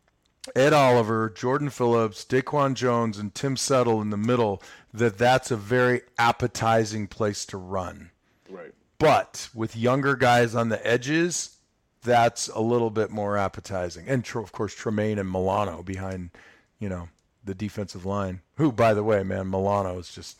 Ed 0.55 0.73
Oliver, 0.73 1.31
Jordan 1.31 1.71
Phillips, 1.71 2.23
Daquan 2.23 2.75
Jones, 2.75 3.17
and 3.17 3.33
Tim 3.33 3.57
Settle 3.57 3.99
in 3.99 4.11
the 4.11 4.15
middle, 4.15 4.61
that 4.93 5.17
that's 5.17 5.49
a 5.49 5.57
very 5.57 6.01
appetizing 6.19 7.07
place 7.07 7.47
to 7.47 7.57
run. 7.57 8.11
Right. 8.47 8.75
But 8.99 9.49
with 9.55 9.75
younger 9.75 10.15
guys 10.15 10.53
on 10.53 10.69
the 10.69 10.85
edges, 10.85 11.57
that's 12.03 12.49
a 12.49 12.61
little 12.61 12.91
bit 12.91 13.09
more 13.09 13.37
appetizing. 13.37 14.07
And 14.07 14.23
of 14.35 14.51
course, 14.51 14.75
Tremaine 14.75 15.17
and 15.17 15.31
Milano 15.31 15.81
behind, 15.81 16.29
you 16.77 16.89
know, 16.89 17.09
the 17.43 17.55
defensive 17.55 18.05
line. 18.05 18.41
Who, 18.57 18.71
by 18.71 18.93
the 18.93 19.03
way, 19.03 19.23
man, 19.23 19.49
Milano 19.49 19.97
is 19.97 20.13
just 20.13 20.39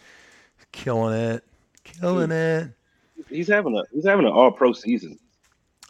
killing 0.72 1.20
it, 1.20 1.44
killing 1.84 2.30
it 2.30 2.74
he's 3.30 3.48
having 3.48 3.78
a 3.78 3.84
he's 3.92 4.06
having 4.06 4.26
an 4.26 4.32
all 4.32 4.52
pro 4.52 4.74
season. 4.74 5.20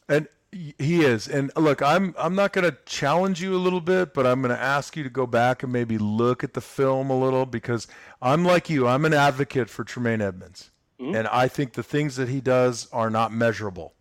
And 0.09 0.27
he 0.51 1.03
is. 1.03 1.27
And 1.27 1.51
look, 1.55 1.81
I'm 1.81 2.15
I'm 2.17 2.35
not 2.35 2.53
going 2.53 2.69
to 2.69 2.77
challenge 2.85 3.41
you 3.41 3.55
a 3.55 3.59
little 3.59 3.81
bit, 3.81 4.13
but 4.13 4.25
I'm 4.25 4.41
going 4.41 4.55
to 4.55 4.61
ask 4.61 4.95
you 4.95 5.03
to 5.03 5.09
go 5.09 5.27
back 5.27 5.63
and 5.63 5.71
maybe 5.71 5.97
look 5.97 6.43
at 6.43 6.53
the 6.53 6.61
film 6.61 7.09
a 7.09 7.17
little 7.17 7.45
because 7.45 7.87
I'm 8.21 8.45
like 8.45 8.69
you. 8.69 8.87
I'm 8.87 9.05
an 9.05 9.13
advocate 9.13 9.69
for 9.69 9.83
Tremaine 9.83 10.21
Edmunds. 10.21 10.71
Mm-hmm. 10.99 11.15
And 11.15 11.27
I 11.27 11.47
think 11.47 11.73
the 11.73 11.83
things 11.83 12.15
that 12.15 12.29
he 12.29 12.41
does 12.41 12.87
are 12.91 13.09
not 13.09 13.31
measurable 13.31 13.93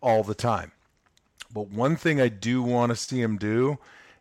all 0.00 0.22
the 0.22 0.34
time. 0.34 0.72
But 1.52 1.68
one 1.68 1.96
thing 1.96 2.20
I 2.20 2.28
do 2.28 2.62
want 2.62 2.90
to 2.90 2.96
see 2.96 3.20
him 3.20 3.36
do 3.36 3.78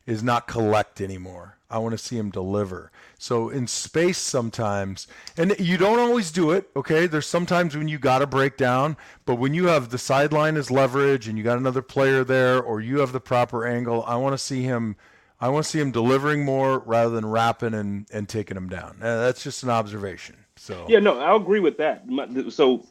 is 0.08 0.24
not 0.24 0.48
collect 0.48 1.02
anymore. 1.02 1.59
I 1.70 1.78
want 1.78 1.92
to 1.92 1.98
see 1.98 2.18
him 2.18 2.32
deliver. 2.32 2.92
So 3.18 3.50
in 3.50 3.68
space 3.68 4.18
sometimes, 4.18 5.08
and 5.38 5.56
you 5.60 5.78
don't 5.78 6.00
always 6.00 6.32
do 6.32 6.52
it, 6.52 6.70
okay? 6.76 7.06
There's 7.06 7.28
sometimes 7.28 7.78
when 7.78 7.88
you 7.88 8.00
got 8.00 8.20
to 8.20 8.28
break 8.28 8.58
down, 8.58 8.98
but 9.26 9.36
when 9.36 9.54
you 9.54 9.68
have 9.68 9.90
the 9.90 9.98
sideline 9.98 10.58
as 10.58 10.72
leverage 10.72 11.28
and 11.28 11.38
you 11.38 11.44
got 11.44 11.58
another 11.58 11.82
player 11.82 12.24
there 12.24 12.62
or 12.62 12.82
you 12.82 13.00
have 13.00 13.12
the 13.12 13.20
proper 13.20 13.68
angle, 13.68 14.04
I 14.08 14.16
want 14.16 14.34
to 14.34 14.38
see 14.38 14.64
him 14.64 14.96
I 15.42 15.48
want 15.50 15.64
to 15.64 15.72
see 15.72 15.80
him 15.80 15.92
delivering 15.92 16.44
more 16.44 16.80
rather 16.80 17.12
than 17.12 17.26
wrapping 17.26 17.74
and, 17.74 18.08
and 18.12 18.28
taking 18.28 18.58
him 18.58 18.68
down. 18.68 18.98
Uh, 19.02 19.22
that's 19.22 19.42
just 19.42 19.64
an 19.64 19.70
observation. 19.70 20.36
So 20.58 20.86
Yeah, 20.90 21.00
no, 21.00 21.20
I'll 21.20 21.38
agree 21.38 21.62
with 21.62 21.78
that. 21.78 22.04
So 22.50 22.86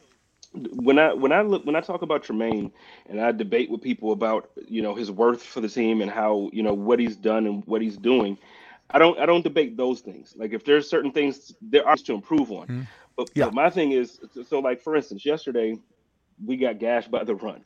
when 0.53 0.97
I 0.97 1.13
when 1.13 1.31
I 1.31 1.41
look 1.41 1.65
when 1.65 1.75
I 1.75 1.81
talk 1.81 2.01
about 2.01 2.23
Tremaine 2.23 2.71
and 3.07 3.21
I 3.21 3.31
debate 3.31 3.69
with 3.69 3.81
people 3.81 4.11
about 4.11 4.49
you 4.67 4.81
know 4.81 4.95
his 4.95 5.11
worth 5.11 5.43
for 5.43 5.61
the 5.61 5.69
team 5.69 6.01
and 6.01 6.09
how 6.09 6.49
you 6.51 6.63
know 6.63 6.73
what 6.73 6.99
he's 6.99 7.15
done 7.15 7.45
and 7.45 7.63
what 7.65 7.81
he's 7.81 7.97
doing, 7.97 8.37
I 8.91 8.99
don't 8.99 9.19
I 9.19 9.25
don't 9.25 9.43
debate 9.43 9.77
those 9.77 10.01
things. 10.01 10.33
Like 10.37 10.53
if 10.53 10.63
there's 10.63 10.89
certain 10.89 11.11
things 11.11 11.53
there 11.61 11.87
are 11.87 11.95
to 11.95 12.13
improve 12.13 12.51
on, 12.51 12.67
mm-hmm. 12.67 12.81
but, 13.15 13.29
yeah. 13.35 13.45
but 13.45 13.53
my 13.53 13.69
thing 13.69 13.91
is 13.91 14.19
so 14.47 14.59
like 14.59 14.81
for 14.81 14.95
instance 14.95 15.25
yesterday 15.25 15.77
we 16.43 16.57
got 16.57 16.79
gashed 16.79 17.11
by 17.11 17.23
the 17.23 17.35
run. 17.35 17.63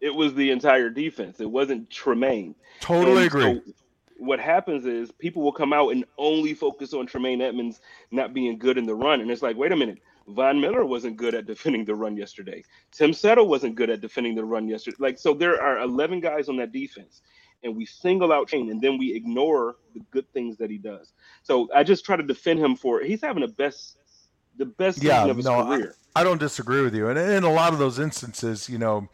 It 0.00 0.14
was 0.14 0.34
the 0.34 0.50
entire 0.50 0.90
defense. 0.90 1.40
It 1.40 1.50
wasn't 1.50 1.90
Tremaine. 1.90 2.54
Totally 2.80 3.16
and 3.16 3.26
agree. 3.26 3.42
So 3.42 3.72
what 4.18 4.40
happens 4.40 4.86
is 4.86 5.10
people 5.12 5.42
will 5.42 5.52
come 5.52 5.72
out 5.72 5.90
and 5.90 6.04
only 6.16 6.54
focus 6.54 6.94
on 6.94 7.06
Tremaine 7.06 7.42
Edmunds 7.42 7.80
not 8.10 8.32
being 8.32 8.58
good 8.58 8.78
in 8.78 8.86
the 8.86 8.94
run, 8.94 9.20
and 9.20 9.30
it's 9.30 9.42
like 9.42 9.56
wait 9.56 9.72
a 9.72 9.76
minute 9.76 9.98
Von 10.28 10.60
Miller 10.60 10.84
wasn't 10.84 11.16
good 11.16 11.34
at 11.34 11.46
defending 11.46 11.84
the 11.84 11.94
run 11.94 12.16
yesterday. 12.16 12.64
Tim 12.90 13.12
Settle 13.12 13.46
wasn't 13.46 13.76
good 13.76 13.90
at 13.90 14.00
defending 14.00 14.34
the 14.34 14.44
run 14.44 14.68
yesterday. 14.68 14.96
Like, 14.98 15.18
so 15.18 15.34
there 15.34 15.62
are 15.62 15.78
11 15.78 16.20
guys 16.20 16.48
on 16.48 16.56
that 16.56 16.72
defense, 16.72 17.22
and 17.66 17.76
we 17.76 17.84
single 17.84 18.32
out 18.32 18.48
Shane, 18.48 18.70
and 18.70 18.80
then 18.80 18.96
we 18.96 19.14
ignore 19.14 19.76
the 19.92 20.00
good 20.10 20.30
things 20.32 20.56
that 20.56 20.70
he 20.70 20.78
does. 20.78 21.12
So 21.42 21.68
I 21.74 21.84
just 21.84 22.04
try 22.04 22.16
to 22.16 22.22
defend 22.22 22.60
him 22.60 22.76
for 22.76 23.00
he's 23.00 23.20
having 23.20 23.42
the 23.42 23.48
best, 23.48 23.98
the 24.56 24.64
best 24.64 25.02
yeah, 25.02 25.26
of 25.26 25.36
his 25.36 25.44
no, 25.44 25.64
career. 25.64 25.94
I, 26.14 26.22
I 26.22 26.24
don't 26.24 26.38
disagree 26.38 26.80
with 26.80 26.94
you, 26.94 27.08
and 27.08 27.18
in 27.18 27.44
a 27.44 27.52
lot 27.52 27.74
of 27.74 27.78
those 27.78 27.98
instances, 27.98 28.68
you 28.68 28.78
know, 28.78 29.08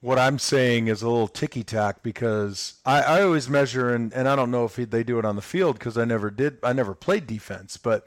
what 0.00 0.18
I'm 0.18 0.38
saying 0.38 0.88
is 0.88 1.00
a 1.00 1.08
little 1.08 1.28
ticky 1.28 1.62
tack 1.62 2.02
because 2.02 2.74
I, 2.84 3.02
I 3.02 3.22
always 3.22 3.48
measure, 3.48 3.94
and, 3.94 4.12
and 4.12 4.28
I 4.28 4.36
don't 4.36 4.50
know 4.50 4.64
if 4.64 4.76
he, 4.76 4.84
they 4.84 5.04
do 5.04 5.18
it 5.18 5.24
on 5.24 5.36
the 5.36 5.42
field 5.42 5.78
because 5.78 5.96
I 5.96 6.04
never 6.04 6.30
did, 6.30 6.58
I 6.62 6.72
never 6.72 6.94
played 6.94 7.26
defense. 7.26 7.76
But 7.76 8.06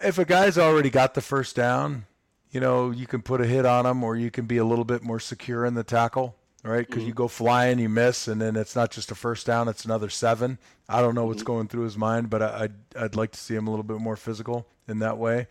if 0.00 0.18
a 0.18 0.24
guy's 0.24 0.58
already 0.58 0.90
got 0.90 1.14
the 1.14 1.20
first 1.20 1.56
down, 1.56 2.06
you 2.52 2.60
know, 2.60 2.92
you 2.92 3.08
can 3.08 3.22
put 3.22 3.40
a 3.40 3.46
hit 3.46 3.66
on 3.66 3.86
him 3.86 4.04
or 4.04 4.16
you 4.16 4.30
can 4.30 4.46
be 4.46 4.58
a 4.58 4.64
little 4.64 4.84
bit 4.84 5.02
more 5.02 5.18
secure 5.18 5.64
in 5.64 5.74
the 5.74 5.82
tackle, 5.82 6.36
right? 6.64 6.86
Because 6.86 7.02
mm-hmm. 7.02 7.08
you 7.08 7.14
go 7.14 7.28
flying, 7.28 7.78
you 7.78 7.88
miss, 7.88 8.26
and 8.26 8.40
then 8.40 8.56
it's 8.56 8.74
not 8.74 8.90
just 8.90 9.10
a 9.10 9.14
first 9.14 9.46
down, 9.46 9.68
it's 9.68 9.84
another 9.84 10.08
seven. 10.08 10.58
I 10.88 11.00
don't 11.00 11.14
know 11.14 11.26
what's 11.26 11.42
mm-hmm. 11.42 11.52
going 11.52 11.68
through 11.68 11.84
his 11.84 11.96
mind, 11.96 12.30
but 12.30 12.42
I, 12.42 12.64
I'd, 12.64 12.74
I'd 12.98 13.16
like 13.16 13.32
to 13.32 13.38
see 13.38 13.54
him 13.54 13.68
a 13.68 13.70
little 13.70 13.84
bit 13.84 13.98
more 13.98 14.16
physical 14.16 14.66
in 14.88 14.98
that 14.98 15.18
way. 15.18 15.46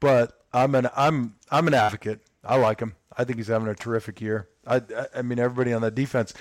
But 0.00 0.40
I'm 0.52 0.74
an 0.74 0.88
I'm 0.96 1.36
I'm 1.50 1.68
an 1.68 1.74
advocate. 1.74 2.20
I 2.44 2.56
like 2.56 2.80
him. 2.80 2.94
I 3.16 3.24
think 3.24 3.38
he's 3.38 3.48
having 3.48 3.68
a 3.68 3.74
terrific 3.74 4.20
year. 4.20 4.48
I, 4.66 4.82
I 5.14 5.22
mean, 5.22 5.38
everybody 5.38 5.72
on 5.72 5.82
that 5.82 5.94
defense, 5.94 6.34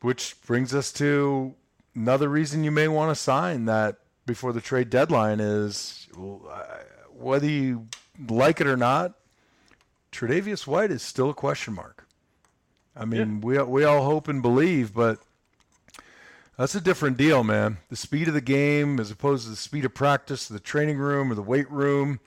which 0.00 0.36
brings 0.46 0.74
us 0.74 0.92
to 0.94 1.54
another 1.94 2.28
reason 2.28 2.64
you 2.64 2.70
may 2.70 2.88
want 2.88 3.10
to 3.10 3.20
sign 3.20 3.66
that 3.66 3.98
before 4.26 4.52
the 4.52 4.60
trade 4.60 4.90
deadline 4.90 5.40
is 5.40 6.08
whether 7.12 7.46
you 7.46 7.88
like 8.28 8.60
it 8.60 8.66
or 8.66 8.76
not, 8.76 9.14
Tre'Davious 10.12 10.66
White 10.66 10.90
is 10.90 11.02
still 11.02 11.30
a 11.30 11.34
question 11.34 11.74
mark. 11.74 11.97
I 12.98 13.04
mean, 13.04 13.40
yeah. 13.42 13.62
we 13.62 13.62
we 13.62 13.84
all 13.84 14.04
hope 14.04 14.28
and 14.28 14.42
believe, 14.42 14.92
but 14.92 15.20
that's 16.56 16.74
a 16.74 16.80
different 16.80 17.16
deal, 17.16 17.44
man. 17.44 17.78
The 17.88 17.96
speed 17.96 18.26
of 18.26 18.34
the 18.34 18.40
game, 18.40 18.98
as 18.98 19.12
opposed 19.12 19.44
to 19.44 19.50
the 19.50 19.56
speed 19.56 19.84
of 19.84 19.94
practice, 19.94 20.48
the 20.48 20.58
training 20.58 20.98
room 20.98 21.30
or 21.30 21.36
the 21.36 21.42
weight 21.42 21.70
room, 21.70 22.18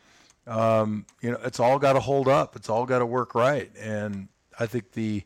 um, 0.48 1.06
you 1.22 1.32
know, 1.32 1.40
it's 1.44 1.60
all 1.60 1.78
got 1.80 1.94
to 1.94 2.00
hold 2.00 2.30
up. 2.30 2.56
It's 2.56 2.70
all 2.70 2.86
got 2.86 3.00
to 3.00 3.06
work 3.06 3.36
right. 3.36 3.70
And 3.78 4.30
I 4.58 4.68
think 4.68 4.94
the, 4.94 5.24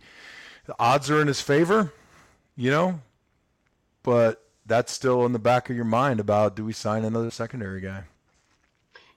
the 0.65 0.75
odds 0.79 1.11
are 1.11 1.21
in 1.21 1.27
his 1.27 1.39
favor, 1.39 1.93
you 2.55 2.71
know, 2.71 3.01
but 4.01 4.43
that's 4.65 4.91
still 4.91 5.23
in 5.25 5.33
the 5.33 5.39
back 5.39 5.69
of 5.69 5.75
your 5.75 5.85
mind 5.85 6.19
about 6.19 6.55
do 6.55 6.65
we 6.65 6.73
sign 6.73 7.05
another 7.05 7.29
secondary 7.29 7.81
guy? 7.81 8.05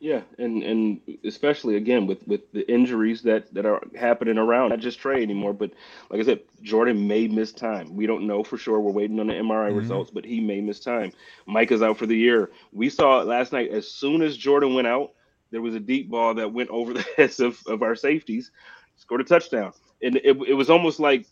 Yeah, 0.00 0.20
and 0.38 0.62
and 0.62 1.00
especially 1.24 1.74
again 1.74 2.06
with 2.06 2.26
with 2.28 2.52
the 2.52 2.70
injuries 2.70 3.22
that 3.22 3.52
that 3.52 3.66
are 3.66 3.82
happening 3.98 4.38
around, 4.38 4.68
not 4.68 4.78
just 4.78 5.00
Trey 5.00 5.22
anymore, 5.24 5.52
but 5.52 5.72
like 6.08 6.20
I 6.20 6.24
said, 6.24 6.40
Jordan 6.62 7.08
may 7.08 7.26
miss 7.26 7.52
time. 7.52 7.96
We 7.96 8.06
don't 8.06 8.28
know 8.28 8.44
for 8.44 8.56
sure. 8.56 8.78
We're 8.78 8.92
waiting 8.92 9.18
on 9.18 9.26
the 9.26 9.32
MRI 9.32 9.68
mm-hmm. 9.68 9.78
results, 9.78 10.12
but 10.12 10.24
he 10.24 10.38
may 10.40 10.60
miss 10.60 10.78
time. 10.78 11.12
Mike 11.46 11.72
is 11.72 11.82
out 11.82 11.98
for 11.98 12.06
the 12.06 12.16
year. 12.16 12.52
We 12.72 12.90
saw 12.90 13.20
it 13.20 13.26
last 13.26 13.52
night. 13.52 13.72
As 13.72 13.90
soon 13.90 14.22
as 14.22 14.36
Jordan 14.36 14.74
went 14.74 14.86
out, 14.86 15.14
there 15.50 15.62
was 15.62 15.74
a 15.74 15.80
deep 15.80 16.08
ball 16.08 16.34
that 16.34 16.52
went 16.52 16.70
over 16.70 16.92
the 16.94 17.04
heads 17.16 17.40
of, 17.40 17.60
of 17.66 17.82
our 17.82 17.96
safeties, 17.96 18.52
scored 18.98 19.22
a 19.22 19.24
touchdown, 19.24 19.72
and 20.00 20.14
it, 20.16 20.36
it 20.46 20.54
was 20.54 20.70
almost 20.70 21.00
like 21.00 21.26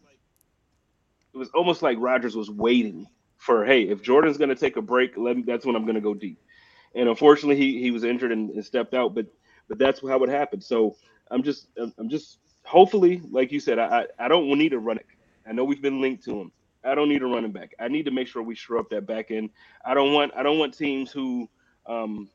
it 1.35 1.39
was 1.39 1.51
almost 1.51 1.83
like 1.83 1.99
Rodgers 2.01 2.35
was 2.35 2.51
waiting 2.51 3.07
for, 3.37 3.65
hey, 3.65 3.83
if 3.83 4.03
Jordan's 4.03 4.39
going 4.39 4.49
to 4.49 4.57
take 4.57 4.77
a 4.77 4.83
break, 4.83 5.17
let 5.17 5.37
me, 5.37 5.43
that's 5.47 5.65
when 5.65 5.77
I'm 5.77 5.85
going 5.85 5.95
to 5.95 6.01
go 6.01 6.15
deep. 6.15 6.41
And 6.97 7.09
unfortunately, 7.09 7.57
he 7.57 7.81
he 7.81 7.91
was 7.91 8.05
injured 8.05 8.33
and, 8.33 8.51
and 8.51 8.65
stepped 8.65 8.95
out, 8.95 9.15
but 9.15 9.27
but 9.69 9.79
that's 9.79 10.01
how 10.01 10.23
it 10.23 10.31
happened. 10.31 10.65
So 10.65 10.97
I'm 11.31 11.43
just 11.43 11.69
I'm 11.99 12.09
just 12.09 12.39
hopefully, 12.65 13.23
like 13.31 13.53
you 13.53 13.61
said, 13.61 13.79
I 13.79 14.07
I 14.19 14.29
don't 14.29 14.47
need 14.59 14.73
a 14.73 14.79
running. 14.79 15.05
I 15.47 15.53
know 15.53 15.65
we've 15.65 15.83
been 15.83 16.01
linked 16.01 16.25
to 16.25 16.41
him. 16.41 16.53
I 16.85 16.95
don't 16.95 17.09
need 17.09 17.23
a 17.23 17.27
running 17.27 17.53
back. 17.53 17.75
I 17.81 17.89
need 17.89 18.05
to 18.05 18.11
make 18.11 18.29
sure 18.29 18.43
we 18.43 18.55
shore 18.55 18.79
up 18.79 18.91
that 18.91 19.07
back 19.07 19.31
end. 19.31 19.51
I 19.85 19.95
don't 19.95 20.13
want 20.13 20.33
I 20.37 20.43
don't 20.43 20.59
want 20.59 20.77
teams 20.77 21.11
who 21.11 21.49
um, 21.87 22.29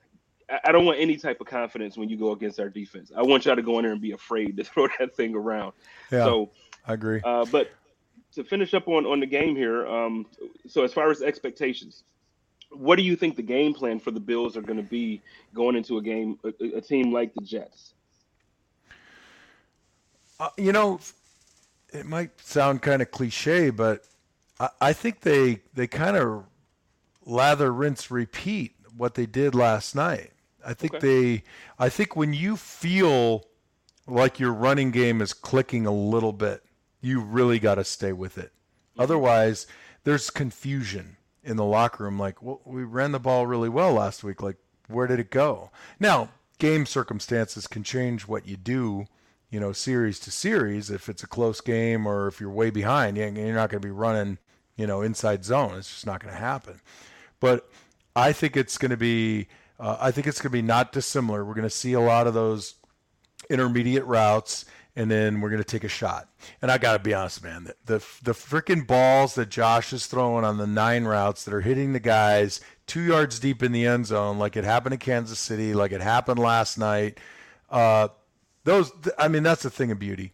I 0.63 0.71
don't 0.71 0.85
want 0.85 0.99
any 0.99 1.17
type 1.17 1.39
of 1.39 1.47
confidence 1.47 1.97
when 1.97 2.09
you 2.09 2.17
go 2.17 2.31
against 2.31 2.59
our 2.59 2.69
defense. 2.69 3.11
I 3.15 3.21
want 3.23 3.45
y'all 3.45 3.55
to 3.55 3.61
go 3.61 3.79
in 3.79 3.83
there 3.83 3.93
and 3.93 4.01
be 4.01 4.11
afraid 4.11 4.57
to 4.57 4.63
throw 4.63 4.87
that 4.99 5.15
thing 5.15 5.35
around. 5.35 5.73
Yeah, 6.11 6.25
so 6.25 6.51
I 6.85 6.93
agree. 6.93 7.21
Uh, 7.23 7.45
but 7.45 7.71
to 8.33 8.43
finish 8.43 8.73
up 8.73 8.87
on 8.87 9.05
on 9.05 9.19
the 9.19 9.25
game 9.25 9.55
here, 9.55 9.87
um, 9.87 10.25
so 10.67 10.83
as 10.83 10.93
far 10.93 11.09
as 11.09 11.21
expectations, 11.21 12.03
what 12.71 12.95
do 12.95 13.03
you 13.03 13.15
think 13.15 13.35
the 13.35 13.41
game 13.41 13.73
plan 13.73 13.99
for 13.99 14.11
the 14.11 14.19
Bills 14.19 14.55
are 14.55 14.61
going 14.61 14.77
to 14.77 14.89
be 14.89 15.21
going 15.53 15.75
into 15.75 15.97
a 15.97 16.01
game, 16.01 16.39
a, 16.43 16.77
a 16.77 16.81
team 16.81 17.11
like 17.11 17.33
the 17.33 17.41
Jets? 17.41 17.93
Uh, 20.39 20.49
you 20.57 20.71
know, 20.71 20.99
it 21.93 22.05
might 22.05 22.39
sound 22.41 22.81
kind 22.81 23.01
of 23.01 23.11
cliche, 23.11 23.69
but 23.69 24.05
I, 24.59 24.69
I 24.79 24.93
think 24.93 25.21
they 25.21 25.61
they 25.73 25.87
kind 25.87 26.17
of 26.17 26.45
lather, 27.25 27.71
rinse, 27.71 28.09
repeat 28.09 28.75
what 28.97 29.15
they 29.15 29.25
did 29.25 29.53
last 29.53 29.95
night. 29.95 30.31
I 30.65 30.73
think 30.73 30.95
okay. 30.95 31.07
they 31.07 31.43
I 31.77 31.89
think 31.89 32.15
when 32.15 32.33
you 32.33 32.55
feel 32.57 33.45
like 34.07 34.39
your 34.39 34.53
running 34.53 34.91
game 34.91 35.21
is 35.21 35.33
clicking 35.33 35.85
a 35.85 35.91
little 35.91 36.33
bit, 36.33 36.63
you 37.01 37.19
really 37.21 37.59
got 37.59 37.75
to 37.75 37.83
stay 37.83 38.13
with 38.13 38.37
it. 38.37 38.51
Mm-hmm. 38.93 39.01
Otherwise, 39.01 39.67
there's 40.03 40.29
confusion 40.29 41.17
in 41.43 41.57
the 41.57 41.65
locker 41.65 42.03
room 42.03 42.19
like, 42.19 42.41
well, 42.41 42.61
we 42.65 42.83
ran 42.83 43.11
the 43.11 43.19
ball 43.19 43.47
really 43.47 43.69
well 43.69 43.93
last 43.93 44.23
week. 44.23 44.41
Like, 44.41 44.57
where 44.87 45.07
did 45.07 45.19
it 45.19 45.31
go? 45.31 45.71
Now, 45.99 46.29
game 46.59 46.85
circumstances 46.85 47.67
can 47.67 47.83
change 47.83 48.27
what 48.27 48.47
you 48.47 48.57
do, 48.57 49.05
you 49.49 49.59
know, 49.59 49.71
series 49.71 50.19
to 50.19 50.31
series. 50.31 50.89
If 50.89 51.09
it's 51.09 51.23
a 51.23 51.27
close 51.27 51.61
game 51.61 52.05
or 52.05 52.27
if 52.27 52.39
you're 52.39 52.51
way 52.51 52.69
behind, 52.69 53.17
you're 53.17 53.31
not 53.31 53.69
going 53.69 53.81
to 53.81 53.87
be 53.87 53.91
running, 53.91 54.37
you 54.75 54.85
know, 54.85 55.01
inside 55.01 55.43
zone. 55.43 55.75
It's 55.77 55.89
just 55.89 56.05
not 56.05 56.21
going 56.21 56.33
to 56.33 56.39
happen. 56.39 56.81
But 57.39 57.69
I 58.15 58.33
think 58.33 58.55
it's 58.55 58.77
going 58.77 58.91
to 58.91 58.97
be 58.97 59.47
uh, 59.81 59.97
I 59.99 60.11
think 60.11 60.27
it's 60.27 60.39
going 60.39 60.51
to 60.51 60.57
be 60.57 60.61
not 60.61 60.91
dissimilar. 60.91 61.43
We're 61.43 61.55
going 61.55 61.63
to 61.63 61.69
see 61.69 61.93
a 61.93 61.99
lot 61.99 62.27
of 62.27 62.35
those 62.35 62.75
intermediate 63.49 64.05
routes, 64.05 64.65
and 64.95 65.09
then 65.09 65.41
we're 65.41 65.49
going 65.49 65.63
to 65.63 65.67
take 65.67 65.83
a 65.83 65.89
shot. 65.89 66.29
And 66.61 66.71
I 66.71 66.77
got 66.77 66.93
to 66.93 66.99
be 66.99 67.13
honest, 67.13 67.43
man, 67.43 67.65
the 67.65 67.75
the, 67.85 68.05
the 68.23 68.31
freaking 68.33 68.85
balls 68.85 69.35
that 69.35 69.49
Josh 69.49 69.93
is 69.93 70.05
throwing 70.05 70.43
on 70.43 70.57
the 70.57 70.67
nine 70.67 71.05
routes 71.05 71.45
that 71.45 71.53
are 71.53 71.61
hitting 71.61 71.93
the 71.93 71.99
guys 71.99 72.61
two 72.91 73.01
yards 73.01 73.39
deep 73.39 73.63
in 73.63 73.71
the 73.71 73.85
end 73.87 74.05
zone, 74.05 74.37
like 74.37 74.57
it 74.57 74.65
happened 74.65 74.91
in 74.91 74.99
Kansas 74.99 75.39
City, 75.39 75.73
like 75.73 75.93
it 75.93 76.01
happened 76.01 76.39
last 76.39 76.77
night. 76.77 77.19
Uh, 77.69 78.09
those, 78.65 78.91
I 79.17 79.29
mean, 79.29 79.43
that's 79.43 79.63
a 79.63 79.69
thing 79.69 79.91
of 79.91 79.99
beauty. 79.99 80.33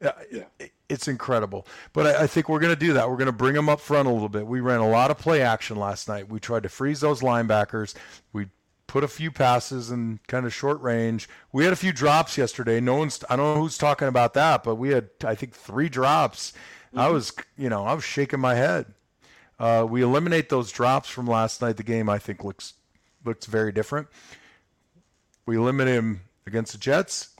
Uh, 0.00 0.12
yeah. 0.30 0.44
It's 0.88 1.08
incredible. 1.08 1.66
But 1.92 2.06
I, 2.06 2.22
I 2.22 2.26
think 2.28 2.48
we're 2.48 2.60
going 2.60 2.72
to 2.72 2.78
do 2.78 2.92
that. 2.92 3.10
We're 3.10 3.16
going 3.16 3.26
to 3.26 3.32
bring 3.32 3.54
them 3.54 3.68
up 3.68 3.80
front 3.80 4.06
a 4.06 4.12
little 4.12 4.28
bit. 4.28 4.46
We 4.46 4.60
ran 4.60 4.78
a 4.78 4.88
lot 4.88 5.10
of 5.10 5.18
play 5.18 5.42
action 5.42 5.76
last 5.76 6.06
night. 6.06 6.28
We 6.28 6.38
tried 6.38 6.62
to 6.62 6.68
freeze 6.68 7.00
those 7.00 7.20
linebackers. 7.20 7.94
We 8.32 8.46
put 8.88 9.04
a 9.04 9.08
few 9.08 9.30
passes 9.30 9.90
in 9.92 10.18
kind 10.26 10.44
of 10.46 10.52
short 10.52 10.80
range. 10.80 11.28
We 11.52 11.62
had 11.62 11.72
a 11.72 11.76
few 11.76 11.92
drops 11.92 12.36
yesterday. 12.36 12.80
No 12.80 12.96
one's 12.96 13.22
I 13.30 13.36
don't 13.36 13.54
know 13.54 13.62
who's 13.62 13.78
talking 13.78 14.08
about 14.08 14.34
that, 14.34 14.64
but 14.64 14.74
we 14.74 14.88
had 14.88 15.10
I 15.24 15.36
think 15.36 15.54
three 15.54 15.88
drops. 15.88 16.52
Mm-hmm. 16.88 16.98
I 16.98 17.08
was 17.10 17.32
you 17.56 17.68
know 17.68 17.84
I 17.84 17.94
was 17.94 18.02
shaking 18.02 18.40
my 18.40 18.56
head. 18.56 18.86
Uh, 19.60 19.86
we 19.88 20.02
eliminate 20.02 20.48
those 20.48 20.72
drops 20.72 21.08
from 21.08 21.26
last 21.26 21.62
night. 21.62 21.76
The 21.76 21.82
game 21.84 22.08
I 22.08 22.18
think 22.18 22.42
looks 22.42 22.74
looks 23.24 23.46
very 23.46 23.70
different. 23.70 24.08
We 25.46 25.56
eliminate 25.56 25.96
them 25.96 26.22
against 26.46 26.72
the 26.72 26.78
Jets. 26.78 27.30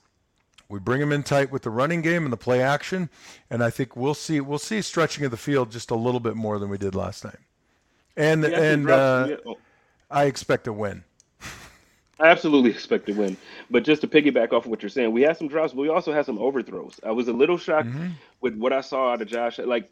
We 0.68 0.78
bring 0.78 1.00
them 1.00 1.12
in 1.12 1.22
tight 1.22 1.50
with 1.50 1.62
the 1.62 1.70
running 1.70 2.02
game 2.02 2.24
and 2.24 2.32
the 2.32 2.36
play 2.36 2.60
action, 2.60 3.08
and 3.48 3.64
I 3.64 3.70
think 3.70 3.96
we'll 3.96 4.14
see 4.14 4.40
we'll 4.40 4.58
see 4.58 4.82
stretching 4.82 5.24
of 5.24 5.30
the 5.30 5.38
field 5.38 5.72
just 5.72 5.90
a 5.90 5.94
little 5.94 6.20
bit 6.20 6.36
more 6.36 6.58
than 6.58 6.68
we 6.68 6.76
did 6.76 6.94
last 6.94 7.24
night. 7.24 7.38
And 8.18 8.42
yeah, 8.42 8.60
and 8.60 8.90
uh, 8.90 9.36
I 10.10 10.24
expect 10.24 10.66
a 10.66 10.72
win. 10.72 11.04
I 12.20 12.28
absolutely 12.28 12.70
expect 12.76 13.06
to 13.06 13.12
win. 13.12 13.36
But 13.70 13.84
just 13.84 14.00
to 14.02 14.08
piggyback 14.08 14.52
off 14.52 14.64
of 14.64 14.70
what 14.70 14.82
you're 14.82 14.90
saying, 14.90 15.12
we 15.12 15.22
had 15.22 15.36
some 15.36 15.48
drops, 15.48 15.72
but 15.72 15.82
we 15.82 15.88
also 15.88 16.12
had 16.12 16.26
some 16.26 16.38
overthrows. 16.38 17.00
I 17.04 17.10
was 17.12 17.28
a 17.28 17.32
little 17.32 17.58
shocked 17.58 17.88
mm-hmm. 17.88 18.08
with 18.40 18.56
what 18.56 18.72
I 18.72 18.80
saw 18.80 19.12
out 19.12 19.22
of 19.22 19.28
Josh. 19.28 19.58
Like 19.58 19.90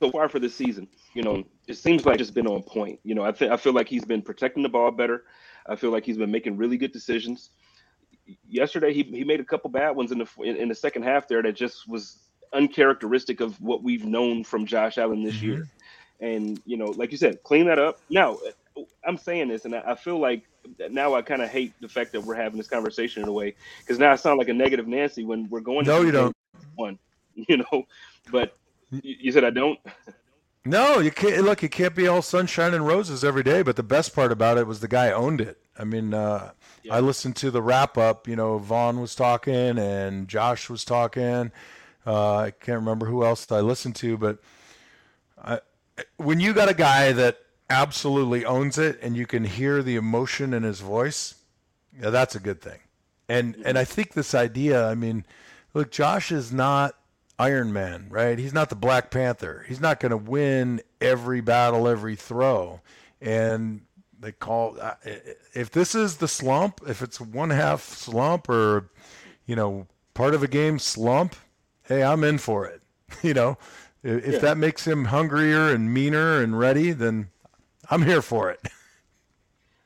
so 0.00 0.10
far 0.10 0.28
for 0.28 0.38
this 0.38 0.54
season, 0.54 0.88
you 1.14 1.22
know, 1.22 1.44
it 1.68 1.74
seems 1.74 2.04
like 2.04 2.20
it's 2.20 2.30
been 2.30 2.46
on 2.46 2.62
point. 2.62 2.98
You 3.04 3.14
know, 3.14 3.22
I 3.22 3.32
think 3.32 3.52
I 3.52 3.56
feel 3.56 3.72
like 3.72 3.88
he's 3.88 4.04
been 4.04 4.22
protecting 4.22 4.62
the 4.62 4.68
ball 4.68 4.90
better. 4.90 5.24
I 5.66 5.76
feel 5.76 5.90
like 5.90 6.04
he's 6.04 6.18
been 6.18 6.30
making 6.30 6.56
really 6.56 6.76
good 6.76 6.92
decisions. 6.92 7.50
Yesterday, 8.48 8.92
he, 8.92 9.02
he 9.02 9.24
made 9.24 9.40
a 9.40 9.44
couple 9.44 9.70
bad 9.70 9.90
ones 9.90 10.12
in 10.12 10.18
the 10.18 10.28
in, 10.38 10.56
in 10.56 10.68
the 10.68 10.74
second 10.74 11.02
half 11.02 11.28
there 11.28 11.42
that 11.42 11.54
just 11.54 11.88
was 11.88 12.18
uncharacteristic 12.52 13.40
of 13.40 13.60
what 13.60 13.82
we've 13.82 14.04
known 14.04 14.44
from 14.44 14.66
Josh 14.66 14.98
Allen 14.98 15.22
this 15.22 15.36
mm-hmm. 15.36 15.46
year. 15.46 15.68
And 16.20 16.60
you 16.64 16.76
know, 16.76 16.86
like 16.86 17.10
you 17.10 17.18
said, 17.18 17.42
clean 17.42 17.66
that 17.66 17.78
up. 17.78 18.00
Now, 18.10 18.38
I'm 19.06 19.16
saying 19.16 19.48
this, 19.48 19.64
and 19.64 19.74
I 19.74 19.94
feel 19.94 20.18
like 20.18 20.44
now 20.90 21.14
I 21.14 21.22
kind 21.22 21.42
of 21.42 21.50
hate 21.50 21.72
the 21.80 21.88
fact 21.88 22.12
that 22.12 22.20
we're 22.22 22.34
having 22.34 22.56
this 22.56 22.68
conversation 22.68 23.22
in 23.22 23.28
a 23.28 23.32
way 23.32 23.54
because 23.80 23.98
now 23.98 24.12
I 24.12 24.16
sound 24.16 24.38
like 24.38 24.48
a 24.48 24.54
negative 24.54 24.86
Nancy 24.86 25.24
when 25.24 25.48
we're 25.50 25.60
going. 25.60 25.86
No, 25.86 26.02
you 26.02 26.12
don't. 26.12 26.36
One, 26.76 26.98
you 27.34 27.58
know, 27.58 27.86
but 28.30 28.56
you 28.90 29.32
said 29.32 29.44
I 29.44 29.50
don't. 29.50 29.78
No, 30.64 31.00
you 31.00 31.10
can't. 31.10 31.42
Look, 31.44 31.64
it 31.64 31.70
can't 31.70 31.94
be 31.94 32.06
all 32.06 32.22
sunshine 32.22 32.74
and 32.74 32.86
roses 32.86 33.24
every 33.24 33.42
day. 33.42 33.62
But 33.62 33.76
the 33.76 33.82
best 33.82 34.14
part 34.14 34.30
about 34.30 34.58
it 34.58 34.66
was 34.66 34.80
the 34.80 34.88
guy 34.88 35.10
owned 35.10 35.40
it. 35.40 35.58
I 35.78 35.84
mean, 35.84 36.14
uh, 36.14 36.52
yeah. 36.82 36.96
I 36.96 37.00
listened 37.00 37.36
to 37.36 37.50
the 37.50 37.62
wrap 37.62 37.98
up. 37.98 38.28
You 38.28 38.36
know, 38.36 38.58
Von 38.58 39.00
was 39.00 39.14
talking 39.14 39.78
and 39.78 40.28
Josh 40.28 40.70
was 40.70 40.84
talking. 40.84 41.50
Uh, 42.06 42.36
I 42.36 42.50
can't 42.50 42.78
remember 42.78 43.06
who 43.06 43.24
else 43.24 43.50
I 43.50 43.60
listened 43.60 43.96
to, 43.96 44.16
but 44.16 44.38
I, 45.42 45.60
when 46.16 46.40
you 46.40 46.52
got 46.52 46.68
a 46.68 46.74
guy 46.74 47.12
that 47.12 47.38
absolutely 47.70 48.44
owns 48.44 48.78
it 48.78 48.98
and 49.02 49.16
you 49.16 49.26
can 49.26 49.44
hear 49.44 49.82
the 49.82 49.96
emotion 49.96 50.52
in 50.54 50.62
his 50.62 50.80
voice, 50.80 51.36
yeah, 52.00 52.10
that's 52.10 52.34
a 52.34 52.40
good 52.40 52.60
thing. 52.60 52.80
And 53.28 53.56
and 53.64 53.78
I 53.78 53.84
think 53.84 54.12
this 54.12 54.34
idea, 54.34 54.86
I 54.86 54.94
mean, 54.94 55.24
look, 55.74 55.90
Josh 55.90 56.30
is 56.32 56.52
not 56.52 56.96
Iron 57.38 57.72
Man, 57.72 58.06
right? 58.10 58.38
He's 58.38 58.52
not 58.52 58.68
the 58.68 58.76
Black 58.76 59.10
Panther. 59.10 59.64
He's 59.68 59.80
not 59.80 60.00
going 60.00 60.10
to 60.10 60.16
win 60.16 60.80
every 61.00 61.40
battle, 61.40 61.88
every 61.88 62.14
throw. 62.14 62.80
And 63.20 63.82
they 64.18 64.32
call 64.32 64.76
if 65.52 65.70
this 65.70 65.94
is 65.94 66.16
the 66.16 66.28
slump, 66.28 66.80
if 66.86 67.02
it's 67.02 67.20
one 67.20 67.50
half 67.50 67.82
slump 67.82 68.48
or 68.48 68.90
you 69.46 69.56
know 69.56 69.86
part 70.14 70.34
of 70.34 70.42
a 70.42 70.48
game 70.48 70.78
slump, 70.78 71.34
hey, 71.84 72.02
I'm 72.02 72.24
in 72.24 72.38
for 72.38 72.66
it. 72.66 72.82
you 73.22 73.34
know, 73.34 73.58
if 74.02 74.34
yeah. 74.34 74.38
that 74.38 74.56
makes 74.56 74.86
him 74.86 75.06
hungrier 75.06 75.68
and 75.68 75.92
meaner 75.92 76.40
and 76.40 76.58
ready, 76.58 76.92
then 76.92 77.30
I'm 77.92 78.02
here 78.02 78.22
for 78.22 78.50
it. 78.50 78.58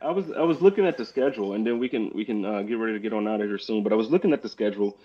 I 0.01 0.11
was 0.13 0.31
I 0.31 0.43
was 0.43 0.63
looking 0.63 0.87
at 0.87 0.97
the 0.97 1.05
schedule, 1.05 1.55
and 1.55 1.67
then 1.67 1.81
we 1.81 1.89
can 1.89 2.13
we 2.15 2.25
can 2.25 2.45
uh, 2.45 2.63
get 2.63 2.75
ready 2.75 2.93
to 2.93 3.01
get 3.01 3.13
on 3.13 3.27
out 3.27 3.41
of 3.41 3.49
here 3.49 3.59
soon. 3.59 3.83
But 3.83 3.93
I 3.93 3.97
was 3.97 4.09
looking 4.11 4.33
at 4.33 4.43
the 4.43 4.49
schedule. 4.49 5.01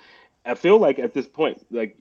I 0.45 0.53
feel 0.53 0.77
like 0.77 0.99
at 0.99 1.11
this 1.11 1.25
point, 1.25 1.65
like 1.71 1.97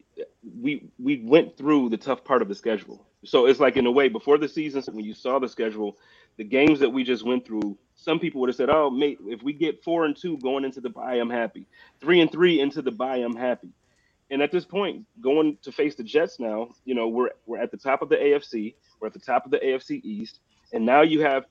we 0.61 0.91
we 0.99 1.23
went 1.25 1.57
through 1.57 1.89
the 1.89 1.97
tough 1.97 2.23
part 2.23 2.43
of 2.43 2.49
the 2.49 2.55
schedule. 2.55 3.07
So 3.25 3.47
it's 3.47 3.61
like 3.61 3.79
in 3.79 3.87
a 3.87 3.91
way 3.91 4.09
before 4.09 4.37
the 4.37 4.49
season, 4.49 4.83
when 4.93 5.07
you 5.07 5.15
saw 5.15 5.39
the 5.39 5.49
schedule, 5.49 5.97
the 6.37 6.45
games 6.45 6.81
that 6.81 6.91
we 6.91 7.03
just 7.03 7.25
went 7.25 7.47
through, 7.47 7.79
some 7.95 8.19
people 8.19 8.43
would 8.43 8.51
have 8.51 8.57
said, 8.57 8.69
"Oh, 8.69 8.91
mate, 8.91 9.21
if 9.25 9.43
we 9.43 9.55
get 9.55 9.83
four 9.83 10.05
and 10.05 10.15
two 10.15 10.37
going 10.37 10.65
into 10.67 10.83
the 10.83 10.91
bye, 10.91 11.15
I'm 11.15 11.31
happy. 11.31 11.67
Three 12.03 12.21
and 12.21 12.31
three 12.31 12.61
into 12.61 12.83
the 12.83 12.93
bye, 12.93 13.17
I'm 13.17 13.37
happy." 13.37 13.71
And 14.31 14.43
at 14.43 14.53
this 14.53 14.67
point, 14.67 15.07
going 15.19 15.57
to 15.63 15.73
face 15.73 15.95
the 15.95 16.05
Jets 16.05 16.39
now, 16.39 16.69
you 16.85 16.95
know, 16.95 17.09
we're 17.09 17.31
we're 17.47 17.59
at 17.59 17.71
the 17.71 17.79
top 17.79 18.03
of 18.03 18.11
the 18.11 18.17
AFC, 18.17 18.75
we're 19.01 19.07
at 19.07 19.15
the 19.15 19.19
top 19.19 19.47
of 19.47 19.51
the 19.51 19.59
AFC 19.59 20.05
East, 20.05 20.41
and 20.73 20.85
now 20.85 21.03
you 21.03 21.23
have 21.23 21.45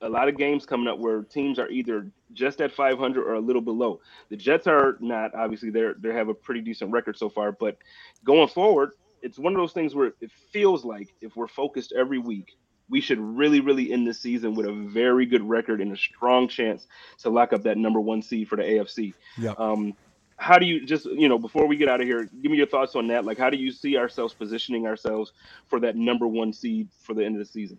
a 0.00 0.08
lot 0.08 0.28
of 0.28 0.36
games 0.36 0.66
coming 0.66 0.88
up 0.88 0.98
where 0.98 1.22
teams 1.22 1.58
are 1.58 1.68
either 1.68 2.10
just 2.32 2.60
at 2.60 2.72
500 2.72 3.22
or 3.22 3.34
a 3.34 3.40
little 3.40 3.62
below. 3.62 4.00
The 4.28 4.36
Jets 4.36 4.66
are 4.66 4.98
not 5.00 5.34
obviously 5.34 5.70
they're 5.70 5.94
they 5.94 6.12
have 6.12 6.28
a 6.28 6.34
pretty 6.34 6.60
decent 6.60 6.90
record 6.90 7.16
so 7.16 7.28
far, 7.28 7.52
but 7.52 7.78
going 8.24 8.48
forward, 8.48 8.90
it's 9.22 9.38
one 9.38 9.54
of 9.54 9.58
those 9.58 9.72
things 9.72 9.94
where 9.94 10.12
it 10.20 10.30
feels 10.52 10.84
like 10.84 11.14
if 11.20 11.36
we're 11.36 11.48
focused 11.48 11.92
every 11.96 12.18
week 12.18 12.56
we 12.88 13.00
should 13.00 13.18
really, 13.18 13.60
really 13.60 13.92
end 13.92 14.06
the 14.06 14.14
season 14.14 14.54
with 14.54 14.66
a 14.66 14.72
very 14.72 15.26
good 15.26 15.42
record 15.42 15.80
and 15.80 15.92
a 15.92 15.96
strong 15.96 16.48
chance 16.48 16.86
to 17.18 17.30
lock 17.30 17.52
up 17.52 17.62
that 17.62 17.78
number 17.78 18.00
one 18.00 18.22
seed 18.22 18.48
for 18.48 18.56
the 18.56 18.62
AFC. 18.62 19.14
Yeah. 19.38 19.54
Um, 19.56 19.94
how 20.36 20.58
do 20.58 20.66
you 20.66 20.84
just 20.84 21.06
you 21.06 21.28
know 21.28 21.38
before 21.38 21.66
we 21.66 21.76
get 21.76 21.88
out 21.88 22.00
of 22.00 22.06
here 22.06 22.28
give 22.42 22.50
me 22.50 22.58
your 22.58 22.66
thoughts 22.66 22.96
on 22.96 23.06
that 23.06 23.24
like 23.24 23.38
how 23.38 23.48
do 23.48 23.56
you 23.56 23.70
see 23.70 23.96
ourselves 23.96 24.34
positioning 24.34 24.84
ourselves 24.84 25.32
for 25.68 25.78
that 25.78 25.94
number 25.94 26.26
one 26.26 26.52
seed 26.52 26.88
for 27.02 27.14
the 27.14 27.24
end 27.24 27.36
of 27.36 27.38
the 27.38 27.44
season 27.44 27.78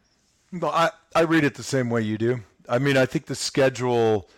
well 0.59 0.71
i 0.71 0.89
i 1.15 1.21
read 1.21 1.43
it 1.43 1.55
the 1.55 1.63
same 1.63 1.89
way 1.89 2.01
you 2.01 2.17
do 2.17 2.39
i 2.69 2.77
mean 2.77 2.97
i 2.97 3.05
think 3.05 3.25
the 3.25 3.35
schedule 3.35 4.29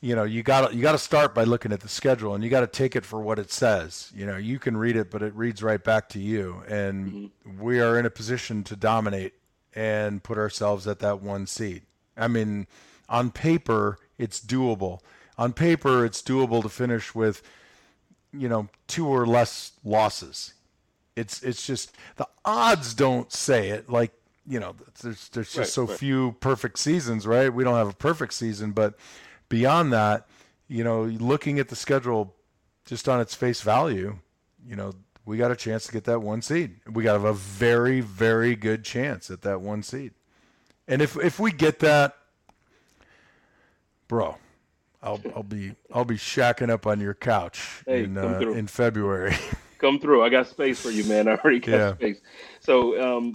you 0.00 0.14
know 0.14 0.24
you 0.24 0.42
got 0.42 0.74
you 0.74 0.82
got 0.82 0.92
to 0.92 0.98
start 0.98 1.34
by 1.34 1.44
looking 1.44 1.72
at 1.72 1.80
the 1.80 1.88
schedule 1.88 2.34
and 2.34 2.44
you 2.44 2.50
got 2.50 2.60
to 2.60 2.66
take 2.66 2.94
it 2.94 3.04
for 3.04 3.20
what 3.20 3.38
it 3.38 3.50
says 3.50 4.12
you 4.14 4.24
know 4.24 4.36
you 4.36 4.58
can 4.58 4.76
read 4.76 4.96
it 4.96 5.10
but 5.10 5.22
it 5.22 5.34
reads 5.34 5.62
right 5.62 5.82
back 5.82 6.08
to 6.08 6.18
you 6.18 6.62
and 6.68 7.12
mm-hmm. 7.12 7.62
we 7.62 7.80
are 7.80 7.98
in 7.98 8.06
a 8.06 8.10
position 8.10 8.62
to 8.62 8.76
dominate 8.76 9.34
and 9.78 10.24
put 10.24 10.38
ourselves 10.38 10.88
at 10.88 10.98
that 10.98 11.22
one 11.22 11.46
seed. 11.46 11.82
I 12.16 12.26
mean, 12.26 12.66
on 13.08 13.30
paper, 13.30 13.98
it's 14.18 14.40
doable. 14.40 14.98
On 15.38 15.52
paper, 15.52 16.04
it's 16.04 16.20
doable 16.20 16.62
to 16.62 16.68
finish 16.68 17.14
with, 17.14 17.42
you 18.32 18.48
know, 18.48 18.68
two 18.88 19.06
or 19.06 19.24
less 19.24 19.72
losses. 19.84 20.54
It's 21.14 21.42
it's 21.44 21.64
just 21.64 21.96
the 22.16 22.26
odds 22.44 22.92
don't 22.92 23.32
say 23.32 23.68
it. 23.68 23.88
Like 23.88 24.12
you 24.48 24.58
know, 24.58 24.74
there's 25.02 25.28
there's 25.28 25.52
just 25.52 25.58
right, 25.58 25.66
so 25.66 25.84
right. 25.84 25.98
few 25.98 26.32
perfect 26.40 26.78
seasons, 26.78 27.26
right? 27.26 27.52
We 27.52 27.64
don't 27.64 27.74
have 27.74 27.88
a 27.88 27.94
perfect 27.94 28.32
season, 28.32 28.72
but 28.72 28.94
beyond 29.48 29.92
that, 29.92 30.26
you 30.68 30.82
know, 30.82 31.02
looking 31.02 31.58
at 31.58 31.68
the 31.68 31.76
schedule 31.76 32.34
just 32.86 33.08
on 33.08 33.20
its 33.20 33.34
face 33.34 33.60
value, 33.60 34.18
you 34.66 34.74
know, 34.74 34.92
we 35.26 35.36
got 35.36 35.50
a 35.50 35.56
chance 35.56 35.86
to 35.86 35.92
get 35.92 36.04
that 36.04 36.20
one 36.20 36.40
seed. 36.40 36.76
We 36.90 37.02
got 37.02 37.22
a 37.22 37.32
very, 37.34 38.00
very 38.00 38.56
good 38.56 38.84
chance 38.84 39.30
at 39.30 39.42
that 39.42 39.60
one 39.60 39.82
seed. 39.82 40.12
And 40.86 41.02
if 41.02 41.16
if 41.18 41.38
we 41.38 41.52
get 41.52 41.80
that, 41.80 42.16
bro, 44.08 44.36
I'll 45.02 45.20
I'll 45.36 45.42
be 45.42 45.74
I'll 45.92 46.06
be 46.06 46.16
shacking 46.16 46.70
up 46.70 46.86
on 46.86 47.00
your 47.00 47.14
couch 47.14 47.82
hey, 47.84 48.04
in 48.04 48.16
uh, 48.16 48.40
in 48.40 48.66
February. 48.66 49.36
come 49.78 49.98
through. 49.98 50.22
I 50.22 50.28
got 50.28 50.46
space 50.46 50.80
for 50.80 50.90
you, 50.90 51.04
man. 51.04 51.28
I 51.28 51.36
already 51.36 51.60
got 51.60 51.72
yeah. 51.72 51.94
space. 51.94 52.20
So 52.60 53.18
um, 53.18 53.34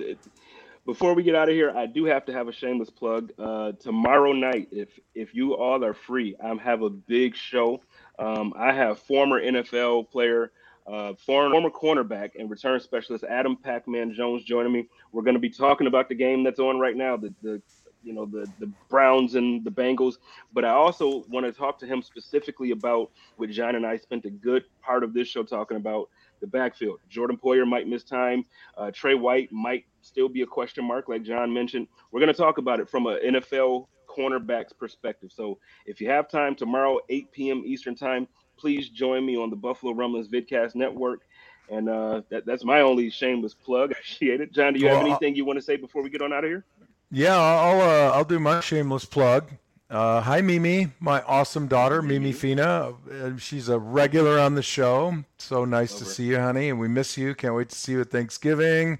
before 0.85 1.13
we 1.13 1.23
get 1.23 1.35
out 1.35 1.49
of 1.49 1.55
here, 1.55 1.71
I 1.75 1.85
do 1.85 2.05
have 2.05 2.25
to 2.25 2.33
have 2.33 2.47
a 2.47 2.51
shameless 2.51 2.89
plug. 2.89 3.31
Uh, 3.39 3.73
tomorrow 3.73 4.33
night, 4.33 4.67
if 4.71 4.89
if 5.15 5.33
you 5.33 5.55
all 5.55 5.83
are 5.83 5.93
free, 5.93 6.35
I 6.43 6.53
have 6.55 6.81
a 6.81 6.89
big 6.89 7.35
show. 7.35 7.81
Um, 8.19 8.53
I 8.57 8.73
have 8.73 8.99
former 8.99 9.41
NFL 9.41 10.09
player 10.11 10.51
uh, 10.87 11.13
former 11.13 11.69
cornerback 11.69 12.31
and 12.37 12.49
return 12.49 12.79
specialist 12.79 13.23
Adam 13.23 13.55
Pac-Man 13.55 14.13
Jones 14.13 14.43
joining 14.43 14.73
me. 14.73 14.87
We're 15.11 15.23
going 15.23 15.35
to 15.35 15.39
be 15.39 15.49
talking 15.49 15.87
about 15.87 16.09
the 16.09 16.15
game 16.15 16.43
that's 16.43 16.59
on 16.59 16.79
right 16.79 16.95
now, 16.95 17.17
the, 17.17 17.33
the 17.41 17.61
you 18.03 18.13
know 18.13 18.25
the 18.25 18.45
the 18.59 18.69
Browns 18.89 19.35
and 19.35 19.63
the 19.63 19.71
Bengals. 19.71 20.15
But 20.51 20.65
I 20.65 20.71
also 20.71 21.23
want 21.29 21.45
to 21.45 21.53
talk 21.53 21.79
to 21.79 21.85
him 21.85 22.01
specifically 22.01 22.71
about 22.71 23.11
what 23.37 23.49
John 23.49 23.75
and 23.75 23.85
I 23.85 23.97
spent 23.97 24.25
a 24.25 24.29
good 24.29 24.65
part 24.81 25.03
of 25.03 25.13
this 25.13 25.27
show 25.27 25.43
talking 25.43 25.77
about 25.77 26.09
the 26.41 26.47
backfield. 26.47 26.99
Jordan 27.09 27.37
Poyer 27.37 27.65
might 27.65 27.87
miss 27.87 28.03
time. 28.03 28.43
Uh, 28.77 28.91
Trey 28.91 29.15
White 29.15 29.51
might 29.53 29.85
still 30.03 30.29
be 30.29 30.41
a 30.41 30.45
question 30.45 30.85
mark, 30.85 31.09
like 31.09 31.23
John 31.23 31.53
mentioned. 31.53 31.87
We're 32.11 32.19
going 32.19 32.33
to 32.33 32.39
talk 32.39 32.57
about 32.57 32.79
it 32.79 32.89
from 32.89 33.07
an 33.07 33.19
NFL 33.23 33.87
cornerback's 34.07 34.73
perspective. 34.73 35.31
So 35.33 35.57
if 35.85 35.99
you 35.99 36.09
have 36.09 36.29
time 36.29 36.55
tomorrow, 36.55 36.99
8 37.09 37.31
p.m. 37.31 37.63
Eastern 37.65 37.95
time, 37.95 38.27
please 38.57 38.89
join 38.89 39.25
me 39.25 39.35
on 39.37 39.49
the 39.49 39.55
Buffalo 39.55 39.93
Rumblings 39.93 40.27
Vidcast 40.27 40.75
Network. 40.75 41.21
And 41.69 41.89
uh, 41.89 42.21
that, 42.29 42.45
that's 42.45 42.63
my 42.63 42.81
only 42.81 43.09
shameless 43.09 43.53
plug. 43.53 43.91
I 43.91 43.93
appreciate 43.93 44.41
it. 44.41 44.51
John, 44.51 44.73
do 44.73 44.79
you 44.79 44.87
well, 44.87 44.97
have 44.97 45.05
anything 45.05 45.35
you 45.35 45.45
want 45.45 45.57
to 45.57 45.63
say 45.63 45.77
before 45.77 46.03
we 46.03 46.09
get 46.09 46.21
on 46.21 46.33
out 46.33 46.43
of 46.43 46.49
here? 46.49 46.65
Yeah, 47.09 47.37
I'll 47.37 47.81
uh, 47.81 48.11
I'll 48.11 48.25
do 48.25 48.39
my 48.39 48.59
shameless 48.59 49.05
plug. 49.05 49.51
Uh, 49.89 50.19
hi, 50.21 50.41
Mimi, 50.41 50.87
my 50.99 51.21
awesome 51.21 51.67
daughter, 51.67 52.01
Mimi 52.01 52.31
Fina. 52.31 52.93
Uh, 53.09 53.37
she's 53.37 53.69
a 53.69 53.77
regular 53.77 54.39
on 54.39 54.55
the 54.55 54.63
show. 54.63 55.23
So 55.37 55.65
nice 55.65 55.93
to 55.99 56.05
see 56.05 56.25
you, 56.25 56.39
honey, 56.39 56.69
and 56.69 56.79
we 56.79 56.87
miss 56.87 57.15
you. 57.15 57.35
Can't 57.35 57.53
wait 57.53 57.69
to 57.69 57.75
see 57.75 57.91
you 57.91 58.01
at 58.01 58.09
Thanksgiving 58.09 58.97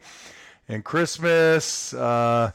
and 0.67 0.83
Christmas. 0.83 1.93
Uh, 1.93 2.51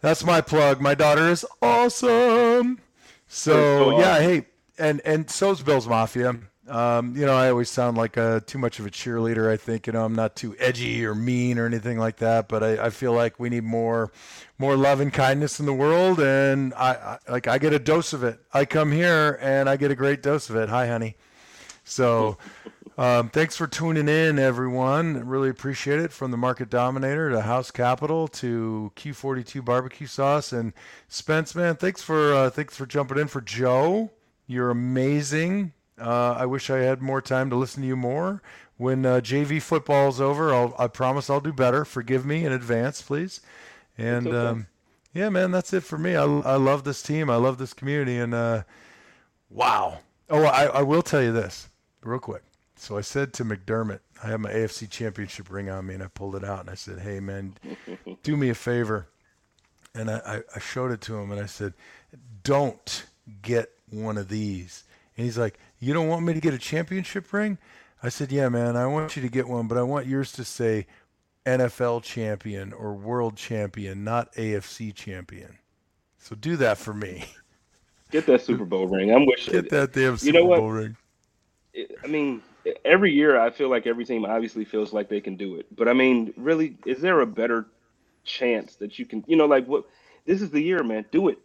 that's 0.00 0.24
my 0.24 0.40
plug. 0.40 0.80
My 0.80 0.94
daughter 0.94 1.28
is 1.28 1.44
awesome. 1.60 2.80
So, 3.28 3.98
yeah, 3.98 4.20
hey, 4.20 4.46
and 4.78 5.00
and 5.04 5.30
so's 5.30 5.62
Bills 5.62 5.88
Mafia. 5.88 6.38
Um, 6.68 7.16
you 7.16 7.26
know, 7.26 7.34
I 7.34 7.50
always 7.50 7.68
sound 7.70 7.96
like 7.96 8.16
a 8.16 8.42
too 8.46 8.58
much 8.58 8.78
of 8.78 8.86
a 8.86 8.90
cheerleader. 8.90 9.50
I 9.50 9.56
think 9.56 9.86
you 9.86 9.92
know 9.92 10.04
I'm 10.04 10.14
not 10.14 10.36
too 10.36 10.54
edgy 10.58 11.04
or 11.04 11.14
mean 11.14 11.58
or 11.58 11.66
anything 11.66 11.98
like 11.98 12.16
that, 12.18 12.48
but 12.48 12.62
I, 12.62 12.86
I 12.86 12.90
feel 12.90 13.12
like 13.12 13.40
we 13.40 13.48
need 13.48 13.64
more 13.64 14.12
more 14.58 14.76
love 14.76 15.00
and 15.00 15.12
kindness 15.12 15.60
in 15.60 15.66
the 15.66 15.72
world, 15.72 16.20
and 16.20 16.72
I, 16.74 17.18
I 17.26 17.30
like 17.30 17.48
I 17.48 17.58
get 17.58 17.72
a 17.72 17.78
dose 17.78 18.12
of 18.12 18.22
it. 18.22 18.38
I 18.52 18.64
come 18.64 18.92
here 18.92 19.38
and 19.40 19.68
I 19.68 19.76
get 19.76 19.90
a 19.90 19.96
great 19.96 20.22
dose 20.22 20.50
of 20.50 20.56
it. 20.56 20.68
Hi, 20.68 20.86
honey. 20.86 21.16
So. 21.84 22.38
Um, 22.98 23.30
thanks 23.30 23.56
for 23.56 23.66
tuning 23.66 24.08
in, 24.08 24.38
everyone. 24.38 25.26
Really 25.26 25.48
appreciate 25.48 25.98
it. 25.98 26.12
From 26.12 26.30
the 26.30 26.36
Market 26.36 26.68
Dominator 26.68 27.30
to 27.30 27.40
House 27.40 27.70
Capital 27.70 28.28
to 28.28 28.92
Q42 28.96 29.64
Barbecue 29.64 30.06
Sauce 30.06 30.52
and 30.52 30.74
Spence, 31.08 31.54
man. 31.54 31.76
Thanks 31.76 32.02
for 32.02 32.34
uh, 32.34 32.50
thanks 32.50 32.76
for 32.76 32.84
jumping 32.84 33.18
in 33.18 33.28
for 33.28 33.40
Joe. 33.40 34.10
You're 34.46 34.70
amazing. 34.70 35.72
Uh, 35.98 36.32
I 36.32 36.46
wish 36.46 36.68
I 36.68 36.78
had 36.78 37.00
more 37.00 37.22
time 37.22 37.48
to 37.50 37.56
listen 37.56 37.82
to 37.82 37.88
you 37.88 37.96
more. 37.96 38.42
When 38.76 39.06
uh, 39.06 39.20
JV 39.20 39.62
football's 39.62 40.20
over, 40.20 40.52
I'll, 40.52 40.74
I 40.78 40.88
promise 40.88 41.30
I'll 41.30 41.40
do 41.40 41.52
better. 41.52 41.84
Forgive 41.84 42.26
me 42.26 42.44
in 42.44 42.52
advance, 42.52 43.00
please. 43.00 43.40
And 43.96 44.26
okay. 44.26 44.36
um, 44.36 44.66
yeah, 45.14 45.28
man, 45.28 45.50
that's 45.50 45.72
it 45.72 45.82
for 45.82 45.98
me. 45.98 46.16
I, 46.16 46.24
I 46.24 46.56
love 46.56 46.84
this 46.84 47.02
team. 47.02 47.30
I 47.30 47.36
love 47.36 47.58
this 47.58 47.72
community. 47.72 48.18
And 48.18 48.34
uh, 48.34 48.64
wow. 49.48 50.00
Oh, 50.28 50.44
I, 50.44 50.64
I 50.64 50.82
will 50.82 51.02
tell 51.02 51.22
you 51.22 51.32
this 51.32 51.68
real 52.02 52.18
quick. 52.18 52.42
So 52.82 52.98
I 52.98 53.00
said 53.00 53.32
to 53.34 53.44
McDermott, 53.44 54.00
I 54.24 54.26
have 54.26 54.40
my 54.40 54.50
AFC 54.50 54.90
championship 54.90 55.52
ring 55.52 55.70
on 55.70 55.86
me, 55.86 55.94
and 55.94 56.02
I 56.02 56.08
pulled 56.08 56.34
it 56.34 56.42
out, 56.42 56.58
and 56.62 56.68
I 56.68 56.74
said, 56.74 56.98
hey, 56.98 57.20
man, 57.20 57.54
do 58.24 58.36
me 58.36 58.48
a 58.48 58.56
favor. 58.56 59.06
And 59.94 60.10
I, 60.10 60.42
I 60.52 60.58
showed 60.58 60.90
it 60.90 61.00
to 61.02 61.16
him, 61.16 61.30
and 61.30 61.40
I 61.40 61.46
said, 61.46 61.74
don't 62.42 63.06
get 63.40 63.70
one 63.88 64.18
of 64.18 64.28
these. 64.28 64.82
And 65.16 65.24
he's 65.24 65.38
like, 65.38 65.60
You 65.78 65.94
don't 65.94 66.08
want 66.08 66.26
me 66.26 66.34
to 66.34 66.40
get 66.40 66.54
a 66.54 66.58
championship 66.58 67.32
ring? 67.32 67.56
I 68.02 68.08
said, 68.08 68.32
Yeah, 68.32 68.48
man, 68.48 68.76
I 68.76 68.86
want 68.86 69.14
you 69.14 69.22
to 69.22 69.28
get 69.28 69.46
one, 69.46 69.68
but 69.68 69.78
I 69.78 69.82
want 69.84 70.08
yours 70.08 70.32
to 70.32 70.44
say 70.44 70.88
NFL 71.46 72.02
champion 72.02 72.72
or 72.72 72.94
world 72.94 73.36
champion, 73.36 74.02
not 74.02 74.32
AFC 74.34 74.92
champion. 74.92 75.56
So 76.18 76.34
do 76.34 76.56
that 76.56 76.78
for 76.78 76.94
me. 76.94 77.26
Get 78.10 78.26
that 78.26 78.40
Super 78.40 78.64
Bowl 78.64 78.88
ring. 78.88 79.12
I'm 79.14 79.24
wishing. 79.24 79.52
Get 79.52 79.70
that 79.70 79.92
damn 79.92 80.16
Super 80.16 80.38
you 80.38 80.44
know 80.44 80.56
Bowl 80.56 80.70
ring. 80.70 80.96
I 82.02 82.06
mean, 82.08 82.42
every 82.84 83.12
year 83.12 83.38
I 83.38 83.50
feel 83.50 83.68
like 83.68 83.86
every 83.86 84.04
team 84.04 84.24
obviously 84.24 84.64
feels 84.64 84.92
like 84.92 85.08
they 85.08 85.20
can 85.20 85.36
do 85.36 85.56
it. 85.56 85.66
But 85.74 85.88
I 85.88 85.92
mean, 85.92 86.32
really, 86.36 86.76
is 86.86 87.00
there 87.00 87.20
a 87.20 87.26
better 87.26 87.66
chance 88.24 88.76
that 88.76 88.98
you 88.98 89.06
can, 89.06 89.24
you 89.26 89.36
know, 89.36 89.46
like 89.46 89.66
what? 89.66 89.84
This 90.24 90.40
is 90.40 90.50
the 90.50 90.60
year, 90.60 90.82
man. 90.84 91.04
Do 91.10 91.28
it. 91.28 91.38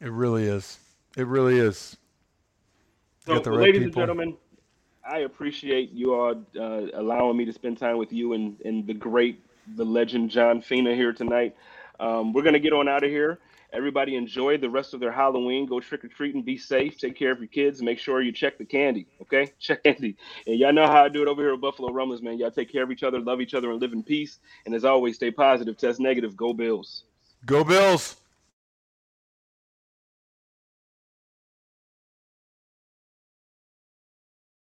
It 0.00 0.10
really 0.10 0.44
is. 0.44 0.78
It 1.16 1.26
really 1.26 1.58
is. 1.58 1.96
So, 3.26 3.34
right 3.34 3.46
ladies 3.46 3.84
people. 3.84 3.84
and 3.84 3.94
gentlemen, 3.94 4.36
I 5.08 5.20
appreciate 5.20 5.90
you 5.92 6.14
all 6.14 6.34
uh, 6.58 6.86
allowing 6.94 7.36
me 7.36 7.44
to 7.44 7.52
spend 7.52 7.78
time 7.78 7.98
with 7.98 8.12
you 8.12 8.34
and, 8.34 8.60
and 8.64 8.86
the 8.86 8.94
great, 8.94 9.40
the 9.76 9.84
legend 9.84 10.30
John 10.30 10.60
Fina 10.60 10.94
here 10.94 11.12
tonight. 11.12 11.56
Um, 12.00 12.32
we're 12.32 12.42
gonna 12.42 12.58
get 12.58 12.72
on 12.72 12.88
out 12.88 13.04
of 13.04 13.10
here. 13.10 13.38
Everybody 13.74 14.14
enjoy 14.14 14.56
the 14.56 14.70
rest 14.70 14.94
of 14.94 15.00
their 15.00 15.10
Halloween. 15.10 15.66
Go 15.66 15.80
trick 15.80 16.04
or 16.04 16.08
treating. 16.08 16.42
Be 16.42 16.56
safe. 16.56 16.96
Take 16.96 17.16
care 17.16 17.32
of 17.32 17.40
your 17.40 17.48
kids. 17.48 17.82
Make 17.82 17.98
sure 17.98 18.22
you 18.22 18.30
check 18.30 18.56
the 18.56 18.64
candy. 18.64 19.08
Okay, 19.20 19.52
check 19.58 19.82
candy. 19.82 20.16
And 20.46 20.58
y'all 20.58 20.72
know 20.72 20.86
how 20.86 21.04
I 21.04 21.08
do 21.08 21.22
it 21.22 21.28
over 21.28 21.42
here 21.42 21.54
at 21.54 21.60
Buffalo 21.60 21.92
Rumblings, 21.92 22.22
man. 22.22 22.38
Y'all 22.38 22.52
take 22.52 22.70
care 22.70 22.84
of 22.84 22.92
each 22.92 23.02
other, 23.02 23.18
love 23.18 23.40
each 23.40 23.52
other, 23.52 23.72
and 23.72 23.80
live 23.80 23.92
in 23.92 24.04
peace. 24.04 24.38
And 24.64 24.74
as 24.74 24.84
always, 24.84 25.16
stay 25.16 25.32
positive. 25.32 25.76
Test 25.76 25.98
negative. 25.98 26.36
Go 26.36 26.54
Bills. 26.54 27.02
Go 27.46 27.64
Bills. 27.64 28.16